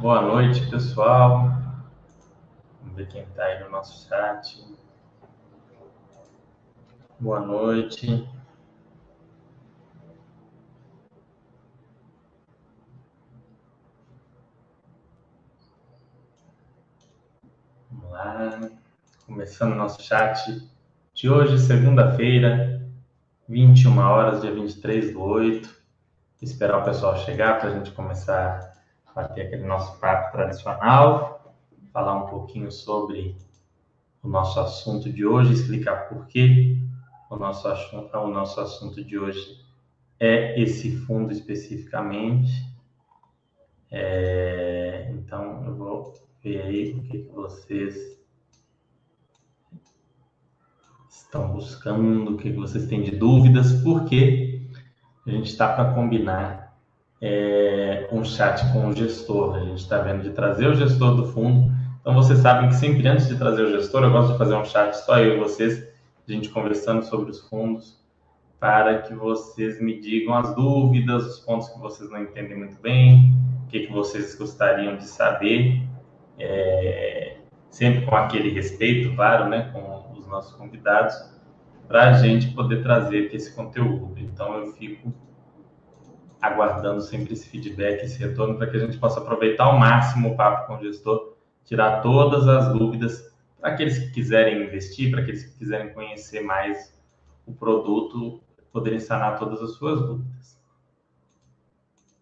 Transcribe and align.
Boa 0.00 0.22
noite, 0.22 0.64
pessoal. 0.70 1.50
Vamos 2.80 2.94
ver 2.94 3.08
quem 3.08 3.22
está 3.22 3.42
aí 3.42 3.64
no 3.64 3.68
nosso 3.68 4.08
chat. 4.08 4.64
Boa 7.18 7.40
noite. 7.40 8.24
Vamos 17.90 18.10
lá. 18.12 18.70
Começando 19.26 19.74
nosso 19.74 20.00
chat 20.00 20.70
de 21.12 21.28
hoje, 21.28 21.58
segunda-feira, 21.58 22.88
21 23.48 23.98
horas, 23.98 24.42
dia 24.42 24.54
23 24.54 25.12
do 25.12 25.22
8. 25.22 25.76
Esperar 26.40 26.82
o 26.82 26.84
pessoal 26.84 27.16
chegar 27.16 27.58
para 27.58 27.70
a 27.70 27.72
gente 27.72 27.90
começar 27.90 28.67
bater 29.18 29.46
aquele 29.46 29.64
nosso 29.64 29.98
papo 29.98 30.30
tradicional, 30.30 31.52
falar 31.92 32.14
um 32.14 32.28
pouquinho 32.28 32.70
sobre 32.70 33.36
o 34.22 34.28
nosso 34.28 34.60
assunto 34.60 35.12
de 35.12 35.26
hoje, 35.26 35.54
explicar 35.54 36.08
por 36.08 36.28
que 36.28 36.80
o 37.28 37.34
nosso 37.34 37.66
assunto, 37.66 38.16
o 38.16 38.28
nosso 38.28 38.60
assunto 38.60 39.02
de 39.02 39.18
hoje 39.18 39.66
é 40.20 40.60
esse 40.60 40.96
fundo 40.98 41.32
especificamente. 41.32 42.52
É, 43.90 45.10
então, 45.10 45.64
eu 45.66 45.74
vou 45.74 46.14
ver 46.40 46.62
aí 46.62 46.92
o 46.92 47.02
que, 47.02 47.18
que 47.18 47.32
vocês 47.32 47.96
estão 51.10 51.50
buscando, 51.50 52.34
o 52.34 52.36
que 52.36 52.52
vocês 52.52 52.86
têm 52.86 53.02
de 53.02 53.16
dúvidas, 53.16 53.72
porque 53.82 54.70
a 55.26 55.30
gente 55.30 55.50
está 55.50 55.74
para 55.74 55.92
combinar 55.92 56.57
é, 57.20 58.08
um 58.12 58.24
chat 58.24 58.72
com 58.72 58.88
o 58.88 58.92
gestor. 58.96 59.56
A 59.56 59.60
gente 59.60 59.78
está 59.78 59.98
vendo 59.98 60.22
de 60.22 60.30
trazer 60.30 60.66
o 60.68 60.74
gestor 60.74 61.14
do 61.16 61.26
fundo. 61.26 61.72
Então, 62.00 62.14
vocês 62.14 62.38
sabem 62.38 62.68
que 62.68 62.76
sempre 62.76 63.06
antes 63.06 63.28
de 63.28 63.36
trazer 63.36 63.62
o 63.62 63.70
gestor, 63.70 64.02
eu 64.02 64.10
gosto 64.10 64.32
de 64.32 64.38
fazer 64.38 64.54
um 64.54 64.64
chat 64.64 64.94
só 64.94 65.18
eu 65.18 65.36
e 65.36 65.38
vocês, 65.38 65.86
a 66.26 66.32
gente 66.32 66.48
conversando 66.48 67.02
sobre 67.02 67.30
os 67.30 67.40
fundos, 67.48 67.98
para 68.58 69.02
que 69.02 69.14
vocês 69.14 69.80
me 69.80 70.00
digam 70.00 70.34
as 70.34 70.54
dúvidas, 70.54 71.26
os 71.26 71.40
pontos 71.40 71.68
que 71.68 71.78
vocês 71.78 72.10
não 72.10 72.22
entendem 72.22 72.56
muito 72.56 72.80
bem, 72.80 73.34
o 73.64 73.68
que, 73.68 73.80
que 73.80 73.92
vocês 73.92 74.34
gostariam 74.34 74.96
de 74.96 75.04
saber, 75.04 75.82
é, 76.38 77.36
sempre 77.70 78.06
com 78.06 78.16
aquele 78.16 78.50
respeito, 78.50 79.14
claro, 79.14 79.48
né, 79.48 79.70
com 79.72 79.98
nossos 80.28 80.54
convidados, 80.54 81.14
para 81.86 82.10
a 82.10 82.12
gente 82.12 82.48
poder 82.48 82.82
trazer 82.82 83.34
esse 83.34 83.54
conteúdo. 83.54 84.14
Então, 84.18 84.54
eu 84.58 84.72
fico 84.74 85.12
aguardando 86.40 87.00
sempre 87.00 87.32
esse 87.32 87.48
feedback, 87.48 88.04
esse 88.04 88.18
retorno, 88.18 88.56
para 88.56 88.68
que 88.68 88.76
a 88.76 88.80
gente 88.80 88.98
possa 88.98 89.20
aproveitar 89.20 89.64
ao 89.64 89.78
máximo 89.78 90.30
o 90.30 90.36
papo 90.36 90.66
com 90.66 90.76
o 90.76 90.80
gestor, 90.80 91.34
tirar 91.64 92.00
todas 92.00 92.46
as 92.46 92.72
dúvidas 92.72 93.34
para 93.60 93.70
aqueles 93.70 93.98
que 93.98 94.10
quiserem 94.10 94.62
investir, 94.64 95.10
para 95.10 95.20
aqueles 95.20 95.44
que 95.44 95.58
quiserem 95.58 95.92
conhecer 95.92 96.40
mais 96.40 96.96
o 97.46 97.52
produto, 97.52 98.40
poderem 98.72 99.00
sanar 99.00 99.38
todas 99.38 99.60
as 99.62 99.72
suas 99.72 100.00
dúvidas. 100.00 100.58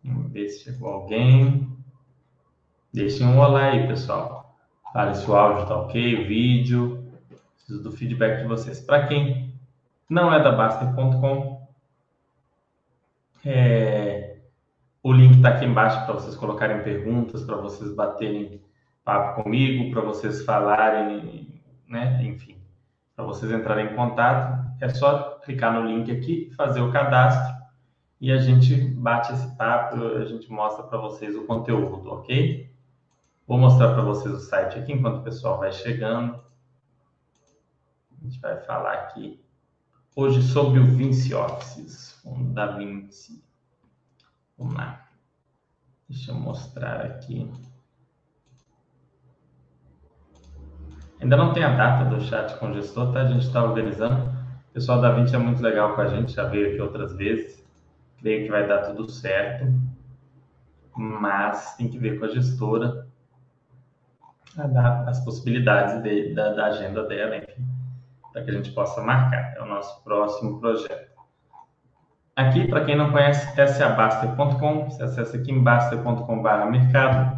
Vamos 0.03 0.33
ver 0.33 0.49
se 0.49 0.65
chegou 0.65 0.89
alguém. 0.89 1.69
Deixem 2.93 3.27
um 3.27 3.39
olá 3.39 3.71
aí, 3.71 3.87
pessoal. 3.87 4.57
Fale 4.93 5.15
se 5.15 5.29
o 5.31 5.35
áudio 5.35 5.65
está 5.65 5.77
ok, 5.77 6.25
o 6.25 6.29
vídeo. 6.29 7.13
Preciso 7.55 7.83
do 7.83 7.93
feedback 7.93 8.43
de 8.43 8.49
vocês. 8.49 8.81
Para 8.81 9.07
quem 9.07 9.53
não 10.09 10.33
é 10.33 10.43
da 10.43 10.53
Baster.com, 10.53 11.56
é, 13.47 14.39
o 15.03 15.13
link 15.13 15.37
está 15.37 15.51
aqui 15.51 15.65
embaixo 15.65 16.05
para 16.05 16.15
vocês 16.15 16.35
colocarem 16.35 16.83
perguntas, 16.83 17.45
para 17.45 17.57
vocês 17.57 17.95
baterem 17.95 18.61
papo 19.05 19.45
comigo, 19.45 19.93
para 19.93 20.01
vocês 20.01 20.45
falarem, 20.45 21.63
né? 21.87 22.21
Enfim, 22.25 22.57
para 23.15 23.25
vocês 23.25 23.53
entrarem 23.53 23.87
em 23.87 23.95
contato. 23.95 24.67
É 24.81 24.89
só 24.89 25.39
clicar 25.45 25.73
no 25.73 25.87
link 25.87 26.11
aqui, 26.11 26.51
fazer 26.57 26.81
o 26.81 26.91
cadastro 26.91 27.55
e 28.21 28.33
a 28.33 28.39
gente 28.39 28.75
bate 28.75 29.33
esse 29.33 29.57
papo, 29.57 30.03
a 30.05 30.25
gente 30.25 30.51
mostra 30.51 30.83
para 30.83 30.99
vocês 30.99 31.37
o 31.37 31.47
conteúdo, 31.47 32.11
ok? 32.11 32.69
Vou 33.47 33.59
mostrar 33.59 33.95
para 33.95 34.03
vocês 34.03 34.35
o 34.35 34.41
site 34.41 34.77
aqui 34.77 34.93
enquanto 34.93 35.21
o 35.21 35.23
pessoal 35.23 35.59
vai 35.61 35.73
chegando. 35.73 36.35
A 38.11 38.25
gente 38.25 38.41
vai 38.41 38.57
falar 38.63 38.93
aqui 38.95 39.41
hoje 40.17 40.43
sobre 40.43 40.81
o 40.81 40.85
Vinci 40.85 41.33
Office, 41.33 42.19
fundo 42.23 42.53
da 42.53 42.67
Vinci. 42.67 43.46
Vamos 44.59 44.75
lá. 44.75 45.09
Deixa 46.09 46.31
eu 46.31 46.37
mostrar 46.37 47.01
aqui. 47.03 47.51
Ainda 51.21 51.37
não 51.37 51.53
tem 51.53 51.65
a 51.65 51.77
data 51.77 52.05
do 52.05 52.21
chat 52.21 52.59
com 52.59 52.71
o 52.71 52.75
gestor, 52.75 53.13
tá? 53.13 53.23
A 53.23 53.29
gente 53.29 53.47
está 53.47 53.63
organizando. 53.63 54.31
O 54.71 54.73
pessoal 54.73 55.01
da 55.01 55.13
Vinci 55.13 55.35
é 55.35 55.39
muito 55.39 55.63
legal 55.63 55.95
com 55.95 56.03
a 56.03 56.09
gente, 56.09 56.33
já 56.33 56.45
veio 56.45 56.73
aqui 56.73 56.81
outras 56.81 57.17
vezes. 57.17 57.65
Creio 58.19 58.45
que 58.45 58.51
vai 58.51 58.67
dar 58.67 58.83
tudo 58.83 59.11
certo. 59.11 59.67
Mas 60.97 61.77
tem 61.77 61.89
que 61.89 61.99
ver 61.99 62.19
com 62.19 62.27
a 62.27 62.29
gestora 62.29 63.07
as 65.07 65.23
possibilidades 65.23 66.03
de, 66.03 66.33
da, 66.33 66.55
da 66.55 66.67
agenda 66.67 67.07
dela, 67.07 67.37
enfim 67.37 67.77
para 68.37 68.45
que 68.45 68.51
a 68.51 68.55
gente 68.55 68.71
possa 68.73 69.01
marcar. 69.01 69.55
É 69.57 69.63
o 69.63 69.65
nosso 69.65 70.05
próximo 70.05 70.61
projeto. 70.61 71.16
Aqui, 72.37 72.69
para 72.69 72.85
quem 72.85 72.95
não 72.95 73.11
conhece, 73.11 73.47
sabaster.com, 73.67 74.91
você 74.91 75.03
acessa 75.03 75.39
aqui 75.39 75.51
em 75.51 75.63
baster.com.br 75.63 76.71
mercado. 76.71 77.35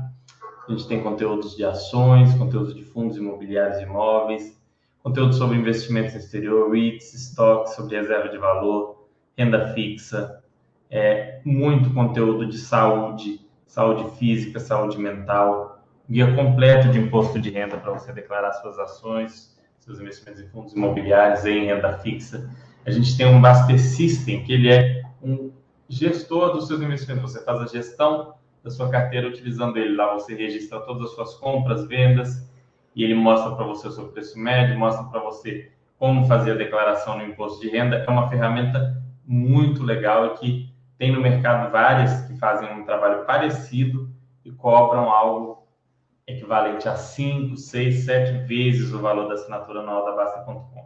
A 0.66 0.72
gente 0.72 0.88
tem 0.88 1.00
conteúdos 1.00 1.56
de 1.56 1.64
ações, 1.64 2.34
conteúdos 2.34 2.74
de 2.74 2.82
fundos 2.82 3.16
imobiliários 3.16 3.78
e 3.78 3.84
imóveis, 3.84 4.60
conteúdo 5.00 5.34
sobre 5.34 5.56
investimentos 5.56 6.14
no 6.14 6.18
exterior, 6.18 6.72
REITs, 6.72 7.14
estoques, 7.14 7.74
sobre 7.74 7.94
reserva 7.94 8.28
de 8.28 8.38
valor, 8.38 9.08
renda 9.36 9.72
fixa, 9.72 10.42
é, 10.90 11.40
muito 11.44 11.94
conteúdo 11.94 12.44
de 12.44 12.58
saúde, 12.58 13.46
saúde 13.68 14.10
física, 14.16 14.58
saúde 14.58 14.98
mental, 14.98 15.80
guia 16.10 16.34
completo 16.34 16.88
de 16.88 16.98
imposto 16.98 17.38
de 17.38 17.50
renda 17.50 17.76
para 17.76 17.92
você 17.92 18.12
declarar 18.12 18.50
suas 18.54 18.76
ações, 18.80 19.56
seus 19.78 20.00
investimentos 20.00 20.42
em 20.42 20.48
fundos 20.48 20.72
imobiliários 20.72 21.44
em 21.44 21.66
renda 21.66 21.92
fixa. 21.98 22.50
A 22.86 22.90
gente 22.90 23.16
tem 23.16 23.26
um 23.26 23.40
Baster 23.40 23.78
System, 23.78 24.42
que 24.44 24.52
ele 24.52 24.72
é 24.72 25.02
um 25.22 25.52
gestor 25.88 26.52
dos 26.52 26.66
seus 26.66 26.80
investimentos. 26.80 27.32
Você 27.32 27.44
faz 27.44 27.60
a 27.60 27.66
gestão 27.66 28.34
da 28.62 28.70
sua 28.70 28.88
carteira 28.90 29.28
utilizando 29.28 29.76
ele. 29.76 29.96
Lá 29.96 30.14
você 30.14 30.34
registra 30.34 30.80
todas 30.80 31.04
as 31.04 31.10
suas 31.14 31.34
compras, 31.34 31.86
vendas, 31.86 32.48
e 32.94 33.04
ele 33.04 33.14
mostra 33.14 33.54
para 33.54 33.64
você 33.64 33.88
o 33.88 33.92
seu 33.92 34.08
preço 34.08 34.38
médio, 34.38 34.78
mostra 34.78 35.04
para 35.04 35.20
você 35.20 35.70
como 35.98 36.26
fazer 36.26 36.52
a 36.52 36.56
declaração 36.56 37.18
no 37.18 37.24
imposto 37.24 37.60
de 37.60 37.68
renda. 37.68 37.96
É 37.96 38.10
uma 38.10 38.28
ferramenta 38.28 39.02
muito 39.26 39.82
legal 39.82 40.26
e 40.26 40.30
que 40.38 40.74
tem 40.96 41.12
no 41.12 41.20
mercado 41.20 41.70
várias 41.70 42.26
que 42.26 42.36
fazem 42.38 42.72
um 42.72 42.84
trabalho 42.84 43.24
parecido 43.24 44.10
e 44.44 44.50
cobram 44.50 45.10
algo 45.10 45.66
equivalente 46.26 46.88
a 46.88 46.94
5, 46.96 47.56
6, 47.56 48.04
7 48.04 48.46
vezes 48.46 48.92
o 48.92 49.00
valor 49.00 49.28
da 49.28 49.34
assinatura 49.34 49.80
anual 49.80 50.04
da 50.04 50.12
Basta.com. 50.12 50.77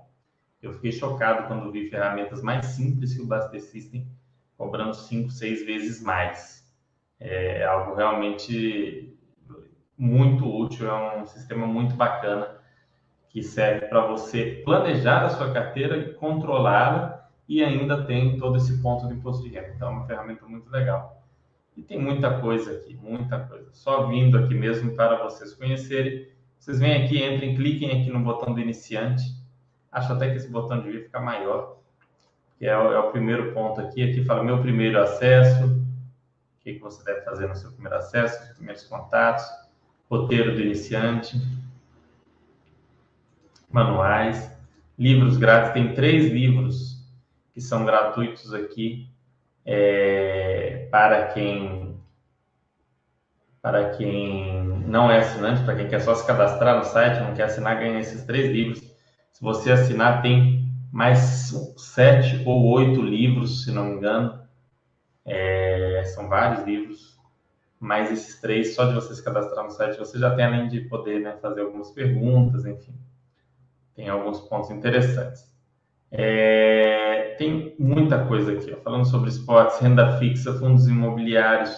Eu 0.63 0.73
fiquei 0.75 0.93
chocado 0.93 1.49
quando 1.49 1.73
vi 1.73 1.91
ferramentas 1.91 2.41
mais 2.41 2.65
simples 2.67 3.15
que 3.15 3.21
o 3.21 3.27
Basta 3.27 3.59
System 3.59 4.07
cobrando 4.57 4.95
5, 4.95 5.31
6 5.31 5.67
vezes 5.67 6.01
mais. 6.01 6.63
É 7.19 7.65
algo 7.65 7.95
realmente 7.95 9.13
muito 9.99 10.47
útil, 10.47 10.89
é 10.89 11.17
um 11.21 11.27
sistema 11.27 11.67
muito 11.67 11.95
bacana 11.95 12.49
que 13.29 13.43
serve 13.43 13.87
para 13.87 14.07
você 14.07 14.63
planejar 14.65 15.25
a 15.25 15.31
sua 15.31 15.53
carteira 15.53 15.97
e 15.97 16.15
controlá-la 16.15 17.29
e 17.49 17.63
ainda 17.63 18.05
tem 18.05 18.39
todo 18.39 18.57
esse 18.57 18.81
ponto 18.81 19.07
do 19.07 19.15
imposto 19.15 19.43
de 19.43 19.49
renda. 19.49 19.73
Então, 19.75 19.89
é 19.89 19.91
uma 19.91 20.07
ferramenta 20.07 20.47
muito 20.47 20.71
legal. 20.71 21.23
E 21.77 21.83
tem 21.83 21.99
muita 21.99 22.41
coisa 22.41 22.73
aqui, 22.73 22.95
muita 22.95 23.41
coisa. 23.41 23.69
Só 23.73 24.07
vindo 24.07 24.39
aqui 24.39 24.55
mesmo 24.55 24.95
para 24.95 25.23
vocês 25.25 25.55
conhecerem. 25.55 26.29
Vocês 26.59 26.79
vêm 26.79 27.05
aqui, 27.05 27.25
entrem, 27.25 27.57
cliquem 27.57 28.01
aqui 28.01 28.11
no 28.11 28.21
botão 28.21 28.55
do 28.55 28.61
iniciante. 28.61 29.25
Acho 29.93 30.15
até 30.15 30.31
que 30.31 30.37
esse 30.37 30.49
botão 30.49 30.81
devia 30.81 31.03
ficar 31.03 31.21
maior, 31.21 31.77
que 32.59 32.67
é 32.67 32.77
o, 32.77 32.93
é 32.93 32.99
o 32.99 33.11
primeiro 33.11 33.53
ponto 33.53 33.81
aqui. 33.81 34.03
Aqui 34.03 34.25
fala 34.25 34.43
meu 34.43 34.61
primeiro 34.63 34.99
acesso, 34.99 35.67
o 35.67 36.61
que, 36.61 36.75
que 36.75 36.81
você 36.81 37.05
deve 37.05 37.21
fazer 37.21 37.47
no 37.47 37.55
seu 37.55 37.71
primeiro 37.73 37.97
acesso, 37.97 38.43
os 38.43 38.57
primeiros 38.57 38.85
contatos, 38.85 39.45
roteiro 40.11 40.55
do 40.55 40.61
iniciante, 40.61 41.37
manuais, 43.71 44.51
livros 44.99 45.37
grátis. 45.37 45.73
Tem 45.73 45.95
três 45.95 46.33
livros 46.33 47.07
que 47.53 47.61
são 47.61 47.85
gratuitos 47.85 48.55
aqui 48.55 49.09
é, 49.65 50.89
para 50.91 51.27
quem 51.29 51.93
para 53.61 53.91
quem 53.91 54.65
não 54.87 55.09
é 55.09 55.21
assinante, 55.21 55.63
para 55.63 55.77
quem 55.77 55.89
quer 55.89 56.01
só 56.01 56.17
se 56.17 56.27
cadastrar 56.27 56.77
no 56.79 56.85
site, 56.85 57.23
não 57.23 57.33
quer 57.33 57.45
assinar, 57.45 57.79
ganha 57.79 58.01
esses 58.01 58.25
três 58.25 58.51
livros. 58.51 58.92
Se 59.43 59.45
você 59.45 59.73
assinar, 59.73 60.23
tem 60.23 60.71
mais 60.93 61.53
sete 61.77 62.43
ou 62.47 62.65
oito 62.75 63.03
livros, 63.03 63.65
se 63.65 63.73
não 63.73 63.87
me 63.87 63.97
engano. 63.97 64.41
É, 65.25 66.03
são 66.15 66.29
vários 66.29 66.65
livros 66.65 67.13
mas 67.83 68.13
esses 68.13 68.41
três, 68.41 68.77
só 68.77 68.85
de 68.85 68.95
você 68.95 69.13
se 69.13 69.25
cadastrar 69.25 69.65
no 69.65 69.71
site, 69.73 69.99
você 69.99 70.17
já 70.17 70.33
tem, 70.37 70.45
além 70.45 70.69
de 70.69 70.83
poder 70.83 71.19
né, 71.19 71.37
fazer 71.43 71.63
algumas 71.63 71.91
perguntas, 71.91 72.65
enfim, 72.65 72.95
tem 73.97 74.09
alguns 74.09 74.41
pontos 74.43 74.71
interessantes. 74.71 75.53
É, 76.09 77.35
tem 77.39 77.75
muita 77.81 78.25
coisa 78.25 78.53
aqui, 78.53 78.73
ó, 78.73 78.77
falando 78.83 79.05
sobre 79.05 79.31
esportes, 79.31 79.81
renda 79.81 80.17
fixa, 80.19 80.57
fundos 80.61 80.87
imobiliários, 80.87 81.77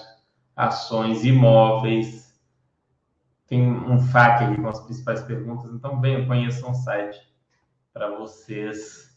ações, 0.54 1.24
imóveis. 1.24 2.38
Tem 3.46 3.62
um 3.62 3.98
FAQ 3.98 4.44
aqui 4.44 4.60
com 4.60 4.68
as 4.68 4.80
principais 4.80 5.22
perguntas, 5.22 5.72
então 5.72 6.02
venham, 6.02 6.26
conheçam 6.26 6.70
o 6.70 6.74
site 6.74 7.18
para 7.94 8.10
vocês 8.18 9.16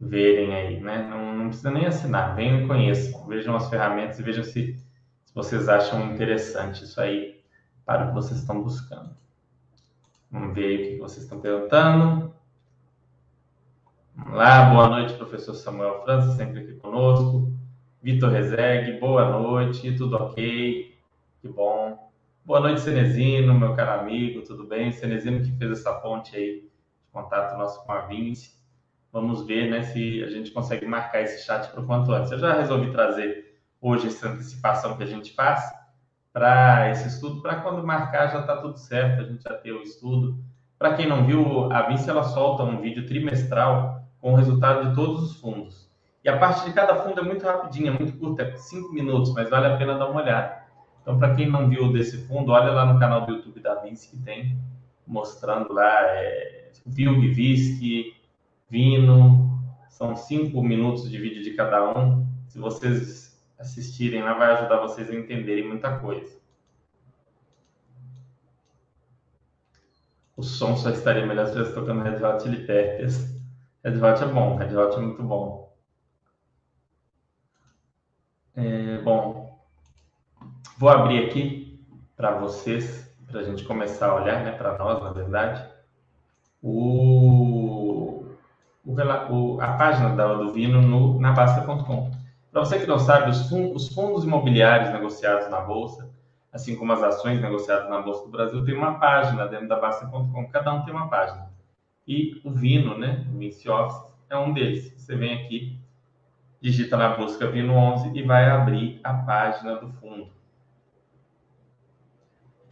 verem 0.00 0.54
aí, 0.54 0.80
né? 0.80 1.06
Não, 1.06 1.36
não, 1.36 1.48
precisa 1.48 1.70
nem 1.70 1.84
assinar, 1.84 2.34
venham 2.34 2.62
e 2.62 2.66
conheçam, 2.66 3.26
vejam 3.26 3.54
as 3.54 3.68
ferramentas 3.68 4.18
e 4.18 4.22
vejam 4.22 4.42
se, 4.42 4.78
se 5.24 5.34
vocês 5.34 5.68
acham 5.68 6.10
interessante 6.10 6.84
isso 6.84 6.98
aí 6.98 7.44
para 7.84 8.04
o 8.04 8.08
que 8.08 8.14
vocês 8.14 8.40
estão 8.40 8.62
buscando. 8.62 9.14
Vamos 10.30 10.54
ver 10.54 10.64
aí 10.64 10.74
o 10.74 10.88
que 10.94 10.98
vocês 11.00 11.24
estão 11.24 11.38
perguntando. 11.38 12.34
Vamos 14.16 14.34
lá, 14.34 14.70
boa 14.70 14.88
noite, 14.88 15.12
professor 15.14 15.54
Samuel 15.54 16.02
França, 16.02 16.34
sempre 16.34 16.60
aqui 16.60 16.72
conosco. 16.76 17.52
Vitor 18.02 18.30
Rezegue, 18.30 18.98
boa 18.98 19.28
noite, 19.28 19.94
tudo 19.96 20.16
ok? 20.16 20.96
Que 21.42 21.48
bom. 21.48 22.10
Boa 22.42 22.60
noite, 22.60 22.80
Cenezino, 22.80 23.58
meu 23.58 23.74
caro 23.74 24.00
amigo, 24.00 24.42
tudo 24.42 24.66
bem? 24.66 24.92
Cenezino 24.92 25.42
que 25.42 25.52
fez 25.52 25.72
essa 25.72 25.92
ponte 25.94 26.34
aí 26.34 26.73
contato 27.14 27.56
nosso 27.56 27.82
com 27.86 27.92
a 27.92 28.00
Vinci. 28.00 28.52
Vamos 29.12 29.46
ver 29.46 29.70
né, 29.70 29.84
se 29.84 30.22
a 30.24 30.28
gente 30.28 30.50
consegue 30.50 30.84
marcar 30.84 31.22
esse 31.22 31.46
chat 31.46 31.70
para 31.70 31.80
o 31.80 31.86
quanto 31.86 32.12
antes. 32.12 32.32
Eu 32.32 32.38
já 32.40 32.52
resolvi 32.52 32.90
trazer 32.90 33.60
hoje 33.80 34.08
essa 34.08 34.28
antecipação 34.28 34.96
que 34.96 35.04
a 35.04 35.06
gente 35.06 35.32
faz 35.32 35.62
para 36.32 36.90
esse 36.90 37.06
estudo, 37.06 37.40
para 37.40 37.60
quando 37.60 37.86
marcar 37.86 38.26
já 38.26 38.40
está 38.40 38.56
tudo 38.56 38.76
certo, 38.76 39.20
a 39.20 39.24
gente 39.24 39.44
já 39.44 39.54
ter 39.54 39.70
o 39.70 39.82
estudo. 39.82 40.36
Para 40.76 40.94
quem 40.94 41.08
não 41.08 41.24
viu, 41.24 41.72
a 41.72 41.82
Vinci 41.82 42.10
ela 42.10 42.24
solta 42.24 42.64
um 42.64 42.80
vídeo 42.80 43.06
trimestral 43.06 44.02
com 44.20 44.32
o 44.32 44.36
resultado 44.36 44.88
de 44.88 44.96
todos 44.96 45.22
os 45.22 45.40
fundos. 45.40 45.88
E 46.24 46.28
a 46.28 46.36
parte 46.36 46.64
de 46.64 46.72
cada 46.72 46.96
fundo 46.96 47.20
é 47.20 47.22
muito 47.22 47.44
rapidinha, 47.44 47.92
muito 47.92 48.18
curta, 48.18 48.42
é 48.42 48.56
5 48.56 48.92
minutos, 48.92 49.32
mas 49.32 49.48
vale 49.48 49.66
a 49.66 49.76
pena 49.76 49.96
dar 49.96 50.08
uma 50.08 50.22
olhada. 50.22 50.64
Então, 51.00 51.18
para 51.18 51.34
quem 51.36 51.48
não 51.48 51.68
viu 51.68 51.92
desse 51.92 52.26
fundo, 52.26 52.50
olha 52.50 52.72
lá 52.72 52.84
no 52.90 52.98
canal 52.98 53.26
do 53.26 53.32
YouTube 53.32 53.60
da 53.60 53.76
Vinci 53.76 54.10
que 54.10 54.16
tem, 54.24 54.58
mostrando 55.06 55.72
lá 55.72 56.00
é, 56.00 56.63
Vilg, 56.86 57.32
Visc, 57.32 57.80
Vino, 58.68 59.58
são 59.88 60.16
5 60.16 60.62
minutos 60.62 61.10
de 61.10 61.18
vídeo 61.18 61.42
de 61.42 61.52
cada 61.52 61.96
um. 61.98 62.26
Se 62.48 62.58
vocês 62.58 63.42
assistirem 63.58 64.22
lá, 64.22 64.34
vai 64.34 64.52
ajudar 64.52 64.80
vocês 64.80 65.08
a 65.08 65.14
entenderem 65.14 65.66
muita 65.68 65.98
coisa. 65.98 66.42
O 70.36 70.42
som 70.42 70.76
só 70.76 70.90
estaria 70.90 71.24
melhor 71.24 71.46
se 71.46 71.52
estivesse 71.52 71.74
tocando 71.74 72.02
Red 72.02 72.24
Hot 72.24 72.42
Chili 72.42 72.66
Peppers. 72.66 73.32
Red 73.84 74.00
Hot 74.00 74.22
é 74.22 74.26
bom, 74.26 74.56
Red 74.56 74.76
Hot 74.76 74.96
é 74.96 75.00
muito 75.00 75.22
bom. 75.22 75.72
É, 78.56 78.98
bom, 78.98 79.58
vou 80.78 80.88
abrir 80.88 81.26
aqui 81.26 81.84
para 82.16 82.38
vocês, 82.38 83.12
para 83.26 83.40
a 83.40 83.42
gente 83.42 83.64
começar 83.64 84.10
a 84.10 84.14
olhar, 84.14 84.44
né, 84.44 84.52
para 84.52 84.78
nós, 84.78 85.02
na 85.02 85.12
verdade, 85.12 85.73
o, 86.64 88.24
o, 88.86 89.60
a 89.60 89.72
página 89.74 90.16
da, 90.16 90.32
do 90.34 90.50
Vino 90.50 90.80
no, 90.80 91.20
na 91.20 91.32
Basta.com. 91.32 92.10
Para 92.50 92.64
você 92.64 92.78
que 92.78 92.86
não 92.86 92.98
sabe, 92.98 93.30
os 93.30 93.48
fundos, 93.50 93.82
os 93.82 93.94
fundos 93.94 94.24
imobiliários 94.24 94.90
negociados 94.90 95.50
na 95.50 95.60
Bolsa, 95.60 96.10
assim 96.50 96.74
como 96.74 96.92
as 96.92 97.02
ações 97.02 97.40
negociadas 97.40 97.90
na 97.90 98.00
Bolsa 98.00 98.24
do 98.24 98.30
Brasil, 98.30 98.64
tem 98.64 98.74
uma 98.74 98.98
página 98.98 99.46
dentro 99.46 99.68
da 99.68 99.78
Basta.com, 99.78 100.48
cada 100.48 100.72
um 100.72 100.82
tem 100.84 100.94
uma 100.94 101.08
página. 101.08 101.52
E 102.08 102.40
o 102.42 102.50
Vino, 102.50 102.96
né, 102.96 103.26
o 103.30 103.38
Vinci 103.38 103.68
Office, 103.68 104.14
é 104.30 104.38
um 104.38 104.52
deles. 104.52 104.94
Você 104.96 105.14
vem 105.14 105.34
aqui, 105.34 105.78
digita 106.62 106.96
na 106.96 107.14
busca 107.14 107.46
Vino 107.46 107.74
11 107.74 108.10
e 108.14 108.22
vai 108.22 108.48
abrir 108.48 109.00
a 109.04 109.12
página 109.12 109.76
do 109.76 109.88
fundo. 109.88 110.28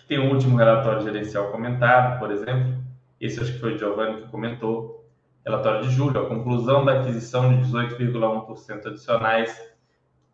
Tem 0.08 0.18
o 0.18 0.32
último 0.32 0.56
relatório 0.56 1.02
gerencial 1.02 1.50
comentado, 1.50 2.18
por 2.18 2.30
exemplo. 2.30 2.81
Esse 3.22 3.38
acho 3.38 3.52
que 3.52 3.60
foi 3.60 3.74
o 3.76 3.78
Giovanni 3.78 4.20
que 4.20 4.28
comentou. 4.28 5.08
Relatório 5.46 5.82
de 5.82 5.94
julho, 5.94 6.20
a 6.20 6.28
conclusão 6.28 6.84
da 6.84 7.00
aquisição 7.00 7.50
de 7.50 7.70
18,1% 7.70 8.86
adicionais 8.86 9.56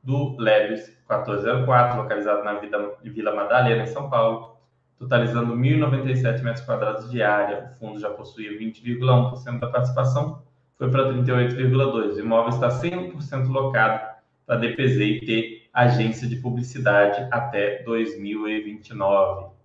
do 0.02 0.34
Leves 0.38 0.86
1404, 1.06 1.98
localizado 1.98 2.42
na 2.44 2.54
Vila 3.02 3.34
Madalena, 3.34 3.82
em 3.82 3.86
São 3.86 4.08
Paulo, 4.08 4.56
totalizando 4.98 5.54
1.097 5.54 6.42
metros 6.42 6.64
quadrados 6.64 7.10
de 7.10 7.22
área. 7.22 7.72
O 7.74 7.78
fundo 7.78 8.00
já 8.00 8.08
possuía 8.08 8.58
20,1% 8.58 9.58
da 9.58 9.66
participação, 9.66 10.42
foi 10.78 10.90
para 10.90 11.12
38,2%. 11.12 12.16
O 12.16 12.20
imóvel 12.20 12.54
está 12.54 12.70
100% 12.70 13.48
locado 13.48 14.16
para 14.46 14.56
DPZ 14.56 14.96
e 14.98 15.20
ter 15.26 15.68
agência 15.74 16.26
de 16.26 16.36
publicidade 16.36 17.28
até 17.30 17.82
2029. 17.82 19.57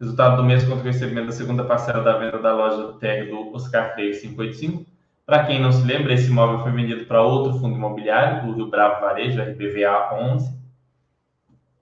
Resultado 0.00 0.36
do 0.36 0.44
mês 0.44 0.64
contra 0.64 0.82
o 0.82 0.86
recebimento 0.86 1.26
da 1.26 1.32
segunda 1.32 1.64
parcela 1.64 2.02
da 2.02 2.18
venda 2.18 2.38
da 2.38 2.54
loja 2.54 2.98
TR 2.98 3.30
do 3.30 3.54
Oscar 3.54 3.94
Freire 3.94 4.20
585. 4.20 4.84
Para 5.24 5.44
quem 5.44 5.60
não 5.60 5.72
se 5.72 5.84
lembra, 5.84 6.12
esse 6.12 6.28
imóvel 6.28 6.60
foi 6.60 6.72
vendido 6.72 7.06
para 7.06 7.22
outro 7.22 7.58
fundo 7.58 7.76
imobiliário, 7.76 8.48
o 8.48 8.54
Rio 8.54 8.68
Bravo 8.68 9.00
Varejo, 9.00 9.40
RBVA 9.40 10.14
11. 10.14 10.56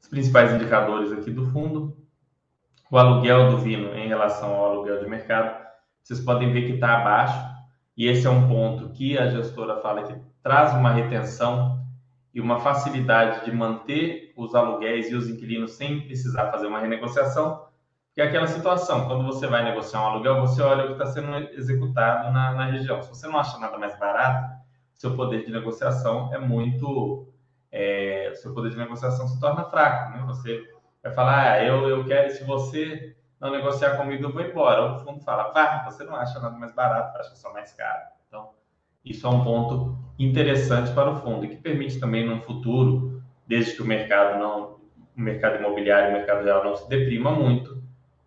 Os 0.00 0.08
principais 0.08 0.52
indicadores 0.52 1.12
aqui 1.12 1.31
do 1.31 1.46
fundo 1.50 1.96
o 2.94 2.99
aluguel 2.99 3.50
do 3.50 3.58
Vino 3.58 3.93
em 3.96 4.06
relação 4.06 4.55
ao 4.55 4.66
aluguel 4.66 5.00
de 5.00 5.08
mercado, 5.08 5.64
vocês 6.00 6.20
podem 6.20 6.52
ver 6.52 6.66
que 6.66 6.75
está 6.75 6.99
abaixo, 6.99 7.37
e 7.96 8.06
esse 8.06 8.25
é 8.25 8.31
um 8.31 8.46
ponto 8.46 8.90
que 8.90 9.19
a 9.19 9.28
gestora 9.31 9.81
fala 9.81 10.05
que 10.05 10.14
traz 10.40 10.72
uma 10.75 10.93
retenção 10.93 11.84
e 12.32 12.40
uma 12.40 12.61
facilidade 12.61 13.44
de 13.44 13.50
manter 13.50 14.32
os 14.37 14.55
aluguéis 14.55 15.11
e 15.11 15.16
os 15.16 15.28
inquilinos 15.28 15.72
sem 15.72 16.02
precisar 16.02 16.52
fazer 16.52 16.69
uma 16.69 16.78
renegociação, 16.78 17.66
que 18.14 18.20
é 18.20 18.25
aquela 18.25 18.46
situação, 18.46 19.08
quando 19.08 19.25
você 19.25 19.46
vai 19.46 19.64
negociar 19.64 20.00
um 20.00 20.06
aluguel, 20.06 20.40
você 20.40 20.62
olha 20.62 20.84
o 20.84 20.87
que 20.87 20.93
está 20.93 21.06
sendo 21.06 21.37
executado 21.52 22.32
na, 22.32 22.52
na 22.52 22.66
região. 22.66 23.02
Se 23.02 23.08
você 23.08 23.26
não 23.26 23.38
acha 23.38 23.58
nada 23.58 23.76
mais 23.76 23.99
barato, 23.99 24.55
seu 24.94 25.16
poder 25.16 25.44
de 25.44 25.50
negociação 25.50 26.32
é 26.32 26.38
muito... 26.38 27.28
É, 27.72 28.32
seu 28.37 28.55
poder 28.55 28.70
de 28.70 28.76
negociação 28.76 29.26
se 29.26 29.40
torna 29.40 29.64
fraco, 29.64 30.12
né? 30.12 30.23
Você 30.28 30.62
vai 31.02 31.12
falar, 31.12 31.50
ah, 31.50 31.64
eu, 31.64 31.88
eu 31.88 32.04
quero, 32.04 32.30
se 32.30 32.44
você 32.44 33.16
não 33.40 33.50
negociar 33.50 33.97
comigo, 33.97 34.23
eu 34.23 34.33
vou 34.33 34.42
embora. 34.42 34.92
O 34.94 35.00
fundo 35.00 35.21
fala, 35.21 35.50
vá, 35.50 35.85
você 35.85 36.04
não 36.04 36.14
acha 36.14 36.38
nada 36.38 36.56
mais 36.56 36.73
barato, 36.73 37.18
acha 37.18 37.35
só 37.35 37.52
mais 37.52 37.73
caro. 37.73 38.02
Então, 38.28 38.50
isso 39.04 39.26
é 39.26 39.30
um 39.30 39.42
ponto 39.42 39.99
interessante 40.16 40.92
para 40.92 41.11
o 41.11 41.16
fundo 41.16 41.44
e 41.44 41.49
que 41.49 41.56
permite 41.56 41.99
também, 41.99 42.25
no 42.25 42.40
futuro, 42.42 43.21
desde 43.44 43.75
que 43.75 43.83
o 43.83 43.85
mercado 43.85 44.38
não, 44.38 44.78
o 45.16 45.21
mercado 45.21 45.56
imobiliário, 45.56 46.11
o 46.11 46.12
mercado 46.12 46.44
real 46.44 46.62
não 46.62 46.76
se 46.76 46.88
deprima 46.88 47.33
muito, 47.33 47.74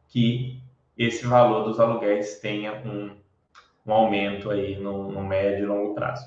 que 0.08 0.62
esse 0.98 1.26
valor 1.26 1.64
dos 1.64 1.80
aluguéis 1.80 2.40
tenha 2.40 2.74
um, 2.86 3.16
um 3.86 3.94
aumento 3.94 4.50
aí 4.50 4.78
no, 4.78 5.12
no 5.12 5.24
médio 5.24 5.64
e 5.64 5.68
longo 5.68 5.94
prazo. 5.94 6.26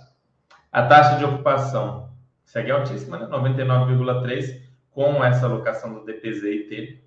A 0.73 0.87
taxa 0.87 1.17
de 1.17 1.25
ocupação 1.25 2.11
segue 2.45 2.71
altíssima, 2.71 3.19
né? 3.19 3.27
99,3 3.27 4.61
com 4.91 5.25
essa 5.25 5.47
alocação 5.47 5.95
do 5.95 6.05
DPZ 6.05 6.43
e 6.45 6.59
T. 6.69 7.05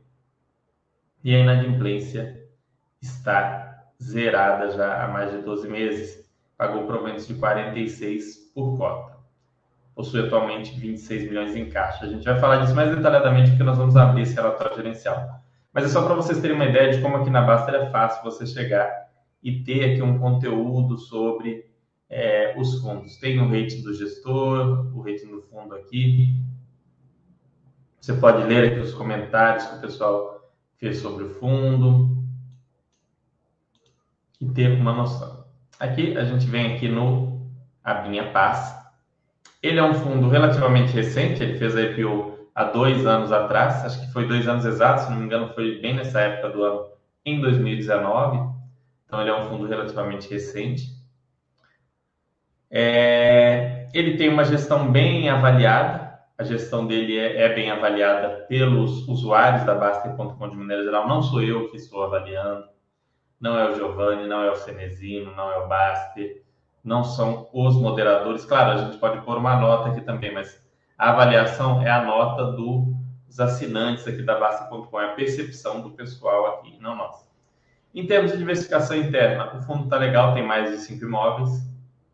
E 1.24 1.34
a 1.34 1.40
inadimplência 1.40 2.44
está 3.02 3.86
zerada 4.02 4.72
já 4.72 5.04
há 5.04 5.08
mais 5.08 5.32
de 5.32 5.38
12 5.40 5.68
meses. 5.70 6.30
Pagou 6.58 6.86
proventos 6.86 7.28
de 7.28 7.36
46 7.36 8.52
por 8.54 8.78
cota. 8.78 9.18
Possui 9.96 10.26
atualmente 10.26 10.78
26 10.78 11.24
milhões 11.24 11.56
em 11.56 11.70
caixa. 11.70 12.06
A 12.06 12.10
gente 12.10 12.26
vai 12.26 12.40
falar 12.40 12.58
disso 12.58 12.76
mais 12.76 12.94
detalhadamente 12.94 13.52
porque 13.52 13.64
nós 13.64 13.78
vamos 13.78 13.96
abrir 13.96 14.24
esse 14.24 14.36
relatório 14.36 14.76
gerencial. 14.76 15.42
Mas 15.74 15.86
é 15.86 15.88
só 15.88 16.06
para 16.06 16.16
vocês 16.16 16.40
terem 16.40 16.56
uma 16.56 16.66
ideia 16.66 16.92
de 16.92 17.02
como 17.02 17.18
aqui 17.18 17.30
na 17.30 17.42
Baster 17.42 17.74
é 17.74 17.90
fácil 17.90 18.24
você 18.24 18.46
chegar 18.46 18.90
e 19.42 19.64
ter 19.64 19.92
aqui 19.92 20.02
um 20.02 20.20
conteúdo 20.20 20.98
sobre 20.98 21.68
é, 22.10 22.54
os 22.58 22.80
fundos. 22.80 23.18
Tem 23.18 23.40
o 23.40 23.50
rating 23.50 23.82
do 23.82 23.94
gestor, 23.94 24.96
o 24.96 25.02
rating 25.02 25.28
do 25.28 25.42
fundo 25.42 25.74
aqui, 25.74 26.36
você 28.04 28.12
pode 28.16 28.44
ler 28.44 28.70
aqui 28.70 28.82
os 28.82 28.94
comentários 28.94 29.64
que 29.66 29.78
o 29.78 29.80
pessoal 29.80 30.52
fez 30.76 30.98
sobre 30.98 31.24
o 31.24 31.30
fundo 31.36 32.22
e 34.42 34.46
ter 34.50 34.78
uma 34.78 34.92
noção. 34.92 35.46
Aqui 35.80 36.18
a 36.18 36.26
gente 36.26 36.46
vem 36.46 36.76
aqui 36.76 36.90
no 36.90 37.50
Abinha 37.82 38.30
Paz. 38.34 38.76
Ele 39.62 39.80
é 39.80 39.84
um 39.84 39.94
fundo 39.94 40.28
relativamente 40.28 40.92
recente, 40.92 41.42
ele 41.42 41.58
fez 41.58 41.78
a 41.78 41.82
IPO 41.82 42.33
há 42.54 42.64
dois 42.66 43.06
anos 43.06 43.32
atrás, 43.32 43.84
acho 43.86 44.02
que 44.02 44.14
foi 44.14 44.28
dois 44.28 44.48
anos 44.48 44.66
exatos, 44.66 45.06
se 45.06 45.12
não 45.12 45.18
me 45.18 45.26
engano 45.26 45.54
foi 45.54 45.80
bem 45.80 45.96
nessa 45.96 46.22
época 46.22 46.50
do 46.50 46.64
ano, 46.64 46.88
em 47.26 47.42
2019. 47.42 48.54
Então 49.06 49.22
ele 49.22 49.30
é 49.30 49.36
um 49.36 49.46
fundo 49.50 49.68
relativamente 49.68 50.30
recente. 50.30 50.88
É, 52.70 53.88
ele 53.94 54.18
tem 54.18 54.30
uma 54.30 54.44
gestão 54.44 54.92
bem 54.92 55.30
avaliada, 55.30 56.20
a 56.38 56.44
gestão 56.44 56.88
dele 56.88 57.18
é, 57.18 57.44
é 57.44 57.54
bem 57.54 57.70
avaliada 57.70 58.46
pelos 58.50 59.08
usuários 59.08 59.64
da 59.64 59.76
Baster.com 59.76 60.50
de 60.50 60.58
maneira 60.58 60.84
geral. 60.84 61.08
Não 61.08 61.22
sou 61.22 61.44
eu 61.44 61.70
que 61.70 61.78
estou 61.78 62.04
avaliando, 62.04 62.66
não 63.40 63.60
é 63.60 63.70
o 63.70 63.76
Giovanni, 63.76 64.28
não 64.28 64.42
é 64.42 64.50
o 64.50 64.56
Cenezino, 64.56 65.36
não 65.36 65.52
é 65.52 65.58
o 65.58 65.68
Baster, 65.68 66.44
não 66.84 67.04
são 67.04 67.48
os 67.54 67.76
moderadores. 67.76 68.46
Claro, 68.46 68.72
a 68.72 68.78
gente 68.86 68.98
pode 68.98 69.22
pôr 69.22 69.38
uma 69.38 69.56
nota 69.56 69.90
aqui 69.90 70.02
também, 70.02 70.34
mas 70.34 70.63
a 71.04 71.10
avaliação 71.10 71.82
é 71.82 71.92
a 71.92 72.06
nota 72.06 72.54
dos 72.54 73.38
assinantes 73.38 74.08
aqui 74.08 74.24
da 74.24 74.40
Baster.com, 74.40 75.02
é 75.02 75.12
a 75.12 75.16
percepção 75.16 75.82
do 75.82 75.92
pessoal 75.92 76.46
aqui, 76.46 76.78
não 76.80 76.96
nossa. 76.96 77.28
Em 77.94 78.08
termos 78.08 78.32
de 78.32 78.38
diversificação 78.38 78.96
interna, 78.96 79.54
o 79.54 79.62
fundo 79.64 79.84
está 79.84 79.98
legal, 79.98 80.34
tem 80.34 80.48
mais 80.48 80.72
de 80.72 80.78
cinco 80.78 81.04
imóveis. 81.04 81.70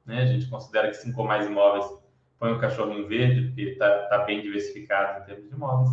Né? 0.08 0.24
A 0.24 0.26
gente 0.26 0.48
considera 0.48 0.88
que 0.88 0.96
cinco 0.96 1.22
ou 1.22 1.28
mais 1.28 1.46
imóveis 1.46 1.86
põe 2.40 2.52
o 2.52 2.58
cachorrinho 2.58 3.08
verde, 3.08 3.50
porque 3.50 3.62
está 3.62 4.08
tá 4.08 4.18
bem 4.26 4.42
diversificado 4.42 5.22
em 5.22 5.26
termos 5.28 5.50
de 5.50 5.56
imóveis. 5.56 5.92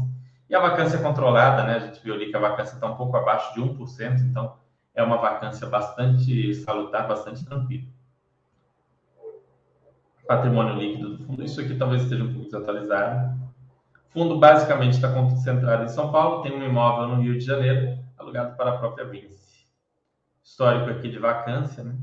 E 0.48 0.54
a 0.54 0.60
vacância 0.60 0.98
controlada, 0.98 1.64
né? 1.64 1.74
A 1.74 1.80
gente 1.80 2.02
viu 2.02 2.14
ali 2.14 2.30
que 2.30 2.36
a 2.36 2.40
vacância 2.40 2.76
está 2.76 2.86
um 2.86 2.96
pouco 2.96 3.14
abaixo 3.14 3.52
de 3.52 3.60
1%, 3.60 4.20
então 4.22 4.56
é 4.94 5.02
uma 5.02 5.18
vacância 5.18 5.66
bastante 5.66 6.54
salutar, 6.54 7.06
bastante 7.06 7.44
tranquila. 7.44 7.84
Patrimônio 10.26 10.76
líquido 10.76 11.16
do 11.16 11.24
fundo, 11.24 11.44
isso 11.44 11.60
aqui 11.60 11.74
talvez 11.76 12.02
esteja 12.02 12.24
um 12.24 12.32
pouco 12.32 12.46
desatualizado. 12.46 13.36
O 14.08 14.10
fundo 14.10 14.38
basicamente 14.38 14.94
está 14.94 15.12
concentrado 15.12 15.84
em 15.84 15.88
São 15.88 16.10
Paulo, 16.10 16.42
tem 16.42 16.52
um 16.52 16.64
imóvel 16.64 17.08
no 17.08 17.22
Rio 17.22 17.38
de 17.38 17.44
Janeiro, 17.44 17.98
alugado 18.18 18.56
para 18.56 18.70
a 18.70 18.78
própria 18.78 19.04
Vinci 19.04 19.46
histórico 20.46 20.88
aqui 20.88 21.10
de 21.10 21.18
vacância, 21.18 21.82
né? 21.82 21.94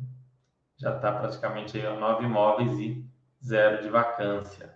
Já 0.78 0.96
está 0.96 1.12
praticamente 1.14 1.78
aí 1.78 2.00
nove 2.00 2.26
imóveis 2.26 2.78
e 2.78 3.04
zero 3.44 3.82
de 3.82 3.90
vacância. 3.90 4.76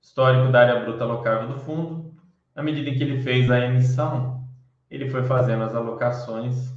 Histórico 0.00 0.52
da 0.52 0.60
área 0.60 0.80
bruta 0.80 1.02
alocável 1.02 1.48
do 1.48 1.58
fundo. 1.58 2.14
Na 2.54 2.62
medida 2.62 2.88
em 2.88 2.96
que 2.96 3.02
ele 3.02 3.20
fez 3.20 3.50
a 3.50 3.58
emissão, 3.58 4.48
ele 4.88 5.10
foi 5.10 5.24
fazendo 5.24 5.64
as 5.64 5.74
alocações 5.74 6.72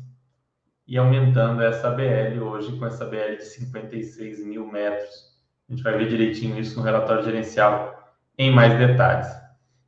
e 0.88 0.98
aumentando 0.98 1.62
essa 1.62 1.92
BL 1.92 2.42
hoje 2.42 2.78
com 2.78 2.86
essa 2.88 3.06
BL 3.06 3.38
de 3.38 3.46
56 3.46 4.44
mil 4.44 4.68
metros. 4.68 5.29
A 5.70 5.74
gente 5.74 5.84
vai 5.84 5.98
ver 5.98 6.10
direitinho 6.10 6.60
isso 6.60 6.78
no 6.78 6.84
relatório 6.84 7.24
gerencial 7.24 8.14
em 8.38 8.52
mais 8.52 8.78
detalhes. 8.78 9.28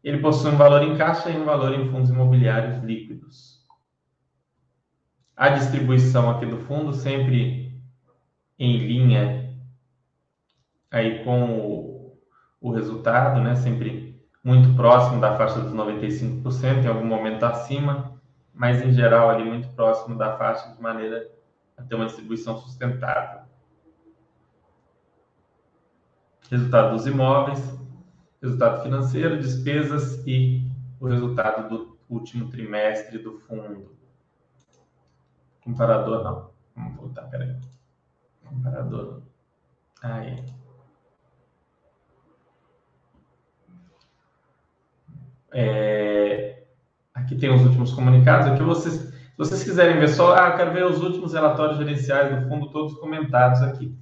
Ele 0.04 0.20
possui 0.20 0.52
um 0.52 0.58
valor 0.58 0.84
em 0.84 0.98
caixa 0.98 1.30
e 1.30 1.38
um 1.38 1.46
valor 1.46 1.74
em 1.74 1.90
fundos 1.90 2.10
imobiliários 2.10 2.84
líquidos 2.84 3.62
a 5.42 5.50
distribuição 5.50 6.30
aqui 6.30 6.46
do 6.46 6.60
fundo 6.60 6.94
sempre 6.94 7.82
em 8.60 8.78
linha 8.78 9.58
aí 10.92 11.24
com 11.24 11.58
o, 11.58 12.20
o 12.62 12.72
resultado, 12.72 13.42
né? 13.42 13.56
Sempre 13.56 14.22
muito 14.44 14.76
próximo 14.76 15.20
da 15.20 15.36
faixa 15.36 15.60
dos 15.60 15.74
95%, 15.74 16.84
em 16.84 16.88
algum 16.88 17.08
momento 17.08 17.44
acima, 17.44 18.22
mas 18.54 18.84
em 18.84 18.94
geral 18.94 19.32
ali 19.32 19.44
muito 19.44 19.68
próximo 19.70 20.16
da 20.16 20.38
faixa 20.38 20.76
de 20.76 20.80
maneira 20.80 21.28
a 21.76 21.82
ter 21.82 21.96
uma 21.96 22.06
distribuição 22.06 22.56
sustentável. 22.58 23.42
Resultado 26.52 26.98
dos 26.98 27.08
imóveis, 27.08 27.64
resultado 28.42 28.84
financeiro, 28.84 29.40
despesas 29.40 30.22
e 30.28 30.70
o 31.00 31.08
resultado 31.08 31.70
do 31.70 31.98
último 32.10 32.50
trimestre 32.50 33.20
do 33.20 33.40
fundo. 33.40 33.96
Comparador 35.64 36.22
não. 36.26 36.52
Vamos 36.76 36.96
voltar, 36.98 37.24
peraí. 37.30 37.56
Comparador. 38.44 39.22
Aí. 40.04 40.44
É, 45.54 46.66
aqui 47.14 47.38
tem 47.38 47.50
os 47.50 47.62
últimos 47.64 47.94
comunicados. 47.94 48.48
Aqui 48.48 48.62
vocês, 48.62 48.96
se 48.96 49.38
vocês 49.38 49.64
quiserem 49.64 50.02
ver 50.02 50.10
só, 50.10 50.36
ah, 50.36 50.58
quero 50.58 50.74
ver 50.74 50.86
os 50.86 51.02
últimos 51.02 51.32
relatórios 51.32 51.78
gerenciais 51.78 52.44
do 52.44 52.50
fundo, 52.50 52.70
todos 52.72 53.00
comentados 53.00 53.62
aqui. 53.62 54.01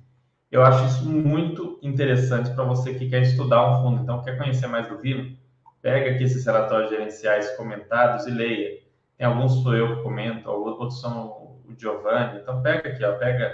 Eu 0.52 0.64
acho 0.64 0.86
isso 0.86 1.10
muito 1.10 1.80
interessante 1.82 2.50
para 2.52 2.64
você 2.64 2.94
que 2.96 3.10
quer 3.10 3.22
estudar 3.22 3.72
um 3.72 3.84
fundo. 3.84 4.02
Então, 4.02 4.22
quer 4.24 4.38
conhecer 4.38 4.68
mais 4.68 4.88
do 4.88 4.98
Vino? 4.98 5.38
Pega 5.82 6.12
aqui 6.12 6.24
esses 6.24 6.46
relatórios 6.46 6.90
gerenciais 6.90 7.56
comentados 7.56 8.26
e 8.26 8.32
leia. 8.32 8.80
Tem 9.18 9.28
alguns 9.28 9.62
sou 9.62 9.76
eu 9.76 9.98
que 9.98 10.04
comento, 10.04 10.50
outros 10.50 11.00
são 11.02 11.28
o 11.28 11.76
Giovanni. 11.78 12.40
Então 12.40 12.62
pega 12.62 12.90
aqui, 12.90 13.04
ó, 13.04 13.18
pega. 13.18 13.54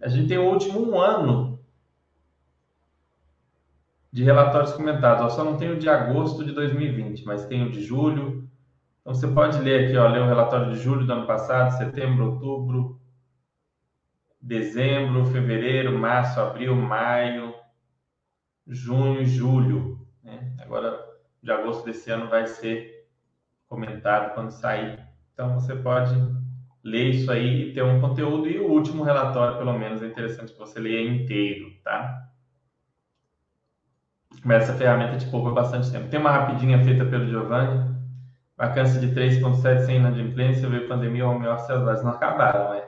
A 0.00 0.08
gente 0.08 0.28
tem 0.28 0.38
o 0.38 0.50
último 0.50 0.80
um 0.80 1.00
ano 1.00 1.58
de 4.12 4.24
relatórios 4.24 4.72
comentados. 4.72 5.24
Ó, 5.24 5.28
só 5.28 5.44
não 5.44 5.56
tem 5.56 5.70
o 5.70 5.78
de 5.78 5.88
agosto 5.88 6.44
de 6.44 6.52
2020, 6.52 7.24
mas 7.24 7.46
tem 7.46 7.66
o 7.66 7.70
de 7.70 7.82
julho. 7.82 8.48
Então 9.00 9.14
você 9.14 9.28
pode 9.28 9.58
ler 9.58 9.86
aqui, 9.86 9.96
ó, 9.96 10.08
ler 10.08 10.22
o 10.22 10.26
relatório 10.26 10.72
de 10.72 10.78
julho 10.78 11.06
do 11.06 11.12
ano 11.12 11.26
passado, 11.26 11.76
setembro, 11.76 12.32
outubro, 12.32 12.98
dezembro, 14.44 15.24
fevereiro, 15.26 15.98
março, 15.98 16.38
abril, 16.38 16.76
maio, 16.76 17.54
junho, 18.66 19.24
julho. 19.24 20.06
Né? 20.22 20.54
Agora, 20.60 21.02
de 21.42 21.50
agosto 21.50 21.84
desse 21.84 22.10
ano 22.10 22.28
vai 22.28 22.46
ser 22.46 23.08
comentado 23.66 24.34
quando 24.34 24.50
sair. 24.50 24.98
Então 25.32 25.58
você 25.58 25.74
pode 25.74 26.14
ler 26.82 27.10
isso 27.10 27.32
aí 27.32 27.70
e 27.70 27.72
ter 27.72 27.82
um 27.82 28.00
conteúdo. 28.00 28.46
E 28.46 28.58
o 28.58 28.70
último 28.70 29.02
relatório, 29.02 29.56
pelo 29.56 29.78
menos, 29.78 30.02
é 30.02 30.06
interessante 30.06 30.52
que 30.52 30.58
você 30.58 30.78
leia 30.78 31.00
inteiro, 31.00 31.72
tá? 31.82 32.28
Mas 34.44 34.64
essa 34.64 34.74
ferramenta 34.74 35.16
te 35.16 35.30
poupa 35.30 35.50
bastante 35.52 35.90
tempo. 35.90 36.10
Tem 36.10 36.20
uma 36.20 36.30
rapidinha 36.30 36.84
feita 36.84 37.06
pelo 37.06 37.26
Giovanni. 37.26 37.94
Vacância 38.56 39.00
de 39.00 39.08
3,7 39.14 39.86
sem 39.86 39.96
inadimplência, 39.96 40.68
veio 40.68 40.86
pandemia, 40.86 41.26
o 41.26 41.38
meu 41.38 41.50
as 41.52 42.04
não 42.04 42.10
acabaram, 42.10 42.74
né? 42.74 42.83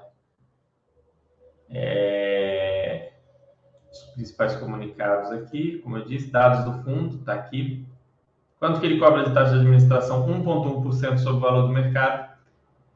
É... 1.70 3.12
Os 3.90 4.02
principais 4.14 4.56
comunicados 4.56 5.30
aqui, 5.32 5.78
como 5.78 5.96
eu 5.96 6.04
disse, 6.04 6.30
dados 6.30 6.64
do 6.64 6.82
fundo, 6.82 7.18
tá 7.18 7.34
aqui. 7.34 7.86
Quanto 8.58 8.80
que 8.80 8.86
ele 8.86 8.98
cobra 8.98 9.24
de 9.24 9.32
taxa 9.32 9.52
de 9.52 9.60
administração? 9.60 10.26
1,1% 10.26 11.18
sobre 11.18 11.38
o 11.38 11.40
valor 11.40 11.62
do 11.62 11.72
mercado 11.72 12.36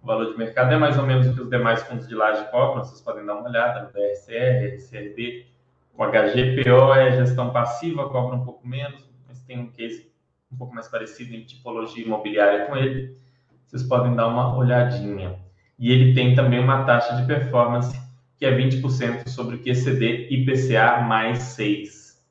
o 0.02 0.06
valor 0.06 0.32
de 0.32 0.38
mercado 0.38 0.72
é 0.72 0.78
mais 0.78 0.98
ou 0.98 1.06
menos 1.06 1.26
o 1.28 1.34
que 1.34 1.42
os 1.42 1.50
demais 1.50 1.82
fundos 1.82 2.08
de 2.08 2.14
laje 2.14 2.50
cobram, 2.50 2.82
vocês 2.82 3.00
podem 3.02 3.24
dar 3.24 3.34
uma 3.34 3.48
olhada 3.48 3.82
no 3.82 3.92
DRCR, 3.92 4.76
RCRB. 4.76 5.46
O 5.94 6.04
HGPO 6.04 6.94
é 6.94 7.16
gestão 7.16 7.50
passiva, 7.50 8.08
cobra 8.08 8.36
um 8.36 8.44
pouco 8.44 8.66
menos, 8.66 9.06
mas 9.28 9.40
tem 9.42 9.58
um 9.58 9.70
case 9.70 10.10
um 10.50 10.56
pouco 10.56 10.74
mais 10.74 10.88
parecido 10.88 11.34
em 11.34 11.44
tipologia 11.44 12.02
imobiliária 12.02 12.64
com 12.64 12.76
ele. 12.76 13.14
Vocês 13.66 13.82
podem 13.82 14.14
dar 14.16 14.28
uma 14.28 14.56
olhadinha. 14.56 15.38
E 15.78 15.92
ele 15.92 16.14
tem 16.14 16.34
também 16.34 16.60
uma 16.60 16.84
taxa 16.84 17.16
de 17.16 17.26
performance 17.26 17.94
que 18.40 18.46
é 18.46 18.56
20% 18.56 19.28
sobre 19.28 19.56
o 19.56 19.62
QCD 19.62 20.28
IPCA 20.30 21.02
mais 21.02 21.38
6. 21.40 22.24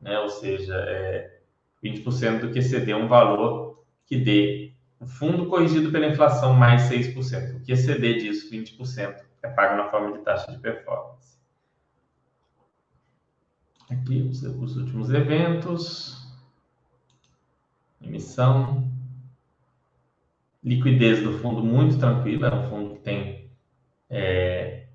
Né? 0.00 0.16
Ou 0.20 0.28
seja, 0.28 0.76
é 0.76 1.40
20% 1.82 2.38
do 2.38 2.52
QCD 2.52 2.92
é 2.92 2.96
um 2.96 3.08
valor 3.08 3.84
que 4.06 4.16
dê 4.16 4.72
o 5.00 5.06
fundo 5.06 5.46
corrigido 5.46 5.90
pela 5.90 6.06
inflação 6.06 6.54
mais 6.54 6.82
6%. 6.82 7.56
O 7.56 7.60
que 7.60 7.72
exceder 7.72 8.18
disso, 8.18 8.48
20%, 8.48 9.24
é 9.42 9.48
pago 9.48 9.76
na 9.76 9.90
forma 9.90 10.16
de 10.16 10.22
taxa 10.24 10.52
de 10.52 10.58
performance. 10.58 11.36
Aqui 13.90 14.22
os, 14.22 14.44
os 14.44 14.76
últimos 14.76 15.10
eventos. 15.10 16.32
Emissão. 18.00 18.88
Liquidez 20.62 21.24
do 21.24 21.40
fundo 21.40 21.60
muito 21.60 21.98
tranquila. 21.98 22.48
É 22.48 22.54
um 22.54 22.70
fundo 22.70 22.94
que 22.94 23.00
tem 23.00 23.50
é, 24.08 24.85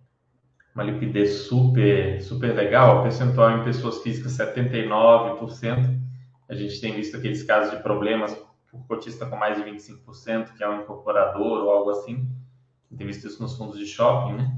uma 0.74 0.84
liquidez 0.84 1.44
super, 1.44 2.22
super 2.22 2.56
legal. 2.56 3.04
Percentual 3.04 3.58
em 3.58 3.64
pessoas 3.64 4.02
físicas 4.02 4.38
79%. 4.38 6.00
A 6.48 6.56
gente 6.56 6.80
tem 6.82 6.94
visto 6.94 7.18
aqueles 7.18 7.44
casos 7.44 7.76
de 7.76 7.84
problemas 7.84 8.36
por 8.70 8.86
cotista 8.88 9.26
com 9.26 9.36
mais 9.36 9.58
de 9.58 9.70
25%, 9.70 10.54
que 10.56 10.64
é 10.64 10.70
um 10.70 10.82
incorporador 10.82 11.64
ou 11.64 11.72
algo 11.72 11.90
assim. 11.90 12.28
Tem 12.98 13.08
visto 13.08 13.28
isso 13.28 13.42
nos 13.42 13.58
fundos 13.58 13.78
de 13.78 13.86
shopping, 13.86 14.34
né? 14.34 14.58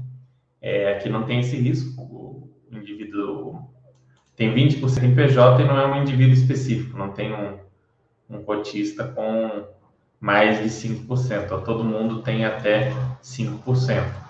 É, 0.60 0.94
aqui 0.94 1.08
não 1.08 1.24
tem 1.24 1.40
esse 1.40 1.56
risco. 1.56 2.02
O 2.02 2.50
indivíduo 2.70 3.68
tem 4.36 4.52
20% 4.52 5.04
em 5.04 5.14
PJ 5.14 5.62
e 5.62 5.66
não 5.66 5.78
é 5.78 5.86
um 5.86 6.02
indivíduo 6.02 6.34
específico, 6.34 6.98
não 6.98 7.10
tem 7.10 7.32
um, 7.32 7.58
um 8.28 8.42
cotista 8.42 9.04
com 9.04 9.66
mais 10.20 10.58
de 10.58 10.68
5%. 10.68 11.62
Todo 11.64 11.84
mundo 11.84 12.22
tem 12.22 12.44
até 12.44 12.92
5%. 13.22 14.23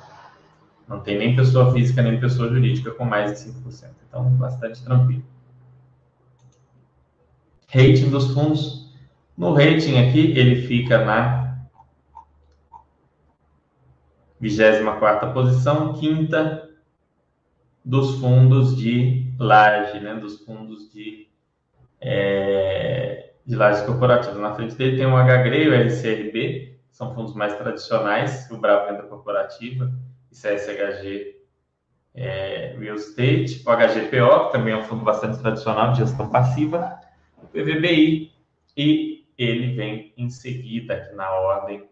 Não 0.86 1.00
tem 1.00 1.18
nem 1.18 1.34
pessoa 1.34 1.72
física 1.72 2.02
nem 2.02 2.20
pessoa 2.20 2.48
jurídica 2.48 2.90
com 2.90 3.04
mais 3.04 3.32
de 3.32 3.50
5%. 3.50 3.90
Então, 4.08 4.30
bastante 4.30 4.82
tranquilo. 4.82 5.24
Rating 7.68 8.10
dos 8.10 8.32
fundos 8.32 8.84
no 9.36 9.52
rating 9.52 9.98
aqui, 9.98 10.30
ele 10.38 10.62
fica 10.62 11.04
na 11.04 11.66
24 14.40 15.32
posição, 15.32 15.94
quinta 15.94 16.70
dos 17.84 18.20
fundos 18.20 18.76
de 18.76 19.34
laje, 19.38 19.98
né? 19.98 20.14
dos 20.14 20.40
fundos 20.44 20.92
de 20.92 21.28
é, 22.00 23.32
de. 23.44 23.56
Na 23.56 24.54
frente 24.54 24.76
dele 24.76 24.96
tem 24.96 25.06
o 25.06 25.16
HGRE 25.16 25.64
e 25.64 25.68
o 25.68 25.74
LCRB, 25.74 26.78
são 26.90 27.12
fundos 27.12 27.34
mais 27.34 27.56
tradicionais, 27.56 28.48
o 28.50 28.58
Bravo 28.58 28.88
Renda 28.88 29.02
Corporativa 29.02 29.92
CSHG 30.34 31.36
é, 32.14 32.76
Real 32.78 32.96
Estate, 32.96 33.62
o 33.66 33.70
HGPO, 33.70 34.46
que 34.46 34.52
também 34.52 34.74
é 34.74 34.76
um 34.76 34.84
fundo 34.84 35.04
bastante 35.04 35.38
tradicional 35.38 35.92
de 35.92 35.98
gestão 35.98 36.28
passiva, 36.30 37.00
o 37.42 37.46
PVBI, 37.46 38.32
e 38.76 39.26
ele 39.36 39.74
vem 39.74 40.12
em 40.16 40.30
seguida 40.30 40.94
aqui 40.94 41.14
na 41.14 41.30
ordem 41.30 41.88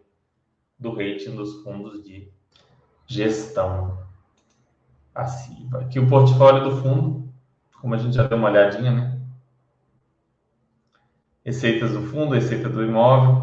do 0.79 0.91
rating 0.91 1.35
dos 1.35 1.63
fundos 1.63 2.03
de 2.03 2.31
gestão 3.05 3.97
passiva. 5.13 5.81
Aqui 5.81 5.99
o 5.99 6.07
portfólio 6.07 6.63
do 6.63 6.81
fundo, 6.81 7.33
como 7.79 7.93
a 7.93 7.97
gente 7.97 8.15
já 8.15 8.27
deu 8.27 8.37
uma 8.37 8.49
olhadinha, 8.49 8.91
né? 8.91 9.19
Receitas 11.45 11.91
do 11.91 12.01
fundo, 12.03 12.33
receita 12.33 12.69
do 12.69 12.83
imóvel. 12.83 13.42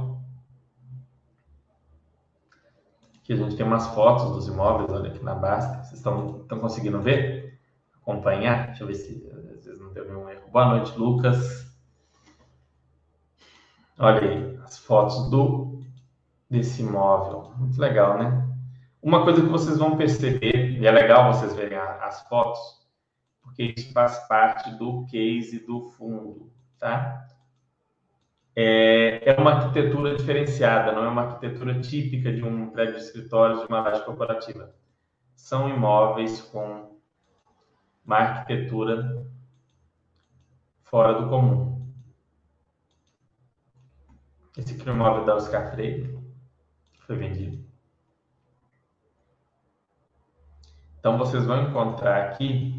Aqui 3.30 3.40
a 3.40 3.44
gente 3.44 3.56
tem 3.56 3.64
umas 3.64 3.86
fotos 3.94 4.32
dos 4.32 4.48
imóveis, 4.48 4.90
olha 4.90 5.08
aqui 5.08 5.24
na 5.24 5.36
Basta. 5.36 5.84
Vocês 5.84 5.98
estão, 5.98 6.40
estão 6.40 6.58
conseguindo 6.58 7.00
ver? 7.00 7.60
Acompanhar? 8.02 8.66
Deixa 8.66 8.82
eu 8.82 8.88
ver 8.88 8.94
se 8.96 9.24
às 9.32 9.64
vezes 9.64 9.78
não 9.78 9.92
teve 9.92 10.12
um 10.12 10.28
erro. 10.28 10.50
Boa 10.50 10.66
noite, 10.70 10.98
Lucas. 10.98 11.72
Olha 13.96 14.20
aí 14.20 14.58
as 14.64 14.78
fotos 14.78 15.30
do 15.30 15.80
desse 16.50 16.82
imóvel. 16.82 17.52
Muito 17.56 17.80
legal, 17.80 18.18
né? 18.18 18.48
Uma 19.00 19.22
coisa 19.22 19.40
que 19.40 19.48
vocês 19.48 19.78
vão 19.78 19.96
perceber, 19.96 20.80
e 20.80 20.84
é 20.84 20.90
legal 20.90 21.32
vocês 21.32 21.54
verem 21.54 21.78
as 21.78 22.22
fotos, 22.22 22.58
porque 23.42 23.74
isso 23.76 23.92
faz 23.92 24.18
parte 24.26 24.76
do 24.76 25.06
case 25.06 25.64
do 25.64 25.82
fundo, 25.90 26.50
tá? 26.80 27.28
É, 28.62 29.30
é 29.30 29.40
uma 29.40 29.52
arquitetura 29.52 30.14
diferenciada, 30.14 30.92
não 30.92 31.02
é 31.02 31.08
uma 31.08 31.22
arquitetura 31.22 31.80
típica 31.80 32.30
de 32.30 32.44
um 32.44 32.68
prédio 32.68 32.96
de 32.96 33.00
escritórios 33.00 33.60
de 33.60 33.66
uma 33.66 33.80
laje 33.80 34.04
corporativa. 34.04 34.74
São 35.34 35.66
imóveis 35.66 36.42
com 36.42 37.00
uma 38.04 38.16
arquitetura 38.18 39.26
fora 40.82 41.22
do 41.22 41.30
comum. 41.30 41.90
Esse 44.58 44.74
aqui 44.74 44.86
é 44.86 44.92
o 44.92 44.94
imóvel 44.94 45.24
da 45.24 45.36
Oscar 45.36 45.70
Freire, 45.70 46.18
foi 47.06 47.16
vendido. 47.16 47.64
Então, 50.98 51.16
vocês 51.16 51.46
vão 51.46 51.62
encontrar 51.62 52.26
aqui 52.26 52.74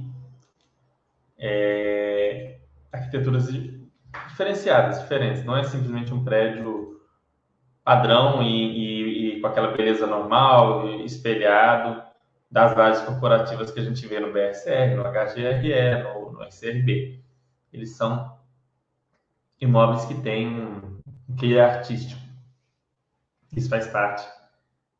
é, 1.39 2.59
arquiteturas 2.91 3.49
diferenciadas, 4.31 4.99
diferentes. 5.01 5.43
Não 5.43 5.55
é 5.55 5.63
simplesmente 5.63 6.13
um 6.13 6.23
prédio 6.23 6.99
padrão 7.83 8.41
e, 8.41 8.47
e, 8.47 9.37
e 9.37 9.41
com 9.41 9.47
aquela 9.47 9.75
beleza 9.75 10.07
normal, 10.07 10.87
espelhado 11.01 12.01
das 12.49 12.75
lajes 12.75 13.01
corporativas 13.03 13.71
que 13.71 13.79
a 13.79 13.83
gente 13.83 14.05
vê 14.07 14.19
no 14.19 14.33
BSR, 14.33 14.95
no 14.95 15.03
HGRE, 15.03 16.03
no, 16.03 16.31
no 16.33 16.51
XRB. 16.51 17.23
Eles 17.71 17.95
são 17.95 18.37
imóveis 19.59 20.05
que 20.05 20.15
têm 20.15 20.47
um 20.47 21.01
que 21.37 21.57
é 21.57 21.63
artístico. 21.63 22.19
Isso 23.55 23.69
faz 23.69 23.87
parte 23.87 24.27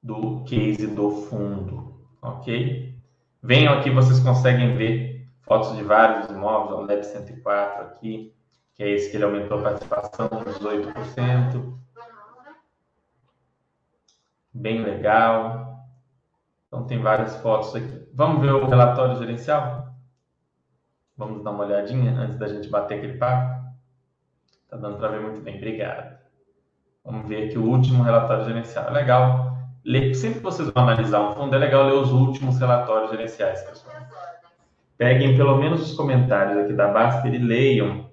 do 0.01 0.43
case 0.45 0.87
do 0.87 1.11
fundo, 1.11 2.07
ok? 2.21 2.95
Venham 3.43 3.73
aqui, 3.77 3.89
vocês 3.89 4.19
conseguem 4.19 4.75
ver 4.75 5.27
fotos 5.41 5.75
de 5.75 5.83
vários 5.83 6.29
imóveis, 6.29 6.79
o 6.79 6.81
LEB 6.83 7.03
104 7.03 7.83
aqui, 7.83 8.33
que 8.75 8.83
é 8.83 8.89
esse 8.89 9.09
que 9.09 9.17
ele 9.17 9.25
aumentou 9.25 9.59
a 9.59 9.63
participação, 9.63 10.27
18%. 10.29 11.77
Bem 14.53 14.83
legal. 14.83 15.87
Então 16.67 16.85
tem 16.85 17.01
várias 17.01 17.35
fotos 17.37 17.75
aqui. 17.75 18.07
Vamos 18.13 18.41
ver 18.41 18.51
o 18.51 18.65
relatório 18.65 19.17
gerencial? 19.17 19.93
Vamos 21.17 21.43
dar 21.43 21.51
uma 21.51 21.65
olhadinha 21.65 22.11
antes 22.11 22.37
da 22.37 22.47
gente 22.47 22.69
bater 22.69 22.97
aquele 22.97 23.17
papo? 23.17 23.61
Tá 24.69 24.77
dando 24.77 24.97
para 24.97 25.09
ver 25.09 25.21
muito 25.21 25.41
bem, 25.41 25.57
obrigado. 25.57 26.17
Vamos 27.03 27.27
ver 27.27 27.47
aqui 27.47 27.57
o 27.57 27.65
último 27.65 28.03
relatório 28.03 28.45
gerencial. 28.45 28.87
É 28.87 28.91
legal 28.91 29.51
sempre 30.13 30.39
que 30.39 30.43
vocês 30.43 30.69
vão 30.69 30.83
analisar 30.83 31.21
um 31.21 31.33
fundo, 31.33 31.55
é 31.55 31.59
legal 31.59 31.85
ler 31.85 31.95
os 31.95 32.11
últimos 32.11 32.59
relatórios 32.59 33.11
gerenciais, 33.11 33.61
pessoal. 33.63 33.95
Peguem 34.97 35.35
pelo 35.35 35.57
menos 35.57 35.81
os 35.81 35.97
comentários 35.97 36.57
aqui 36.57 36.73
da 36.73 36.87
Baster 36.87 37.33
e 37.33 37.39
leiam 37.39 38.10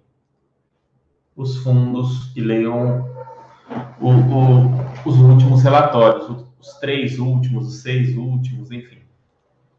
os 1.38 1.59
fundos 1.59 2.37
e 2.37 2.40
leiam 2.40 3.09
o, 4.01 4.11
o, 4.11 5.09
os 5.09 5.18
últimos 5.20 5.62
relatórios, 5.62 6.44
os 6.59 6.72
três 6.81 7.20
últimos, 7.20 7.68
os 7.68 7.81
seis 7.81 8.16
últimos, 8.16 8.72
enfim. 8.72 8.98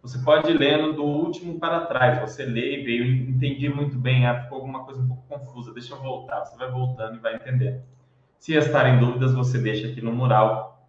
Você 0.02 0.18
pode 0.20 0.50
ir 0.50 0.58
lendo 0.58 0.94
do 0.94 1.04
último 1.04 1.60
para 1.60 1.82
trás. 1.82 2.22
Você 2.22 2.46
lê 2.46 2.80
e 2.80 2.84
veio, 2.86 3.30
entendi 3.30 3.68
muito 3.68 3.98
bem, 3.98 4.26
ah, 4.26 4.44
ficou 4.44 4.60
alguma 4.60 4.86
coisa 4.86 5.02
um 5.02 5.08
pouco 5.10 5.24
confusa, 5.28 5.74
deixa 5.74 5.94
eu 5.94 6.02
voltar. 6.02 6.46
Você 6.46 6.56
vai 6.56 6.72
voltando 6.72 7.18
e 7.18 7.20
vai 7.20 7.36
entendendo. 7.36 7.82
Se 8.40 8.54
restarem 8.54 8.98
dúvidas, 8.98 9.34
você 9.34 9.58
deixa 9.58 9.88
aqui 9.88 10.02
no 10.02 10.14
mural 10.14 10.88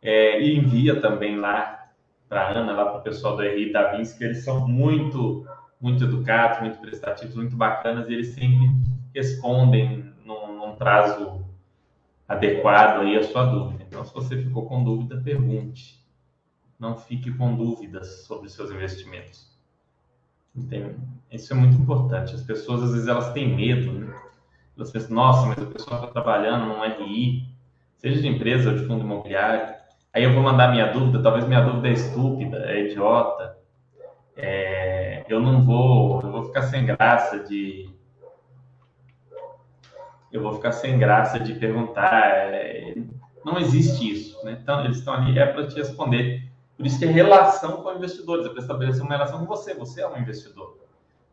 é, 0.00 0.40
e 0.40 0.56
envia 0.56 1.00
também 1.00 1.36
lá 1.36 1.88
para 2.28 2.42
a 2.42 2.58
Ana, 2.58 2.72
lá 2.72 2.84
para 2.84 3.00
o 3.00 3.02
pessoal 3.02 3.36
do 3.36 3.42
RI 3.42 3.72
da 3.72 3.90
Vinci, 3.90 4.16
que 4.16 4.22
eles 4.22 4.44
são 4.44 4.68
muito, 4.68 5.44
muito 5.80 6.04
educados, 6.04 6.60
muito 6.60 6.78
prestativos, 6.78 7.34
muito 7.34 7.56
bacanas, 7.56 8.08
e 8.08 8.12
eles 8.12 8.28
sempre 8.28 8.70
respondem 9.12 10.11
prazo 10.82 11.44
adequado 12.26 13.00
aí 13.00 13.16
a 13.16 13.22
sua 13.22 13.46
dúvida. 13.46 13.84
Então, 13.86 14.04
se 14.04 14.12
você 14.12 14.36
ficou 14.42 14.66
com 14.66 14.82
dúvida, 14.82 15.20
pergunte. 15.22 16.00
Não 16.78 16.96
fique 16.96 17.32
com 17.32 17.54
dúvidas 17.54 18.24
sobre 18.24 18.48
seus 18.48 18.70
investimentos. 18.70 19.52
Entende? 20.54 20.96
Isso 21.30 21.52
é 21.52 21.56
muito 21.56 21.80
importante. 21.80 22.34
As 22.34 22.42
pessoas, 22.42 22.82
às 22.82 22.92
vezes, 22.92 23.08
elas 23.08 23.32
têm 23.32 23.54
medo, 23.54 23.92
né? 23.92 24.14
Elas 24.76 24.90
pensam, 24.90 25.14
nossa, 25.14 25.46
mas 25.46 25.58
a 25.58 25.66
pessoa 25.66 25.96
está 25.96 26.08
trabalhando 26.08 26.66
num 26.66 26.82
RI, 26.82 27.46
seja 27.96 28.20
de 28.20 28.28
empresa 28.28 28.70
ou 28.70 28.76
de 28.76 28.86
fundo 28.86 29.04
imobiliário, 29.04 29.82
Aí 30.14 30.24
eu 30.24 30.34
vou 30.34 30.42
mandar 30.42 30.70
minha 30.70 30.92
dúvida, 30.92 31.22
talvez 31.22 31.46
minha 31.48 31.62
dúvida 31.62 31.88
é 31.88 31.92
estúpida, 31.92 32.58
é 32.70 32.86
idiota. 32.86 33.56
É, 34.36 35.24
eu 35.26 35.40
não 35.40 35.62
vou, 35.62 36.20
eu 36.20 36.30
vou 36.30 36.44
ficar 36.44 36.62
sem 36.62 36.84
graça 36.84 37.38
de 37.38 37.88
eu 40.32 40.42
vou 40.42 40.54
ficar 40.54 40.72
sem 40.72 40.98
graça 40.98 41.38
de 41.38 41.54
perguntar. 41.54 42.24
É, 42.24 42.94
não 43.44 43.58
existe 43.58 44.10
isso, 44.10 44.44
né? 44.44 44.58
Então 44.62 44.84
eles 44.84 44.98
estão 44.98 45.14
ali 45.14 45.38
é 45.38 45.46
para 45.46 45.66
te 45.66 45.76
responder. 45.76 46.50
Por 46.76 46.86
isso 46.86 46.98
que 46.98 47.04
é 47.04 47.08
relação 47.08 47.82
com 47.82 47.92
investidores, 47.92 48.46
é 48.46 48.48
para 48.48 48.60
estabelecer 48.60 49.02
uma 49.02 49.12
relação 49.12 49.38
com 49.40 49.46
você. 49.46 49.74
Você 49.74 50.00
é 50.00 50.08
um 50.08 50.18
investidor. 50.18 50.78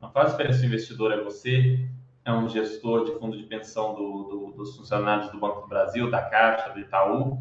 Não 0.01 0.11
faz 0.11 0.31
diferença 0.31 0.59
se 0.59 0.65
o 0.65 0.67
investidor 0.67 1.11
é 1.11 1.23
você, 1.23 1.87
é 2.25 2.31
um 2.31 2.47
gestor 2.47 3.05
de 3.05 3.11
fundo 3.19 3.37
de 3.37 3.43
pensão 3.43 3.95
do, 3.95 4.23
do, 4.23 4.53
dos 4.57 4.75
funcionários 4.75 5.31
do 5.31 5.39
Banco 5.39 5.61
do 5.61 5.67
Brasil, 5.67 6.11
da 6.11 6.21
Caixa, 6.21 6.69
do 6.69 6.79
Itaú 6.79 7.39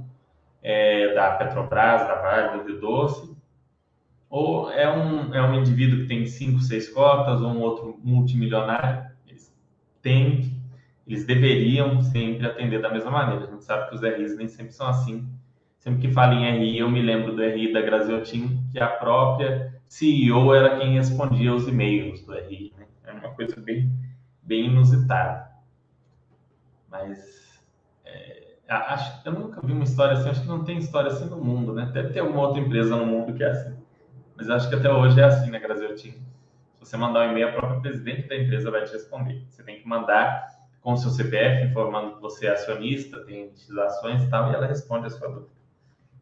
é, 0.62 1.14
da 1.14 1.32
Petrobras, 1.32 2.06
da 2.06 2.14
Vale, 2.16 2.58
do 2.58 2.68
Rio 2.68 2.80
Doce, 2.80 3.36
ou 4.28 4.70
é 4.70 4.90
um, 4.90 5.34
é 5.34 5.42
um 5.42 5.54
indivíduo 5.54 6.00
que 6.00 6.06
tem 6.06 6.26
cinco, 6.26 6.60
seis 6.60 6.88
cotas, 6.88 7.40
ou 7.40 7.48
um 7.48 7.60
outro 7.60 7.98
multimilionário, 8.02 9.10
eles 9.26 9.54
têm, 10.02 10.57
eles 11.08 11.24
deveriam 11.24 12.00
sempre 12.02 12.46
atender 12.46 12.80
da 12.80 12.90
mesma 12.90 13.10
maneira. 13.10 13.44
A 13.44 13.50
gente 13.50 13.64
sabe 13.64 13.88
que 13.88 13.94
os 13.94 14.02
RIs 14.02 14.36
nem 14.36 14.48
sempre 14.48 14.72
são 14.72 14.88
assim. 14.88 15.28
Sempre 15.78 16.02
que 16.02 16.12
falo 16.12 16.34
em 16.34 16.58
RI, 16.58 16.78
eu 16.78 16.90
me 16.90 17.00
lembro 17.00 17.34
do 17.34 17.42
RI 17.42 17.72
da 17.72 17.80
Graziotin, 17.80 18.62
que 18.70 18.78
a 18.78 18.88
própria 18.88 19.74
CEO 19.86 20.54
era 20.54 20.78
quem 20.78 20.94
respondia 20.94 21.54
os 21.54 21.66
e-mails 21.66 22.22
do 22.22 22.34
RI. 22.34 22.74
Né? 22.76 22.86
É 23.06 23.12
uma 23.12 23.30
coisa 23.30 23.58
bem, 23.60 23.90
bem 24.42 24.66
inusitada. 24.66 25.48
Mas 26.90 27.62
é, 28.04 28.48
Acho, 28.68 29.26
eu 29.26 29.32
nunca 29.32 29.62
vi 29.64 29.72
uma 29.72 29.84
história 29.84 30.12
assim, 30.12 30.28
acho 30.28 30.42
que 30.42 30.46
não 30.46 30.62
tem 30.62 30.76
história 30.76 31.08
assim 31.10 31.24
no 31.24 31.42
mundo, 31.42 31.72
né? 31.72 31.90
Deve 31.90 32.12
ter 32.12 32.20
alguma 32.20 32.42
outra 32.42 32.60
empresa 32.60 32.94
no 32.96 33.06
mundo 33.06 33.32
que 33.32 33.42
é 33.42 33.48
assim. 33.50 33.74
Mas 34.36 34.50
acho 34.50 34.68
que 34.68 34.74
até 34.74 34.92
hoje 34.92 35.18
é 35.18 35.24
assim 35.24 35.50
na 35.50 35.58
Brasil 35.58 35.88
Team. 35.96 36.12
Se 36.12 36.20
você 36.78 36.96
mandar 36.98 37.26
um 37.26 37.30
e-mail, 37.30 37.48
a 37.48 37.52
própria 37.52 37.80
presidente 37.80 38.28
da 38.28 38.36
empresa 38.36 38.70
vai 38.70 38.84
te 38.84 38.92
responder. 38.92 39.42
Você 39.48 39.62
tem 39.62 39.80
que 39.80 39.88
mandar 39.88 40.46
com 40.88 40.96
seu 40.96 41.10
CPF, 41.10 41.66
informando 41.66 42.14
que 42.14 42.22
você 42.22 42.46
é 42.46 42.52
acionista, 42.52 43.22
tem 43.26 43.48
utilizações 43.48 44.22
e 44.22 44.30
tal, 44.30 44.50
e 44.50 44.54
ela 44.54 44.66
responde 44.66 45.06
a 45.06 45.10
sua 45.10 45.28
dúvida. 45.28 45.52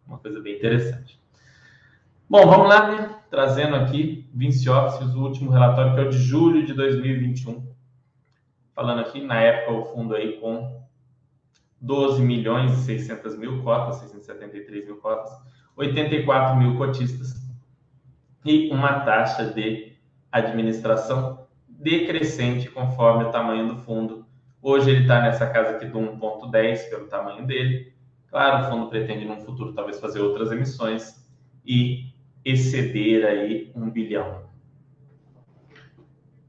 Uma 0.05 0.19
coisa 0.19 0.41
bem 0.41 0.57
interessante. 0.57 1.21
Bom, 2.29 2.45
vamos 2.45 2.69
lá, 2.69 2.91
né? 2.91 3.17
Trazendo 3.31 3.77
aqui 3.77 4.29
Vinci 4.35 4.69
o 4.69 5.23
último 5.23 5.53
relatório, 5.53 5.95
que 5.95 6.01
é 6.01 6.03
o 6.03 6.11
de 6.11 6.19
julho 6.19 6.67
de 6.67 6.75
2021. 6.75 7.65
Falando 8.75 9.03
aqui, 9.03 9.21
na 9.21 9.41
época, 9.41 9.73
o 9.73 9.85
fundo 9.85 10.17
aí 10.17 10.41
com 10.41 10.83
12 11.81 12.21
milhões 12.23 12.73
e 12.73 12.83
600 12.87 13.39
mil 13.39 13.63
cotas, 13.63 14.01
673 14.01 14.85
mil 14.85 14.97
cotas, 14.97 15.31
84 15.77 16.57
mil 16.57 16.77
cotistas 16.77 17.41
e 18.45 18.69
uma 18.73 18.99
taxa 18.99 19.45
de 19.45 19.93
administração 20.33 21.47
decrescente 21.69 22.69
conforme 22.69 23.23
o 23.23 23.31
tamanho 23.31 23.69
do 23.69 23.77
fundo. 23.77 24.26
Hoje 24.69 24.91
ele 24.91 25.03
está 25.03 25.21
nessa 25.21 25.47
casa 25.47 25.77
aqui 25.77 25.87
do 25.87 25.97
1,10 26.01 26.91
pelo 26.91 27.07
tamanho 27.07 27.47
dele. 27.47 27.95
Claro, 28.29 28.67
o 28.67 28.69
fundo 28.69 28.91
pretende 28.91 29.25
no 29.25 29.37
futuro 29.37 29.73
talvez 29.73 30.01
fazer 30.01 30.21
outras 30.21 30.51
emissões 30.51 31.25
e 31.65 32.13
exceder 32.45 33.25
aí 33.25 33.71
um 33.77 33.89
bilhão. 33.89 34.43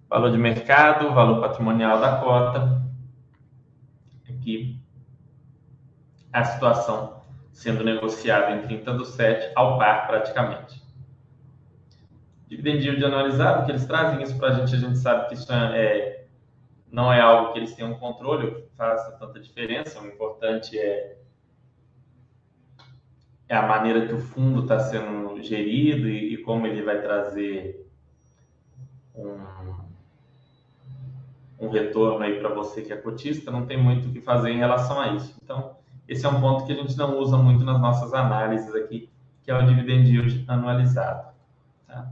Valor 0.09 0.31
de 0.31 0.37
mercado, 0.39 1.13
valor 1.13 1.41
patrimonial 1.41 2.01
da 2.01 2.17
cota. 2.17 2.81
Aqui 4.27 4.81
a 6.33 6.43
situação 6.43 7.21
sendo 7.51 7.83
negociada 7.83 8.55
em 8.55 8.63
30 8.63 8.93
do 8.95 9.05
7 9.05 9.51
ao 9.55 9.77
par 9.77 10.07
praticamente. 10.07 10.83
Dividend 12.47 12.83
yield 12.83 13.05
analisado, 13.05 13.63
que 13.67 13.71
eles 13.73 13.85
trazem 13.85 14.23
isso 14.23 14.35
para 14.39 14.47
a 14.47 14.53
gente, 14.53 14.73
a 14.73 14.79
gente 14.79 14.97
sabe 14.97 15.27
que 15.27 15.35
isso 15.35 15.53
é, 15.53 15.85
é, 15.85 16.26
não 16.91 17.11
é 17.11 17.19
algo 17.19 17.51
que 17.51 17.59
eles 17.59 17.75
tenham 17.75 17.93
controle, 17.95 18.51
que 18.55 18.69
faça 18.75 19.11
tanta 19.13 19.39
diferença. 19.39 19.99
O 20.01 20.07
importante 20.07 20.77
é, 20.77 21.17
é 23.49 23.55
a 23.55 23.67
maneira 23.67 24.07
que 24.07 24.13
o 24.13 24.21
fundo 24.21 24.61
está 24.61 24.79
sendo 24.79 25.41
gerido 25.41 26.07
e, 26.07 26.33
e, 26.33 26.37
como 26.37 26.65
ele 26.65 26.81
vai 26.81 27.01
trazer 27.01 27.85
um, 29.13 29.37
um 31.59 31.69
retorno 31.69 32.23
aí 32.23 32.39
para 32.39 32.49
você 32.49 32.81
que 32.81 32.93
é 32.93 32.97
cotista. 32.97 33.51
Não 33.51 33.65
tem 33.65 33.81
muito 33.81 34.07
o 34.07 34.11
que 34.11 34.21
fazer 34.21 34.51
em 34.51 34.57
relação 34.57 34.99
a 34.99 35.09
isso. 35.09 35.37
Então, 35.43 35.75
esse 36.07 36.25
é 36.25 36.29
um 36.29 36.39
ponto 36.39 36.65
que 36.65 36.71
a 36.71 36.75
gente 36.75 36.97
não 36.97 37.19
usa 37.19 37.37
muito 37.37 37.65
nas 37.65 37.81
nossas 37.81 38.13
análises 38.13 38.73
aqui, 38.73 39.09
que 39.43 39.51
é 39.51 39.57
o 39.57 39.65
dividend 39.65 40.09
yield 40.09 40.45
anualizado. 40.47 41.33
Tá? 41.85 42.09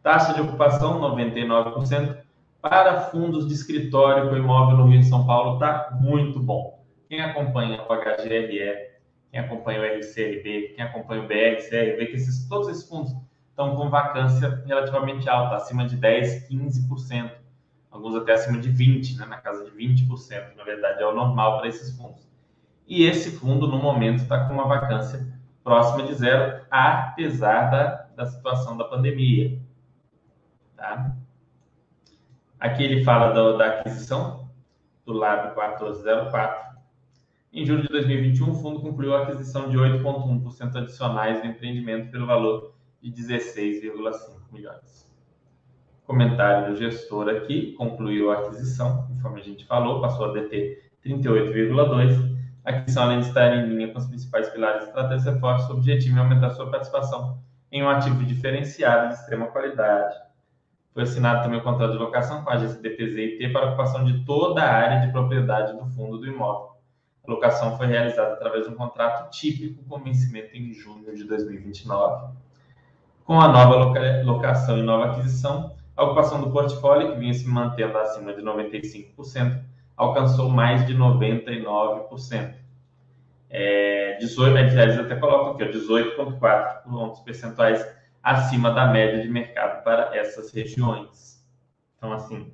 Taxa 0.00 0.32
de 0.32 0.40
ocupação, 0.42 1.00
99%. 1.00 2.25
Para 2.68 3.00
fundos 3.10 3.46
de 3.46 3.54
escritório 3.54 4.28
com 4.28 4.36
imóvel 4.36 4.78
no 4.78 4.88
Rio 4.88 4.98
de 4.98 5.08
São 5.08 5.24
Paulo, 5.24 5.54
está 5.54 5.96
muito 6.00 6.40
bom. 6.40 6.84
Quem 7.08 7.20
acompanha 7.20 7.80
o 7.80 7.94
HGRE, 7.94 8.90
quem 9.30 9.38
acompanha 9.38 9.80
o 9.80 9.84
RCRB, 9.84 10.72
quem 10.74 10.84
acompanha 10.84 11.22
o 11.22 11.28
BRCR, 11.28 11.96
vê 11.96 12.06
que 12.06 12.16
esses, 12.16 12.48
todos 12.48 12.66
esses 12.66 12.88
fundos 12.88 13.14
estão 13.50 13.76
com 13.76 13.88
vacância 13.88 14.64
relativamente 14.66 15.28
alta, 15.28 15.54
acima 15.54 15.86
de 15.86 15.96
10%, 15.96 16.48
15%, 16.50 17.30
alguns 17.88 18.16
até 18.16 18.32
acima 18.32 18.58
de 18.58 18.72
20%, 18.72 19.16
né? 19.16 19.26
na 19.26 19.36
casa 19.36 19.64
de 19.64 19.70
20%, 19.70 20.56
na 20.56 20.64
verdade, 20.64 21.00
é 21.00 21.06
o 21.06 21.14
normal 21.14 21.58
para 21.58 21.68
esses 21.68 21.96
fundos. 21.96 22.28
E 22.84 23.04
esse 23.04 23.30
fundo, 23.30 23.68
no 23.68 23.78
momento, 23.78 24.22
está 24.22 24.44
com 24.44 24.54
uma 24.54 24.66
vacância 24.66 25.24
próxima 25.62 26.04
de 26.04 26.14
zero, 26.14 26.64
apesar 26.68 27.70
da, 27.70 28.06
da 28.16 28.26
situação 28.26 28.76
da 28.76 28.82
pandemia. 28.82 29.56
Tá? 30.76 31.14
Aqui 32.58 32.82
ele 32.82 33.04
fala 33.04 33.32
do, 33.32 33.58
da 33.58 33.66
aquisição 33.66 34.48
do 35.04 35.12
lado 35.12 35.54
1404. 35.54 36.76
Em 37.52 37.64
julho 37.64 37.82
de 37.82 37.88
2021, 37.88 38.50
o 38.50 38.54
fundo 38.54 38.80
concluiu 38.80 39.14
a 39.14 39.22
aquisição 39.22 39.68
de 39.68 39.76
8,1% 39.76 40.76
adicionais 40.76 41.40
do 41.40 41.46
empreendimento 41.46 42.10
pelo 42.10 42.26
valor 42.26 42.74
de 43.02 43.10
16,5 43.10 44.52
milhões. 44.52 45.06
Comentário 46.06 46.72
do 46.72 46.76
gestor 46.76 47.28
aqui, 47.28 47.72
concluiu 47.72 48.30
a 48.30 48.38
aquisição, 48.38 49.06
conforme 49.08 49.40
a 49.40 49.44
gente 49.44 49.64
falou, 49.66 50.00
passou 50.00 50.26
a 50.26 50.32
deter 50.32 50.90
38,2%. 51.04 52.36
A 52.64 52.70
aquisição, 52.70 53.04
além 53.04 53.20
de 53.20 53.28
estar 53.28 53.56
em 53.56 53.68
linha 53.68 53.92
com 53.92 53.98
os 53.98 54.06
principais 54.06 54.48
pilares 54.48 54.84
estratégicos, 54.84 55.34
reforça 55.34 55.72
o 55.72 55.76
objetivo 55.76 56.16
em 56.16 56.20
aumentar 56.20 56.50
sua 56.50 56.70
participação 56.70 57.38
em 57.70 57.82
um 57.82 57.88
ativo 57.88 58.24
diferenciado 58.24 59.08
de 59.08 59.14
extrema 59.14 59.46
qualidade, 59.46 60.16
foi 60.96 61.02
assinado 61.02 61.42
também 61.42 61.60
o 61.60 61.62
contrato 61.62 61.92
de 61.92 61.98
locação 61.98 62.42
com 62.42 62.48
a 62.48 62.54
agência 62.54 62.80
DPZ 62.80 63.52
para 63.52 63.66
a 63.66 63.68
ocupação 63.68 64.02
de 64.02 64.24
toda 64.24 64.62
a 64.62 64.74
área 64.74 65.06
de 65.06 65.12
propriedade 65.12 65.74
do 65.74 65.84
fundo 65.90 66.16
do 66.16 66.26
imóvel. 66.26 66.70
A 67.28 67.30
locação 67.30 67.76
foi 67.76 67.86
realizada 67.86 68.32
através 68.32 68.64
de 68.64 68.72
um 68.72 68.74
contrato 68.74 69.30
típico 69.30 69.84
com 69.84 69.98
vencimento 69.98 70.56
em 70.56 70.72
junho 70.72 71.14
de 71.14 71.24
2029. 71.24 72.32
Com 73.26 73.38
a 73.38 73.46
nova 73.46 73.76
locação 74.24 74.78
e 74.78 74.82
nova 74.82 75.12
aquisição, 75.12 75.74
a 75.94 76.02
ocupação 76.02 76.40
do 76.40 76.50
portfólio, 76.50 77.12
que 77.12 77.18
vinha 77.18 77.34
se 77.34 77.46
mantendo 77.46 77.98
acima 77.98 78.32
de 78.32 78.40
95%, 78.40 79.60
alcançou 79.98 80.48
mais 80.48 80.86
de 80.86 80.96
99%. 80.96 82.54
É, 83.50 84.16
18, 84.18 84.56
eles 84.56 84.98
até 84.98 85.14
colocam 85.16 85.52
aqui, 85.52 85.78
18,4 85.78 86.84
pontos 86.84 87.20
percentuais 87.20 87.86
acima 88.26 88.72
da 88.72 88.86
média 88.86 89.22
de 89.22 89.28
mercado 89.28 89.84
para 89.84 90.16
essas 90.16 90.52
regiões. 90.52 91.40
Então, 91.96 92.12
assim, 92.12 92.52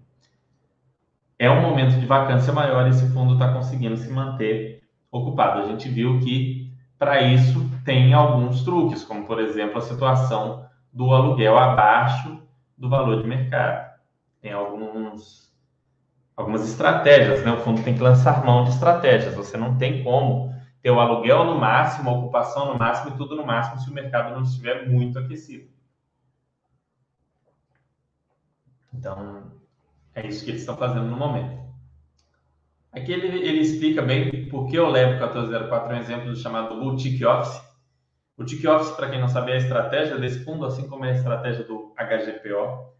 é 1.39 1.51
um 1.51 1.63
momento 1.63 1.99
de 1.99 2.05
vacância 2.05 2.53
maior 2.53 2.87
e 2.87 2.91
esse 2.91 3.11
fundo 3.11 3.33
está 3.33 3.51
conseguindo 3.55 3.97
se 3.97 4.11
manter 4.11 4.83
ocupado. 5.11 5.63
A 5.63 5.67
gente 5.69 5.89
viu 5.89 6.21
que, 6.21 6.71
para 6.99 7.23
isso, 7.23 7.67
tem 7.87 8.13
alguns 8.13 8.63
truques, 8.63 9.03
como, 9.03 9.25
por 9.25 9.41
exemplo, 9.41 9.79
a 9.79 9.81
situação 9.81 10.67
do 10.93 11.11
aluguel 11.15 11.57
abaixo 11.57 12.43
do 12.77 12.91
valor 12.91 13.23
de 13.23 13.27
mercado. 13.27 13.93
Tem 14.43 14.53
alguns, 14.53 15.51
algumas 16.37 16.69
estratégias, 16.69 17.43
né? 17.47 17.51
O 17.51 17.61
fundo 17.61 17.83
tem 17.83 17.95
que 17.95 18.03
lançar 18.03 18.45
mão 18.45 18.65
de 18.65 18.71
estratégias. 18.71 19.35
Você 19.35 19.57
não 19.57 19.79
tem 19.79 20.05
como 20.05 20.52
ter 20.83 20.91
o 20.91 20.99
aluguel 20.99 21.45
no 21.45 21.59
máximo, 21.59 22.11
a 22.11 22.13
ocupação 22.13 22.73
no 22.73 22.79
máximo 22.79 23.15
e 23.15 23.17
tudo 23.17 23.37
no 23.37 23.47
máximo 23.47 23.81
se 23.81 23.89
o 23.89 23.95
mercado 23.95 24.35
não 24.35 24.43
estiver 24.43 24.89
muito 24.89 25.19
aquecido. 25.19 25.71
Então, 28.93 29.53
é 30.15 30.27
isso 30.27 30.45
que 30.45 30.51
eles 30.51 30.63
estão 30.63 30.77
fazendo 30.77 31.07
no 31.07 31.17
momento. 31.17 31.63
Aqui 32.93 33.13
ele, 33.13 33.39
ele 33.39 33.61
explica 33.61 34.03
bem 34.03 34.49
por 34.49 34.67
que 34.67 34.77
eu 34.77 34.89
levo 34.89 35.13
1404 35.13 35.95
um 35.95 35.99
exemplo 35.99 36.37
chamado 36.37 36.79
Boutique 36.79 37.25
Office. 37.25 37.63
Boutique 38.37 38.67
Office, 38.67 38.91
para 38.91 39.09
quem 39.09 39.21
não 39.21 39.29
sabe, 39.29 39.53
é 39.53 39.55
a 39.55 39.59
estratégia 39.59 40.19
desse 40.19 40.45
fundo, 40.45 40.67
assim 40.67 40.89
como 40.89 41.05
é 41.05 41.13
a 41.13 41.15
estratégia 41.17 41.65
do 41.65 41.95
HGPO. 41.97 42.93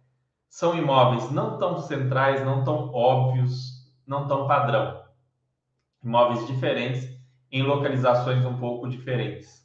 São 0.49 0.79
imóveis 0.79 1.31
não 1.31 1.59
tão 1.59 1.79
centrais, 1.79 2.45
não 2.45 2.65
tão 2.65 2.93
óbvios, 2.93 3.93
não 4.07 4.27
tão 4.29 4.47
padrão. 4.47 5.03
Imóveis 6.03 6.47
diferentes 6.47 7.12
em 7.53 7.63
localizações 7.63 8.45
um 8.47 8.57
pouco 8.57 8.89
diferentes. 8.89 9.63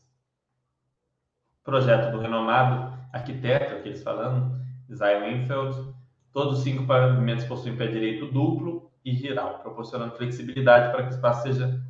Projeto 1.64 2.12
do 2.12 2.20
renomado 2.20 2.94
arquiteto, 3.14 3.76
aqueles 3.76 4.04
falando, 4.04 4.60
Zion 4.94 5.24
Winfield. 5.24 5.96
Todos 6.34 6.60
os 6.60 6.64
cinco 6.64 6.86
pavimentos 6.86 7.46
possuem 7.46 7.78
pé 7.78 7.88
direito 7.88 8.30
duplo 8.32 8.92
e 9.04 9.16
giral, 9.16 9.60
proporcionando 9.60 10.16
flexibilidade 10.16 10.92
para 10.92 11.04
que 11.04 11.10
o 11.10 11.16
espaço 11.16 11.44
seja 11.44 11.82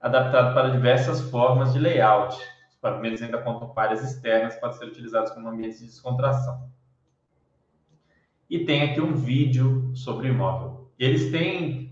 adaptado 0.00 0.52
para 0.54 0.70
diversas 0.70 1.20
formas 1.30 1.72
de 1.72 1.78
layout. 1.78 2.36
Os 2.68 2.76
pavimentos 2.76 3.22
ainda 3.22 3.38
contam 3.38 3.72
áreas 3.76 4.02
externas 4.02 4.56
podem 4.56 4.76
ser 4.76 4.86
utilizados 4.86 5.30
como 5.30 5.48
ambientes 5.48 5.78
de 5.78 5.86
descontração. 5.86 6.68
E 8.50 8.64
tem 8.64 8.82
aqui 8.82 9.00
um 9.00 9.14
vídeo 9.14 9.94
sobre 9.94 10.28
o 10.28 10.32
imóvel. 10.32 10.90
Eles 10.98 11.30
têm 11.30 11.87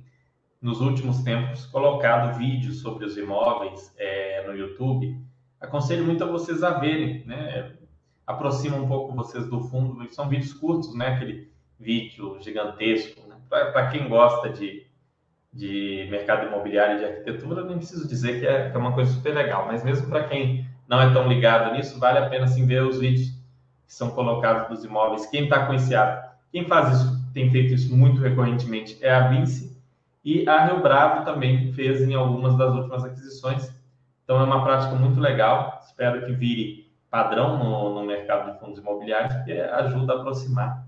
nos 0.67 0.81
últimos 0.81 1.23
tempos, 1.23 1.65
colocado 1.67 2.37
vídeos 2.37 2.81
sobre 2.81 3.05
os 3.05 3.17
imóveis 3.17 3.95
é, 3.97 4.45
no 4.49 4.53
YouTube. 4.53 5.17
Aconselho 5.61 6.05
muito 6.05 6.25
a 6.25 6.27
vocês 6.27 6.61
a 6.65 6.71
verem, 6.71 7.25
né? 7.25 7.75
Aproxima 8.27 8.77
um 8.77 8.89
pouco 8.89 9.15
vocês 9.15 9.49
do 9.49 9.61
fundo. 9.61 10.13
São 10.13 10.29
vídeos 10.29 10.53
curtos, 10.53 10.93
né? 10.93 11.07
Aquele 11.07 11.53
vídeo 11.79 12.37
gigantesco. 12.41 13.21
Né? 13.29 13.37
Para 13.49 13.91
quem 13.91 14.09
gosta 14.09 14.49
de, 14.49 14.85
de 15.53 16.09
mercado 16.11 16.49
imobiliário 16.49 16.97
e 16.97 16.99
de 16.99 17.05
arquitetura, 17.05 17.65
nem 17.65 17.77
preciso 17.77 18.09
dizer 18.09 18.41
que 18.41 18.47
é, 18.49 18.69
que 18.69 18.77
é 18.77 18.81
uma 18.81 18.93
coisa 18.93 19.13
super 19.13 19.37
legal. 19.37 19.67
Mas 19.69 19.85
mesmo 19.85 20.09
para 20.09 20.25
quem 20.25 20.67
não 20.89 21.01
é 21.01 21.13
tão 21.13 21.29
ligado 21.29 21.77
nisso, 21.77 22.01
vale 22.01 22.19
a 22.19 22.29
pena 22.29 22.49
sim 22.49 22.67
ver 22.67 22.83
os 22.83 22.99
vídeos 22.99 23.29
que 23.87 23.95
são 23.95 24.11
colocados 24.11 24.69
dos 24.69 24.85
imóveis. 24.85 25.27
Quem 25.27 25.45
está 25.45 25.65
com 25.65 25.75
esse 25.75 25.95
hábito, 25.95 26.29
quem 26.51 26.65
faz 26.65 27.01
isso, 27.01 27.33
tem 27.33 27.49
feito 27.53 27.73
isso 27.73 27.97
muito 27.97 28.21
recorrentemente, 28.21 28.99
é 29.01 29.15
a 29.15 29.29
Vinci 29.29 29.76
e 30.27 30.49
a 30.49 30.67
Rio 30.67 30.83
Bravo 30.83 31.25
também 31.25 31.73
fez 31.73 32.03
em 32.03 32.13
algumas 32.13 32.59
das 32.59 32.75
últimas 32.75 33.05
aquisições. 33.05 33.73
Então 34.25 34.41
é 34.41 34.43
uma 34.43 34.65
prática 34.65 34.97
muito 34.97 35.21
legal. 35.21 35.81
Espero 35.87 36.27
que 36.27 36.33
vire 36.33 36.91
padrão 37.09 37.57
no, 37.57 37.95
no 37.95 38.05
mercado 38.05 38.53
de 38.53 38.59
fundos 38.59 38.81
imobiliários, 38.81 39.33
porque 39.35 39.53
ajuda 39.53 40.15
a 40.15 40.17
aproximar 40.17 40.85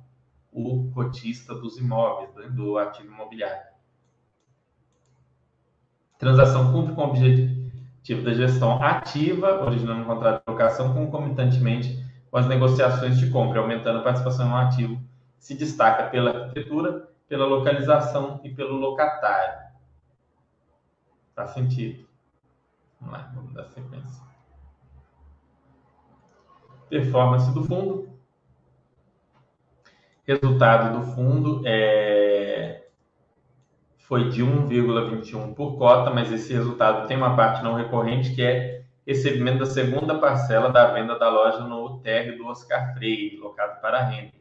o 0.53 0.91
cotista 0.93 1.55
dos 1.55 1.79
imóveis, 1.79 2.35
né, 2.35 2.49
do 2.49 2.79
ativo 2.79 3.15
imobiliário. 3.15 3.63
Transação 6.19 6.73
cumpre 6.73 6.97
com 6.97 7.03
o 7.03 7.05
objetivo 7.05 8.25
da 8.25 8.35
gestão 8.35 8.83
ativa, 8.83 9.65
originando 9.65 10.01
um 10.01 10.05
contrato 10.05 10.43
de 10.45 10.51
locação 10.51 10.93
concomitantemente 10.93 12.05
com 12.29 12.39
as 12.39 12.49
negociações 12.49 13.17
de 13.17 13.31
compra, 13.31 13.61
aumentando 13.61 14.01
a 14.01 14.03
participação 14.03 14.49
no 14.49 14.57
ativo. 14.57 15.01
Se 15.39 15.55
destaca 15.55 16.11
pela 16.11 16.31
arquitetura, 16.31 17.09
pela 17.29 17.47
localização 17.47 18.41
e 18.43 18.51
pelo 18.51 18.77
locatário. 18.77 19.69
Faz 21.35 21.51
sentido. 21.51 22.09
Vamos 23.01 23.15
lá, 23.15 23.31
vamos 23.35 23.53
dar 23.53 23.65
sequência. 23.67 24.23
Performance 26.89 27.53
do 27.53 27.63
fundo. 27.65 28.09
Resultado 30.27 30.99
do 30.99 31.13
fundo 31.13 31.63
é 31.65 32.89
foi 34.09 34.31
de 34.31 34.43
1,21 34.43 35.55
por 35.55 35.77
cota, 35.77 36.11
mas 36.11 36.33
esse 36.33 36.55
resultado 36.55 37.07
tem 37.07 37.15
uma 37.15 37.37
parte 37.37 37.63
não 37.63 37.75
recorrente 37.75 38.35
que 38.35 38.43
é 38.43 38.83
recebimento 39.07 39.59
da 39.59 39.67
segunda 39.67 40.19
parcela 40.19 40.71
da 40.71 40.93
venda 40.93 41.19
da 41.19 41.29
loja 41.29 41.61
no 41.61 42.01
térreo 42.01 42.39
do 42.39 42.47
Oscar 42.47 42.95
Freire, 42.95 43.37
locado 43.37 43.81
para 43.83 44.05
renda. 44.05 44.33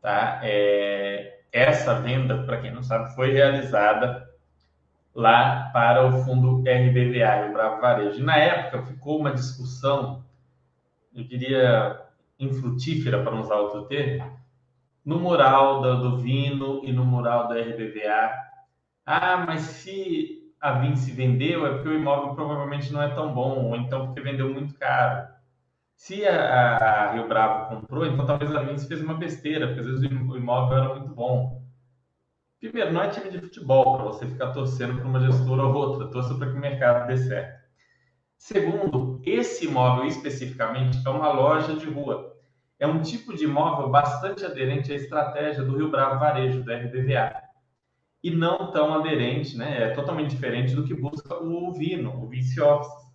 Tá? 0.00 0.40
É, 0.42 1.41
essa 1.52 1.94
venda, 2.00 2.42
para 2.44 2.60
quem 2.60 2.72
não 2.72 2.82
sabe, 2.82 3.14
foi 3.14 3.32
realizada 3.32 4.26
lá 5.14 5.70
para 5.72 6.06
o 6.06 6.24
fundo 6.24 6.60
RBVA, 6.60 7.48
o 7.48 7.52
Bravo 7.52 7.80
Varejo. 7.80 8.20
E 8.20 8.22
na 8.22 8.36
época 8.36 8.86
ficou 8.86 9.18
uma 9.18 9.32
discussão, 9.32 10.24
eu 11.14 11.22
diria 11.24 12.00
infrutífera, 12.38 13.22
para 13.22 13.36
usar 13.36 13.56
outro 13.56 13.84
termo, 13.84 14.40
no 15.04 15.20
mural 15.20 15.82
do, 15.82 16.18
Vino 16.18 16.80
e 16.84 16.92
no 16.92 17.04
mural 17.04 17.48
do 17.48 17.54
RBVA. 17.54 18.32
Ah, 19.04 19.44
mas 19.46 19.60
se 19.62 20.52
a 20.60 20.72
Vinci 20.72 21.12
vendeu, 21.12 21.66
é 21.66 21.74
porque 21.74 21.88
o 21.88 21.94
imóvel 21.94 22.34
provavelmente 22.34 22.92
não 22.92 23.02
é 23.02 23.08
tão 23.14 23.34
bom, 23.34 23.66
ou 23.66 23.76
então 23.76 24.06
porque 24.06 24.20
vendeu 24.20 24.52
muito 24.52 24.74
caro. 24.78 25.31
Se 26.02 26.26
a, 26.26 26.78
a 26.78 27.12
Rio 27.12 27.28
Bravo 27.28 27.68
comprou, 27.68 28.04
então 28.04 28.26
talvez 28.26 28.52
a 28.52 28.64
Vinci 28.64 28.88
fez 28.88 29.00
uma 29.00 29.14
besteira, 29.14 29.68
porque 29.68 29.82
às 29.82 29.86
vezes 29.86 30.02
o 30.02 30.36
imóvel 30.36 30.78
era 30.78 30.94
muito 30.96 31.14
bom. 31.14 31.62
Primeiro, 32.58 32.92
não 32.92 33.04
é 33.04 33.08
time 33.08 33.30
de 33.30 33.38
futebol 33.38 33.94
para 33.94 34.06
você 34.06 34.26
ficar 34.26 34.50
torcendo 34.50 34.98
para 34.98 35.06
uma 35.06 35.20
gestora 35.20 35.62
ou 35.62 35.72
outra, 35.72 36.10
torça 36.10 36.34
para 36.34 36.50
que 36.50 36.56
o 36.56 36.60
mercado 36.60 37.06
dê 37.06 37.16
certo. 37.16 37.62
Segundo, 38.36 39.22
esse 39.24 39.66
imóvel 39.66 40.06
especificamente 40.06 40.98
é 41.06 41.08
uma 41.08 41.30
loja 41.30 41.76
de 41.76 41.88
rua. 41.88 42.34
É 42.80 42.86
um 42.88 43.00
tipo 43.00 43.32
de 43.32 43.44
imóvel 43.44 43.88
bastante 43.88 44.44
aderente 44.44 44.92
à 44.92 44.96
estratégia 44.96 45.62
do 45.62 45.76
Rio 45.76 45.88
Bravo 45.88 46.18
Varejo, 46.18 46.64
do 46.64 46.72
RBVA 46.72 47.32
e 48.24 48.32
não 48.32 48.72
tão 48.72 48.92
aderente, 48.92 49.56
né? 49.56 49.84
É 49.84 49.90
totalmente 49.90 50.30
diferente 50.30 50.74
do 50.74 50.82
que 50.82 50.94
busca 50.94 51.40
o 51.40 51.72
Vino, 51.72 52.20
o 52.20 52.26
Vice 52.26 52.60
Office. 52.60 53.11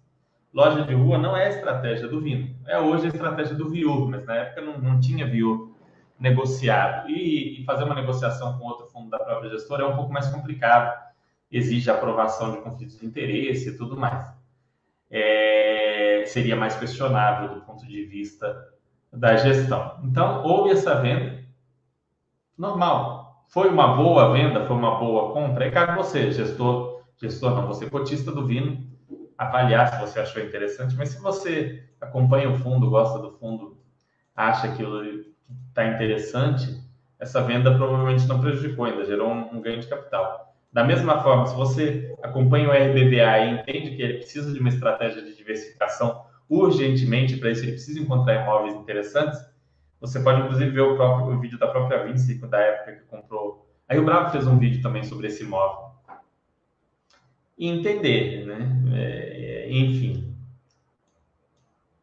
Loja 0.57 0.85
de 0.85 0.93
rua 0.95 1.19
não 1.19 1.37
é 1.37 1.45
a 1.45 1.49
estratégia 1.49 2.07
do 2.07 2.19
Vino, 2.19 2.49
é 2.65 2.79
hoje 2.79 3.05
a 3.05 3.09
estratégia 3.09 3.53
do 3.53 3.69
Viur, 3.69 4.09
mas 4.09 4.25
na 4.25 4.37
época 4.37 4.59
não, 4.59 4.79
não 4.79 4.99
tinha 4.99 5.27
Viur 5.27 5.75
negociado. 6.19 7.07
E, 7.11 7.61
e, 7.61 7.63
fazer 7.63 7.83
uma 7.83 7.93
negociação 7.93 8.57
com 8.57 8.65
outro 8.65 8.87
fundo 8.87 9.07
da 9.11 9.19
própria 9.19 9.51
gestora 9.51 9.83
é 9.83 9.85
um 9.85 9.95
pouco 9.95 10.11
mais 10.11 10.25
complicado, 10.29 10.99
exige 11.51 11.91
aprovação 11.91 12.53
de 12.53 12.57
conflitos 12.57 12.99
de 12.99 13.05
interesse 13.05 13.69
e 13.69 13.77
tudo 13.77 13.95
mais. 13.95 14.33
É, 15.11 16.23
seria 16.25 16.55
mais 16.55 16.75
questionável 16.75 17.53
do 17.53 17.61
ponto 17.61 17.85
de 17.85 18.05
vista 18.05 18.57
da 19.13 19.35
gestão. 19.35 19.99
Então, 20.03 20.43
houve 20.43 20.71
essa 20.71 20.95
venda 20.99 21.37
normal, 22.57 23.45
foi 23.47 23.69
uma 23.69 23.95
boa 23.95 24.33
venda, 24.33 24.65
foi 24.65 24.75
uma 24.75 24.97
boa 24.97 25.33
compra, 25.33 25.65
é 25.67 25.69
cabe 25.69 25.95
você, 25.95 26.31
gestor, 26.31 27.03
gestor 27.15 27.53
não, 27.53 27.67
você 27.67 27.87
cotista 27.87 28.31
do 28.31 28.43
Vino, 28.43 28.96
avaliar 29.37 29.87
se 29.87 29.99
você 29.99 30.19
achou 30.19 30.41
interessante, 30.41 30.95
mas 30.95 31.09
se 31.09 31.21
você 31.21 31.83
acompanha 32.01 32.49
o 32.49 32.57
fundo, 32.57 32.89
gosta 32.89 33.19
do 33.19 33.31
fundo, 33.37 33.77
acha 34.35 34.69
que 34.75 34.83
está 35.69 35.85
interessante, 35.85 36.81
essa 37.19 37.41
venda 37.41 37.75
provavelmente 37.75 38.27
não 38.27 38.39
prejudicou 38.39 38.85
ainda, 38.85 39.05
gerou 39.05 39.29
um, 39.29 39.57
um, 39.57 39.61
ganho 39.61 39.79
de 39.79 39.87
capital. 39.87 40.55
Da 40.71 40.83
mesma 40.83 41.21
forma, 41.21 41.47
se 41.47 41.55
você 41.55 42.15
acompanha 42.21 42.69
o 42.69 42.71
RBVA 42.71 43.39
e 43.39 43.59
entende 43.59 43.95
que 43.95 44.01
ele 44.01 44.13
precisa 44.15 44.51
de 44.53 44.59
uma 44.59 44.69
estratégia 44.69 45.21
de 45.21 45.35
diversificação 45.35 46.25
urgentemente, 46.49 47.37
para 47.37 47.51
isso 47.51 47.63
ele 47.63 47.73
precisa 47.73 47.99
encontrar 47.99 48.43
imóveis 48.43 48.75
interessantes, 48.75 49.39
você 49.99 50.19
pode, 50.19 50.41
inclusive, 50.41 50.69
ver 50.69 50.81
o, 50.81 50.95
próprio, 50.95 51.35
o 51.35 51.39
vídeo 51.39 51.57
da 51.57 51.67
própria 51.67 52.03
Vinci, 52.03 52.35
da 52.47 52.59
época 52.59 52.91
que 52.93 53.05
comprou. 53.05 53.67
Aí 53.89 53.97
o 53.97 54.05
Bravo 54.05 54.31
fez 54.31 54.45
um 54.45 54.59
vídeo 54.59 54.81
também 54.81 55.03
sobre 55.03 55.27
esse 55.27 55.43
imóvel. 55.43 55.86
Entender, 57.57 58.45
né? 58.45 58.83
É, 58.93 59.67
enfim, 59.71 60.35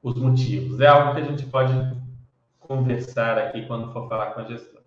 os 0.03 0.15
motivos. 0.17 0.81
É 0.81 0.87
algo 0.87 1.15
que 1.15 1.21
a 1.21 1.25
gente 1.25 1.47
pode 1.47 1.73
conversar 2.61 3.39
aqui 3.39 3.67
quando 3.67 3.93
for 3.93 4.09
falar 4.09 4.33
com 4.33 4.41
a 4.41 4.45
gestora. 4.45 4.85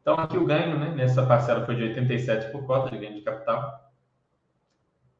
Então, 0.00 0.14
aqui 0.14 0.38
o 0.38 0.46
ganho, 0.46 0.78
né? 0.78 0.94
Nessa 0.94 1.26
parcela 1.26 1.66
foi 1.66 1.76
de 1.76 1.82
87 1.82 2.52
por 2.52 2.64
cota 2.66 2.90
de 2.90 2.98
ganho 2.98 3.16
de 3.16 3.22
capital. 3.22 3.92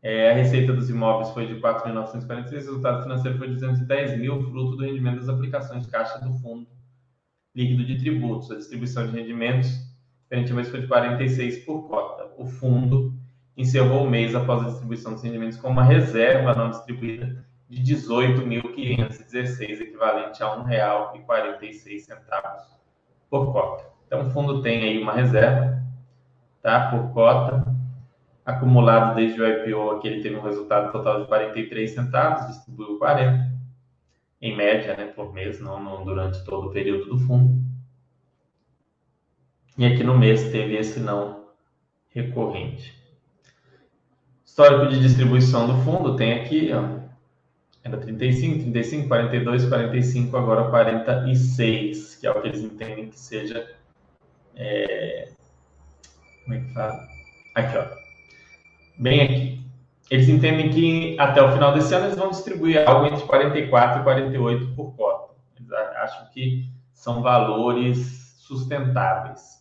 É, 0.01 0.31
a 0.31 0.35
receita 0.35 0.73
dos 0.73 0.89
imóveis 0.89 1.31
foi 1.31 1.47
de 1.47 1.61
4.946, 1.61 2.51
o 2.51 2.55
resultado 2.55 3.03
financeiro 3.03 3.37
foi 3.37 3.49
de 3.49 3.55
210 3.55 4.19
mil, 4.19 4.41
fruto 4.49 4.77
do 4.77 4.85
rendimento 4.85 5.17
das 5.17 5.29
aplicações 5.29 5.85
de 5.85 5.91
caixa 5.91 6.21
do 6.21 6.33
fundo 6.35 6.69
líquido 7.55 7.85
de 7.85 7.99
tributos. 7.99 8.51
A 8.51 8.57
distribuição 8.57 9.07
de 9.07 9.13
rendimentos, 9.13 9.69
aparentemente, 10.27 10.71
foi 10.71 10.83
de 10.83 10.87
46 10.87 11.65
por 11.65 11.89
cota. 11.89 12.33
O 12.39 12.47
fundo 12.47 13.18
encerrou 13.59 14.05
o 14.05 14.11
mês 14.11 14.37
após 14.37 14.63
a 14.63 14.67
distribuição 14.67 15.13
dos 15.13 15.23
rendimentos 15.23 15.59
com 15.59 15.69
uma 15.69 15.83
reserva 15.83 16.55
não 16.55 16.71
distribuída 16.71 17.45
de 17.69 17.83
18.516, 17.83 19.81
equivalente 19.81 20.43
a 20.43 20.55
R$ 20.55 20.63
1,46 20.63 22.07
por 23.29 23.53
cota. 23.53 23.85
Então, 24.07 24.23
o 24.23 24.31
fundo 24.31 24.63
tem 24.63 24.85
aí 24.85 25.03
uma 25.03 25.13
reserva, 25.13 25.83
tá, 26.63 26.89
por 26.89 27.13
cota, 27.13 27.67
acumulado 28.47 29.17
desde 29.17 29.43
o 29.43 29.47
IPO, 29.47 29.91
aqui 29.91 30.09
ele 30.09 30.23
teve 30.23 30.37
um 30.37 30.41
resultado 30.41 30.91
total 30.93 31.21
de 31.21 31.27
43 31.27 31.91
centavos, 31.91 32.47
distribuiu 32.47 32.97
40, 32.97 33.59
em 34.41 34.57
média, 34.57 34.97
né, 34.97 35.07
por 35.07 35.35
mês, 35.35 35.61
não, 35.61 35.83
não 35.83 36.05
durante 36.05 36.43
todo 36.45 36.69
o 36.69 36.73
período 36.73 37.07
do 37.07 37.19
fundo. 37.19 37.61
E 39.77 39.85
aqui 39.85 40.03
no 40.03 40.17
mês 40.17 40.51
teve 40.51 40.77
esse 40.77 41.01
não 41.01 41.49
recorrente. 42.09 42.98
Histórico 44.59 44.89
de 44.89 45.01
distribuição 45.01 45.69
do 45.69 45.85
fundo 45.85 46.17
tem 46.17 46.33
aqui, 46.33 46.73
ó, 46.73 46.99
era 47.85 47.97
35, 47.97 48.59
35, 48.73 49.07
42, 49.07 49.65
45, 49.67 50.37
agora 50.37 50.69
46, 50.69 52.17
que 52.17 52.27
é 52.27 52.31
o 52.33 52.41
que 52.41 52.49
eles 52.49 52.61
entendem 52.61 53.09
que 53.09 53.21
seja. 53.21 53.71
É... 54.57 55.29
Como 56.43 56.57
é 56.57 56.61
que 56.61 56.75
fala? 56.75 57.09
Aqui, 57.55 57.79
ó 57.79 58.09
bem 58.99 59.23
aqui. 59.23 59.65
Eles 60.11 60.29
entendem 60.29 60.71
que 60.71 61.17
até 61.21 61.41
o 61.43 61.53
final 61.53 61.73
desse 61.75 61.95
ano 61.95 62.07
eles 62.07 62.19
vão 62.19 62.31
distribuir 62.31 62.89
algo 62.89 63.07
entre 63.07 63.25
44 63.27 64.01
e 64.01 64.03
48 64.03 64.75
por 64.75 64.97
cota. 64.97 65.35
Eles 65.57 65.71
acham 65.71 66.27
que 66.33 66.69
são 66.93 67.23
valores 67.23 68.35
sustentáveis. 68.39 69.58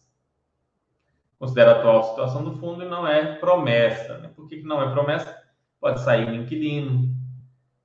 Considera 1.39 1.71
a 1.71 1.80
atual 1.80 2.04
situação 2.04 2.43
do 2.43 2.58
fundo 2.58 2.84
e 2.84 2.88
não 2.88 3.08
é 3.08 3.36
promessa. 3.36 4.17
Né? 4.17 4.30
Por 4.36 4.47
que, 4.47 4.62
não 4.63 4.82
é 4.82 4.91
promessa? 4.91 5.36
Pode 5.80 6.00
sair 6.02 6.28
um 6.28 6.34
inquilino, 6.34 7.15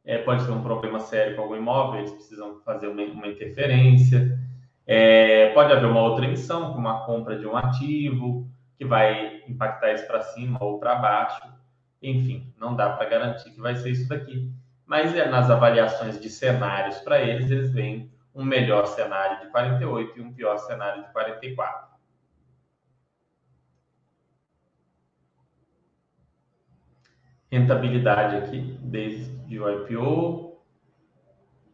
é, 0.05 0.19
pode 0.19 0.45
ter 0.45 0.51
um 0.51 0.62
problema 0.62 0.99
sério 1.01 1.37
com 1.37 1.43
algum 1.43 1.57
imóvel, 1.57 2.01
eles 2.01 2.12
precisam 2.12 2.61
fazer 2.65 2.88
uma, 2.88 3.03
uma 3.03 3.29
interferência, 3.29 4.38
é, 4.87 5.51
pode 5.51 5.73
haver 5.73 5.87
uma 5.87 6.01
outra 6.01 6.25
emissão, 6.25 6.73
como 6.73 6.88
a 6.88 7.05
compra 7.05 7.38
de 7.38 7.47
um 7.47 7.57
ativo, 7.57 8.51
que 8.77 8.85
vai 8.85 9.43
impactar 9.47 9.93
isso 9.93 10.07
para 10.07 10.23
cima 10.23 10.59
ou 10.61 10.79
para 10.79 10.97
baixo. 10.97 11.43
Enfim, 12.03 12.53
não 12.59 12.75
dá 12.75 12.91
para 12.91 13.09
garantir 13.09 13.51
que 13.51 13.61
vai 13.61 13.77
ser 13.77 13.91
isso 13.91 14.09
daqui. 14.09 14.51
Mas 14.85 15.15
é, 15.15 15.29
nas 15.29 15.51
avaliações 15.51 16.21
de 16.21 16.29
cenários 16.29 16.99
para 16.99 17.21
eles, 17.21 17.51
eles 17.51 17.73
veem 17.73 18.11
um 18.35 18.45
melhor 18.45 18.87
cenário 18.87 19.41
de 19.41 19.53
48 19.53 20.19
e 20.19 20.23
um 20.23 20.33
pior 20.33 20.59
cenário 20.59 21.05
de 21.05 21.12
44. 21.12 21.92
Rentabilidade 27.53 28.37
aqui, 28.37 28.79
desde 28.81 29.61
o 29.61 29.69
IPO. 29.69 30.57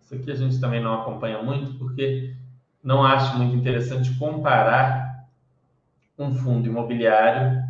Isso 0.00 0.12
aqui 0.12 0.32
a 0.32 0.34
gente 0.34 0.60
também 0.60 0.82
não 0.82 0.92
acompanha 0.92 1.40
muito, 1.40 1.78
porque 1.78 2.34
não 2.82 3.04
acho 3.04 3.38
muito 3.38 3.54
interessante 3.54 4.12
comparar 4.18 5.28
um 6.18 6.34
fundo 6.34 6.66
imobiliário 6.66 7.62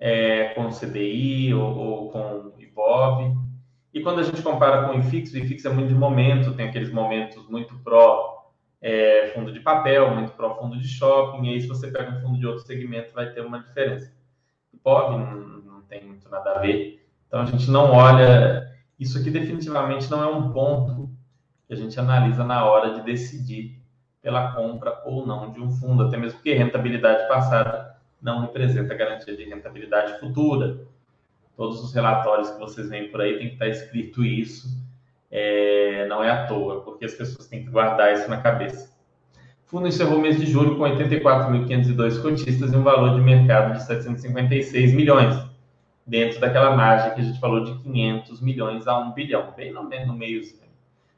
é, 0.00 0.46
com 0.48 0.68
CDI 0.70 1.54
ou, 1.54 1.76
ou 1.76 2.10
com 2.10 2.52
IBOV. 2.58 3.36
E 3.92 4.00
quando 4.00 4.18
a 4.18 4.24
gente 4.24 4.42
compara 4.42 4.88
com 4.88 4.96
o 4.96 4.98
IFIX, 4.98 5.32
o 5.34 5.38
IFIX 5.38 5.64
é 5.66 5.70
muito 5.70 5.88
de 5.90 5.94
momento, 5.94 6.54
tem 6.54 6.68
aqueles 6.68 6.92
momentos 6.92 7.48
muito 7.48 7.78
pró 7.84 8.50
é, 8.82 9.28
fundo 9.28 9.52
de 9.52 9.60
papel, 9.60 10.12
muito 10.12 10.32
pró 10.32 10.56
fundo 10.56 10.76
de 10.76 10.88
shopping, 10.88 11.46
e 11.46 11.50
aí 11.50 11.60
se 11.60 11.68
você 11.68 11.88
pega 11.88 12.10
um 12.10 12.20
fundo 12.20 12.36
de 12.36 12.46
outro 12.48 12.66
segmento 12.66 13.14
vai 13.14 13.30
ter 13.32 13.42
uma 13.42 13.60
diferença. 13.60 14.12
IBOV 14.72 15.18
não, 15.18 15.36
não 15.58 15.82
tem 15.82 16.04
muito 16.04 16.28
nada 16.28 16.56
a 16.56 16.58
ver. 16.58 17.03
Então 17.34 17.42
a 17.42 17.46
gente 17.46 17.68
não 17.68 17.90
olha. 17.90 18.72
Isso 18.96 19.18
aqui 19.18 19.28
definitivamente 19.28 20.08
não 20.08 20.22
é 20.22 20.26
um 20.28 20.52
ponto 20.52 21.10
que 21.66 21.74
a 21.74 21.76
gente 21.76 21.98
analisa 21.98 22.44
na 22.44 22.64
hora 22.64 22.94
de 22.94 23.00
decidir 23.00 23.76
pela 24.22 24.52
compra 24.52 25.02
ou 25.04 25.26
não 25.26 25.50
de 25.50 25.60
um 25.60 25.68
fundo, 25.68 26.04
até 26.04 26.16
mesmo 26.16 26.38
porque 26.38 26.54
rentabilidade 26.54 27.26
passada 27.26 27.96
não 28.22 28.42
representa 28.42 28.94
garantia 28.94 29.36
de 29.36 29.42
rentabilidade 29.42 30.20
futura. 30.20 30.78
Todos 31.56 31.82
os 31.82 31.92
relatórios 31.92 32.50
que 32.50 32.58
vocês 32.60 32.88
veem 32.88 33.10
por 33.10 33.20
aí 33.20 33.36
tem 33.36 33.48
que 33.48 33.54
estar 33.54 33.66
escrito 33.66 34.24
isso, 34.24 34.68
é, 35.28 36.06
não 36.06 36.22
é 36.22 36.30
à 36.30 36.46
toa, 36.46 36.82
porque 36.82 37.04
as 37.04 37.14
pessoas 37.14 37.48
têm 37.48 37.64
que 37.64 37.70
guardar 37.70 38.12
isso 38.12 38.30
na 38.30 38.36
cabeça. 38.36 38.96
fundo 39.64 39.88
encerrou 39.88 40.18
o 40.18 40.22
mês 40.22 40.38
de 40.38 40.46
julho 40.46 40.76
com 40.76 40.84
84.502 40.84 42.22
cotistas 42.22 42.72
e 42.72 42.76
um 42.76 42.84
valor 42.84 43.16
de 43.16 43.20
mercado 43.22 43.72
de 43.72 43.82
756 43.82 44.94
milhões, 44.94 45.43
dentro 46.06 46.40
daquela 46.40 46.76
margem 46.76 47.14
que 47.14 47.20
a 47.20 47.24
gente 47.24 47.40
falou 47.40 47.64
de 47.64 47.74
500 47.82 48.40
milhões 48.40 48.86
a 48.86 48.98
1 48.98 49.12
bilhão, 49.12 49.52
bem 49.56 49.72
no, 49.72 49.82
no 49.82 50.14
meio. 50.14 50.42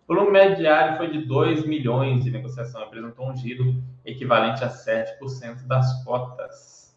O 0.06 0.14
volume 0.14 0.30
médio 0.30 0.58
diário 0.58 0.96
foi 0.96 1.10
de 1.10 1.26
2 1.26 1.66
milhões 1.66 2.22
de 2.22 2.30
negociação, 2.30 2.82
apresentou 2.82 3.28
um 3.28 3.36
giro 3.36 3.82
equivalente 4.04 4.62
a 4.62 4.68
7% 4.68 5.66
das 5.66 6.04
cotas. 6.04 6.96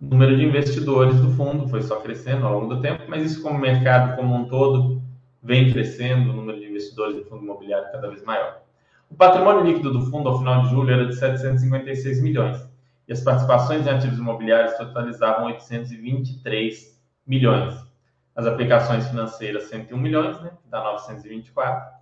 O 0.00 0.06
número 0.06 0.36
de 0.36 0.44
investidores 0.44 1.20
do 1.20 1.30
fundo 1.32 1.68
foi 1.68 1.82
só 1.82 1.96
crescendo 2.00 2.46
ao 2.46 2.60
longo 2.60 2.74
do 2.74 2.80
tempo, 2.80 3.02
mas 3.08 3.24
isso 3.24 3.42
como 3.42 3.58
mercado 3.58 4.16
como 4.16 4.34
um 4.34 4.46
todo 4.46 5.02
vem 5.42 5.72
crescendo, 5.72 6.30
o 6.30 6.32
número 6.32 6.60
de 6.60 6.66
investidores 6.66 7.16
do 7.16 7.24
fundo 7.24 7.42
imobiliário 7.42 7.90
cada 7.90 8.08
vez 8.08 8.22
maior. 8.22 8.62
O 9.10 9.14
patrimônio 9.14 9.64
líquido 9.64 9.92
do 9.92 10.06
fundo 10.06 10.28
ao 10.28 10.38
final 10.38 10.62
de 10.62 10.70
julho 10.70 10.92
era 10.92 11.06
de 11.06 11.16
756 11.16 12.22
milhões 12.22 12.71
as 13.12 13.20
participações 13.20 13.86
em 13.86 13.90
ativos 13.90 14.18
imobiliários 14.18 14.74
totalizavam 14.76 15.46
823 15.46 16.98
milhões. 17.26 17.74
As 18.34 18.46
aplicações 18.46 19.06
financeiras, 19.06 19.64
101 19.64 19.98
milhões, 19.98 20.40
né, 20.40 20.52
dá 20.70 20.82
924, 20.82 21.92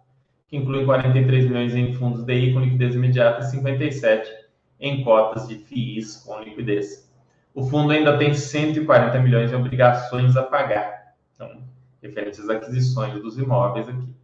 que 0.46 0.57
incluem 0.57 0.87
43 0.87 1.46
milhões 1.46 1.75
em 1.75 1.92
fundos 1.94 2.25
DI 2.25 2.53
com 2.53 2.61
liquidez 2.61 2.94
imediata 2.94 3.40
e 3.40 3.51
57 3.51 4.31
em 4.79 5.03
cotas 5.03 5.49
de 5.49 5.57
FIIs 5.57 6.18
com 6.18 6.40
liquidez. 6.40 7.11
O 7.53 7.66
fundo 7.66 7.92
ainda 7.92 8.16
tem 8.16 8.33
140 8.33 9.18
milhões 9.18 9.53
em 9.53 9.57
obrigações 9.57 10.37
a 10.37 10.44
pagar, 10.44 11.14
então, 11.35 11.61
referentes 12.01 12.38
às 12.38 12.49
aquisições 12.49 13.20
dos 13.20 13.37
imóveis 13.37 13.88
aqui. 13.88 14.14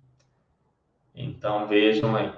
Então, 1.14 1.66
vejam 1.66 2.14
aí 2.14 2.33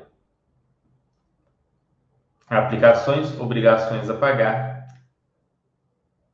aplicações, 2.49 3.39
obrigações 3.39 4.09
a 4.09 4.15
pagar, 4.15 4.89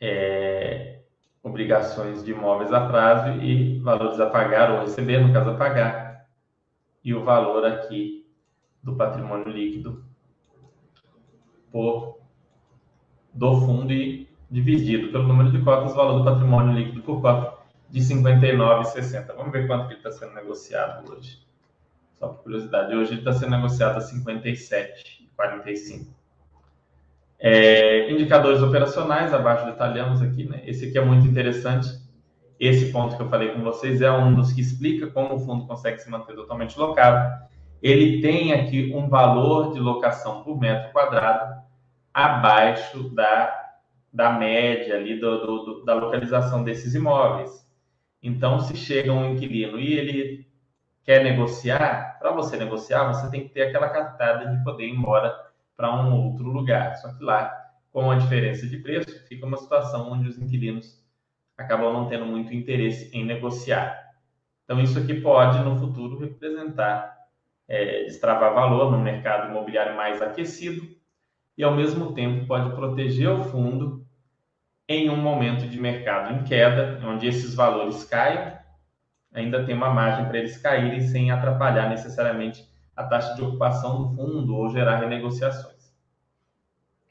é, 0.00 1.00
obrigações 1.42 2.24
de 2.24 2.31
imóveis 2.31 2.72
a 2.72 2.87
prazo 2.87 3.40
e 3.40 3.79
valores 3.81 4.20
a 4.20 4.27
pagar 4.27 4.70
ou 4.70 4.81
receber, 4.81 5.18
no 5.18 5.33
caso 5.33 5.50
a 5.50 5.55
pagar, 5.55 6.27
e 7.03 7.14
o 7.14 7.24
valor 7.24 7.64
aqui 7.64 8.27
do 8.83 8.96
patrimônio 8.96 9.48
líquido 9.48 10.05
por 11.70 12.18
do 13.33 13.61
fundo 13.62 13.92
e 13.92 14.29
dividido 14.48 15.11
pelo 15.11 15.27
número 15.27 15.50
de 15.50 15.61
cotas, 15.64 15.92
o 15.92 15.96
valor 15.96 16.18
do 16.18 16.24
patrimônio 16.24 16.72
líquido 16.72 17.03
por 17.03 17.20
cota 17.20 17.59
de 17.90 18.00
59,60. 18.00 19.35
Vamos 19.35 19.53
ver 19.53 19.66
quanto 19.66 19.88
que 19.88 19.94
ele 19.94 20.00
está 20.00 20.12
sendo 20.12 20.35
negociado 20.35 21.12
hoje. 21.12 21.42
Só 22.18 22.29
por 22.29 22.44
curiosidade, 22.44 22.94
hoje 22.94 23.12
ele 23.12 23.20
está 23.20 23.33
sendo 23.33 23.50
negociado 23.50 23.96
a 23.96 24.00
57. 24.00 25.23
45. 25.35 26.12
É, 27.38 28.11
indicadores 28.11 28.62
operacionais, 28.62 29.35
abaixo 29.35 29.66
detalhamos 29.66 30.23
aqui, 30.23 30.44
né? 30.44 30.62
Esse 30.64 30.87
aqui 30.87 30.97
é 30.97 31.05
muito 31.05 31.27
interessante. 31.27 31.88
Esse 32.59 32.90
ponto 32.90 33.16
que 33.16 33.23
eu 33.23 33.29
falei 33.29 33.51
com 33.51 33.62
vocês 33.62 34.01
é 34.01 34.11
um 34.11 34.35
dos 34.35 34.53
que 34.53 34.61
explica 34.61 35.09
como 35.09 35.35
o 35.35 35.40
fundo 35.40 35.66
consegue 35.66 35.99
se 35.99 36.09
manter 36.09 36.35
totalmente 36.35 36.79
locado. 36.79 37.44
Ele 37.83 38.23
tem 38.23 38.53
aqui 38.53 38.92
um 38.94 39.09
valor 39.09 39.75
de 39.75 39.81
locação 39.81 40.42
por 40.42 40.59
metro 40.59 40.90
quadrado 40.92 41.62
abaixo 42.14 43.11
da, 43.11 43.53
da 44.12 44.33
média 44.33 44.97
ali 44.97 45.18
do, 45.18 45.64
do, 45.64 45.85
da 45.85 45.94
localização 45.94 46.64
desses 46.64 46.94
imóveis. 46.94 47.68
Então, 48.23 48.61
se 48.61 48.75
chega 48.75 49.12
um 49.12 49.33
inquilino 49.33 49.79
e 49.79 49.92
ele 49.92 50.43
quer 51.05 51.23
negociar, 51.23 52.19
para 52.19 52.33
você 52.33 52.57
negociar, 52.57 53.12
você 53.12 53.31
tem 53.31 53.43
que 53.43 53.51
ter 53.51 53.69
aquela 53.69 53.88
cartada 53.90 54.49
de 54.51 54.64
poder 54.64 54.87
ir 54.87 54.93
embora 54.93 55.35
para 55.77 55.95
um 55.95 56.12
outro 56.12 56.47
lugar. 56.49 56.97
Só 56.97 57.12
que 57.12 57.23
lá, 57.23 57.55
com 57.93 58.11
a 58.11 58.17
diferença 58.17 58.67
de 58.67 58.79
preço, 58.79 59.27
fica 59.27 59.45
uma 59.45 59.59
situação 59.59 60.11
onde 60.11 60.29
os 60.29 60.38
inquilinos 60.38 61.05
acabam 61.57 61.93
não 61.93 62.09
tendo 62.09 62.25
muito 62.25 62.55
interesse 62.55 63.11
em 63.17 63.25
negociar. 63.25 64.03
Então, 64.64 64.81
isso 64.81 64.99
aqui 64.99 65.21
pode, 65.21 65.59
no 65.59 65.79
futuro, 65.79 66.19
representar 66.19 67.14
é, 67.69 68.05
destravar 68.05 68.55
valor 68.55 68.90
no 68.90 68.99
mercado 68.99 69.51
imobiliário 69.51 69.95
mais 69.95 70.23
aquecido 70.23 70.88
e, 71.57 71.62
ao 71.62 71.75
mesmo 71.75 72.14
tempo, 72.14 72.47
pode 72.47 72.75
proteger 72.75 73.29
o 73.29 73.45
fundo 73.45 74.05
em 74.88 75.09
um 75.11 75.17
momento 75.17 75.69
de 75.69 75.79
mercado 75.79 76.35
em 76.35 76.45
queda, 76.45 77.01
onde 77.07 77.27
esses 77.27 77.55
valores 77.55 78.05
caem 78.05 78.63
ainda 79.35 79.64
tem 79.64 79.75
uma 79.75 79.90
margem 79.90 80.27
para 80.27 80.38
eles 80.38 80.57
caírem 80.57 81.01
sem 81.01 81.31
atrapalhar 81.31 81.90
necessariamente 81.90 82.66
a 82.97 83.03
taxa 83.03 83.35
de 83.35 83.42
ocupação 83.42 84.03
do 84.03 84.16
fundo 84.16 84.55
ou 84.57 84.70
gerar 84.70 84.97
renegociações. 84.97 85.92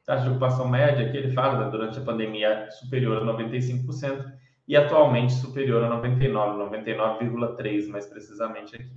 taxa 0.06 0.24
de 0.24 0.30
ocupação 0.30 0.68
média 0.68 1.10
que 1.10 1.18
ele 1.18 1.32
fala 1.32 1.70
durante 1.70 2.00
a 2.00 2.02
pandemia 2.02 2.70
superior 2.72 3.22
a 3.22 3.34
95% 3.34 4.32
e 4.66 4.78
atualmente 4.78 5.34
superior 5.34 5.84
a 5.84 5.90
99, 5.90 6.78
99,3 6.78 7.90
mais 7.90 8.06
precisamente 8.06 8.76
aqui. 8.76 8.90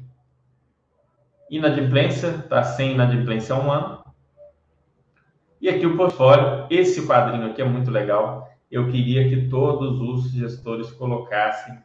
Inadimplência, 1.51 2.29
está 2.29 2.63
sem 2.63 2.93
inadimplência 2.93 3.55
há 3.55 3.59
um 3.59 3.71
ano. 3.71 4.05
E 5.61 5.69
aqui 5.69 5.87
o 5.87 5.97
portfólio, 5.97 6.67
esse 6.71 7.07
quadrinho 7.07 7.51
aqui 7.51 7.63
é 7.63 7.65
muito 7.65 7.91
legal. 7.91 8.49
Eu 8.71 8.91
queria 8.91 9.29
que 9.29 9.49
todos 9.49 10.01
os 10.01 10.31
gestores 10.31 10.91
colocassem 10.93 11.79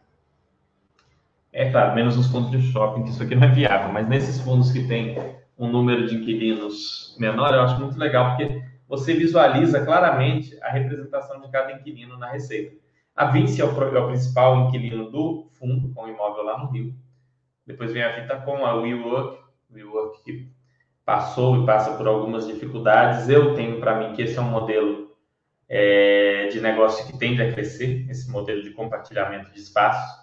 é 1.53 1.69
claro, 1.69 1.95
menos 1.95 2.15
nos 2.15 2.27
fundos 2.27 2.49
de 2.51 2.61
shopping, 2.71 3.03
que 3.03 3.09
isso 3.09 3.23
aqui 3.23 3.35
não 3.35 3.47
é 3.47 3.51
viável, 3.51 3.91
mas 3.91 4.07
nesses 4.07 4.39
fundos 4.41 4.71
que 4.71 4.87
tem 4.87 5.17
um 5.57 5.67
número 5.67 6.07
de 6.07 6.15
inquilinos 6.15 7.15
menor, 7.19 7.53
eu 7.53 7.61
acho 7.61 7.79
muito 7.79 7.97
legal, 7.97 8.35
porque 8.35 8.63
você 8.87 9.13
visualiza 9.13 9.83
claramente 9.85 10.57
a 10.61 10.69
representação 10.69 11.39
de 11.41 11.49
cada 11.49 11.71
inquilino 11.73 12.17
na 12.17 12.31
receita. 12.31 12.75
A 13.15 13.25
Vinci 13.25 13.61
é 13.61 13.65
o, 13.65 13.95
é 13.95 13.99
o 13.99 14.07
principal 14.07 14.67
inquilino 14.67 15.09
do 15.09 15.49
fundo, 15.51 15.93
com 15.93 16.03
o 16.03 16.09
imóvel 16.09 16.43
lá 16.43 16.57
no 16.57 16.71
Rio. 16.71 16.95
Depois 17.65 17.93
vem 17.93 18.03
a 18.03 18.19
Vitacom, 18.19 18.65
a 18.65 18.73
WeWork, 18.75 19.39
WeWork 19.71 20.23
que 20.23 20.49
passou 21.05 21.61
e 21.61 21.65
passa 21.65 21.95
por 21.95 22.07
algumas 22.07 22.47
dificuldades. 22.47 23.29
Eu 23.29 23.53
tenho 23.53 23.79
para 23.79 23.99
mim 23.99 24.15
que 24.15 24.23
esse 24.23 24.37
é 24.37 24.41
um 24.41 24.49
modelo 24.49 25.11
é, 25.69 26.47
de 26.47 26.59
negócio 26.59 27.05
que 27.05 27.17
tende 27.17 27.41
a 27.41 27.51
crescer, 27.51 28.09
esse 28.09 28.29
modelo 28.29 28.61
de 28.63 28.71
compartilhamento 28.71 29.51
de 29.51 29.59
espaços. 29.59 30.20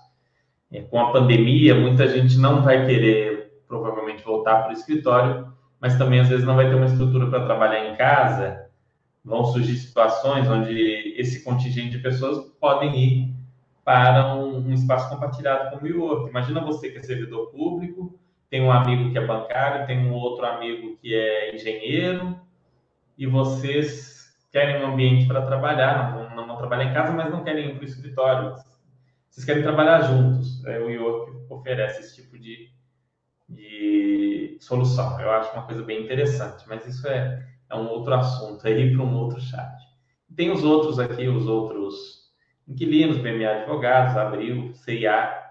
É, 0.70 0.82
com 0.82 1.00
a 1.00 1.12
pandemia, 1.12 1.74
muita 1.74 2.06
gente 2.08 2.36
não 2.38 2.62
vai 2.62 2.86
querer 2.86 3.62
provavelmente 3.66 4.22
voltar 4.22 4.62
para 4.62 4.70
o 4.70 4.72
escritório, 4.72 5.52
mas 5.80 5.96
também 5.96 6.20
às 6.20 6.28
vezes 6.28 6.44
não 6.44 6.56
vai 6.56 6.68
ter 6.68 6.74
uma 6.74 6.86
estrutura 6.86 7.28
para 7.28 7.44
trabalhar 7.44 7.90
em 7.90 7.96
casa. 7.96 8.66
Vão 9.24 9.44
surgir 9.44 9.76
situações 9.76 10.48
onde 10.48 11.14
esse 11.16 11.42
contingente 11.42 11.90
de 11.90 11.98
pessoas 11.98 12.38
podem 12.60 12.96
ir 12.96 13.34
para 13.84 14.34
um, 14.34 14.68
um 14.68 14.72
espaço 14.72 15.08
compartilhado 15.08 15.70
como 15.70 15.90
o 15.90 16.02
outro. 16.02 16.28
Imagina 16.28 16.60
você 16.60 16.90
que 16.90 16.98
é 16.98 17.02
servidor 17.02 17.50
público, 17.50 18.18
tem 18.50 18.62
um 18.62 18.70
amigo 18.70 19.10
que 19.10 19.18
é 19.18 19.26
bancário, 19.26 19.86
tem 19.86 19.98
um 19.98 20.12
outro 20.12 20.44
amigo 20.44 20.96
que 21.00 21.14
é 21.14 21.54
engenheiro, 21.54 22.38
e 23.16 23.26
vocês 23.26 24.36
querem 24.52 24.82
um 24.82 24.92
ambiente 24.92 25.26
para 25.26 25.42
trabalhar, 25.42 26.14
não, 26.14 26.36
não, 26.36 26.46
não 26.46 26.56
trabalhar 26.56 26.84
em 26.84 26.94
casa, 26.94 27.12
mas 27.12 27.30
não 27.30 27.44
querem 27.44 27.70
ir 27.70 27.74
para 27.74 27.82
o 27.82 27.88
escritório 27.88 28.54
vocês 29.30 29.44
querem 29.44 29.62
trabalhar 29.62 30.02
juntos. 30.02 30.64
É, 30.66 30.78
o 30.80 30.90
York 30.90 31.32
oferece 31.50 32.00
esse 32.00 32.16
tipo 32.16 32.38
de, 32.38 32.70
de 33.48 34.58
solução. 34.60 35.20
Eu 35.20 35.30
acho 35.30 35.52
uma 35.52 35.66
coisa 35.66 35.82
bem 35.82 36.02
interessante, 36.04 36.64
mas 36.68 36.86
isso 36.86 37.06
é, 37.08 37.46
é 37.70 37.76
um 37.76 37.88
outro 37.88 38.14
assunto, 38.14 38.66
ir 38.66 38.94
para 38.94 39.04
um 39.04 39.16
outro 39.16 39.40
chat. 39.40 39.76
Tem 40.34 40.50
os 40.50 40.62
outros 40.62 40.98
aqui, 40.98 41.26
os 41.28 41.46
outros 41.46 42.32
inquilinos, 42.66 43.18
BMA 43.18 43.48
Advogados, 43.50 44.16
Abril, 44.16 44.74
CIA, 44.74 45.42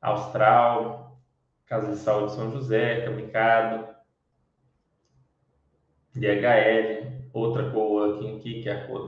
Austral, 0.00 1.20
Casa 1.66 1.92
de 1.92 1.96
Saúde 1.96 2.32
São 2.32 2.50
José, 2.50 3.04
Camicado, 3.04 3.88
DHL, 6.14 7.28
outra 7.32 7.70
coworking 7.70 8.36
aqui, 8.36 8.62
que 8.62 8.68
é 8.68 8.72
a 8.72 8.86
CoW 8.86 9.06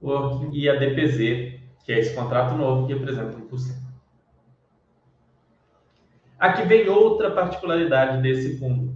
Working, 0.00 0.50
e 0.52 0.68
a 0.68 0.76
DPZ, 0.76 1.55
que 1.86 1.92
é 1.92 2.00
esse 2.00 2.12
contrato 2.16 2.56
novo 2.56 2.88
que 2.88 2.94
representa 2.94 3.38
1%. 3.38 3.86
Aqui 6.36 6.62
vem 6.64 6.88
outra 6.88 7.30
particularidade 7.30 8.20
desse 8.20 8.58
fundo. 8.58 8.92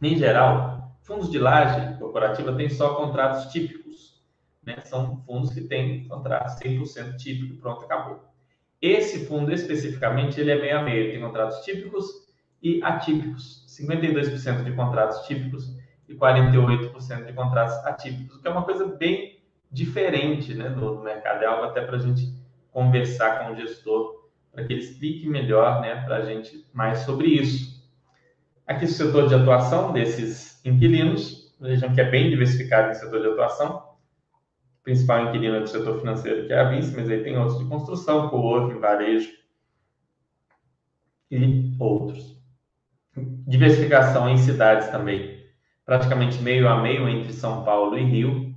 Em 0.00 0.16
geral, 0.16 0.96
fundos 1.02 1.28
de 1.28 1.40
laje 1.40 1.98
corporativa 1.98 2.54
têm 2.54 2.70
só 2.70 2.94
contratos 2.94 3.52
típicos. 3.52 4.22
Né? 4.64 4.76
São 4.84 5.16
fundos 5.26 5.52
que 5.52 5.62
têm 5.62 6.06
contrato 6.06 6.62
100% 6.62 7.16
típico, 7.16 7.60
pronto, 7.60 7.84
acabou. 7.84 8.24
Esse 8.80 9.26
fundo, 9.26 9.52
especificamente, 9.52 10.40
ele 10.40 10.52
é 10.52 10.60
meio 10.60 10.78
a 10.78 10.82
meio. 10.82 11.10
Tem 11.10 11.20
contratos 11.20 11.64
típicos 11.64 12.06
e 12.62 12.80
atípicos. 12.80 13.66
52% 13.66 14.62
de 14.62 14.72
contratos 14.72 15.26
típicos 15.26 15.76
e 16.08 16.14
48% 16.14 17.26
de 17.26 17.32
contratos 17.32 17.74
atípicos, 17.84 18.36
o 18.36 18.40
que 18.40 18.48
é 18.48 18.50
uma 18.50 18.64
coisa 18.64 18.86
bem 18.86 19.37
diferente 19.70 20.54
né, 20.54 20.68
do, 20.70 21.02
mercado. 21.02 21.42
É 21.42 21.46
algo 21.46 21.64
até 21.64 21.82
para 21.82 21.96
a 21.96 22.00
gente 22.00 22.32
conversar 22.70 23.40
com 23.40 23.52
o 23.52 23.56
gestor, 23.56 24.28
para 24.52 24.64
que 24.64 24.72
ele 24.72 24.82
explique 24.82 25.28
melhor 25.28 25.80
né, 25.80 26.02
para 26.04 26.16
a 26.16 26.24
gente 26.24 26.64
mais 26.72 27.00
sobre 27.00 27.28
isso. 27.28 27.78
Aqui 28.66 28.84
o 28.84 28.88
setor 28.88 29.28
de 29.28 29.34
atuação 29.34 29.92
desses 29.92 30.64
inquilinos, 30.64 31.56
vejam 31.60 31.94
que 31.94 32.00
é 32.00 32.10
bem 32.10 32.30
diversificado 32.30 32.90
em 32.90 32.94
setor 32.94 33.20
de 33.20 33.28
atuação. 33.28 33.78
O 34.80 34.84
principal 34.84 35.26
inquilino 35.26 35.56
é 35.56 35.60
do 35.60 35.66
setor 35.66 35.98
financeiro, 35.98 36.46
que 36.46 36.52
é 36.52 36.60
a 36.60 36.68
Vinci, 36.68 36.94
mas 36.94 37.10
aí 37.10 37.22
tem 37.22 37.38
outros 37.38 37.58
de 37.58 37.64
construção, 37.64 38.28
co-working, 38.28 38.78
varejo 38.78 39.30
e 41.30 41.74
outros. 41.78 42.38
Diversificação 43.46 44.28
em 44.28 44.36
cidades 44.36 44.88
também, 44.88 45.44
praticamente 45.84 46.40
meio 46.40 46.68
a 46.68 46.80
meio 46.80 47.08
entre 47.08 47.32
São 47.32 47.64
Paulo 47.64 47.98
e 47.98 48.04
Rio. 48.04 48.47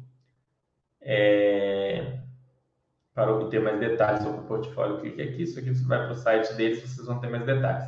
É... 1.02 2.20
Para 3.14 3.36
obter 3.36 3.62
mais 3.62 3.80
detalhes 3.80 4.24
sobre 4.24 4.40
o 4.40 4.44
portfólio, 4.44 5.02
clique 5.02 5.22
aqui. 5.22 5.44
Isso 5.44 5.60
aqui 5.60 5.74
você 5.74 5.86
vai 5.86 6.00
para 6.00 6.14
o 6.14 6.16
site 6.16 6.54
deles, 6.54 6.82
vocês 6.82 7.06
vão 7.06 7.20
ter 7.20 7.30
mais 7.30 7.46
detalhes. 7.46 7.86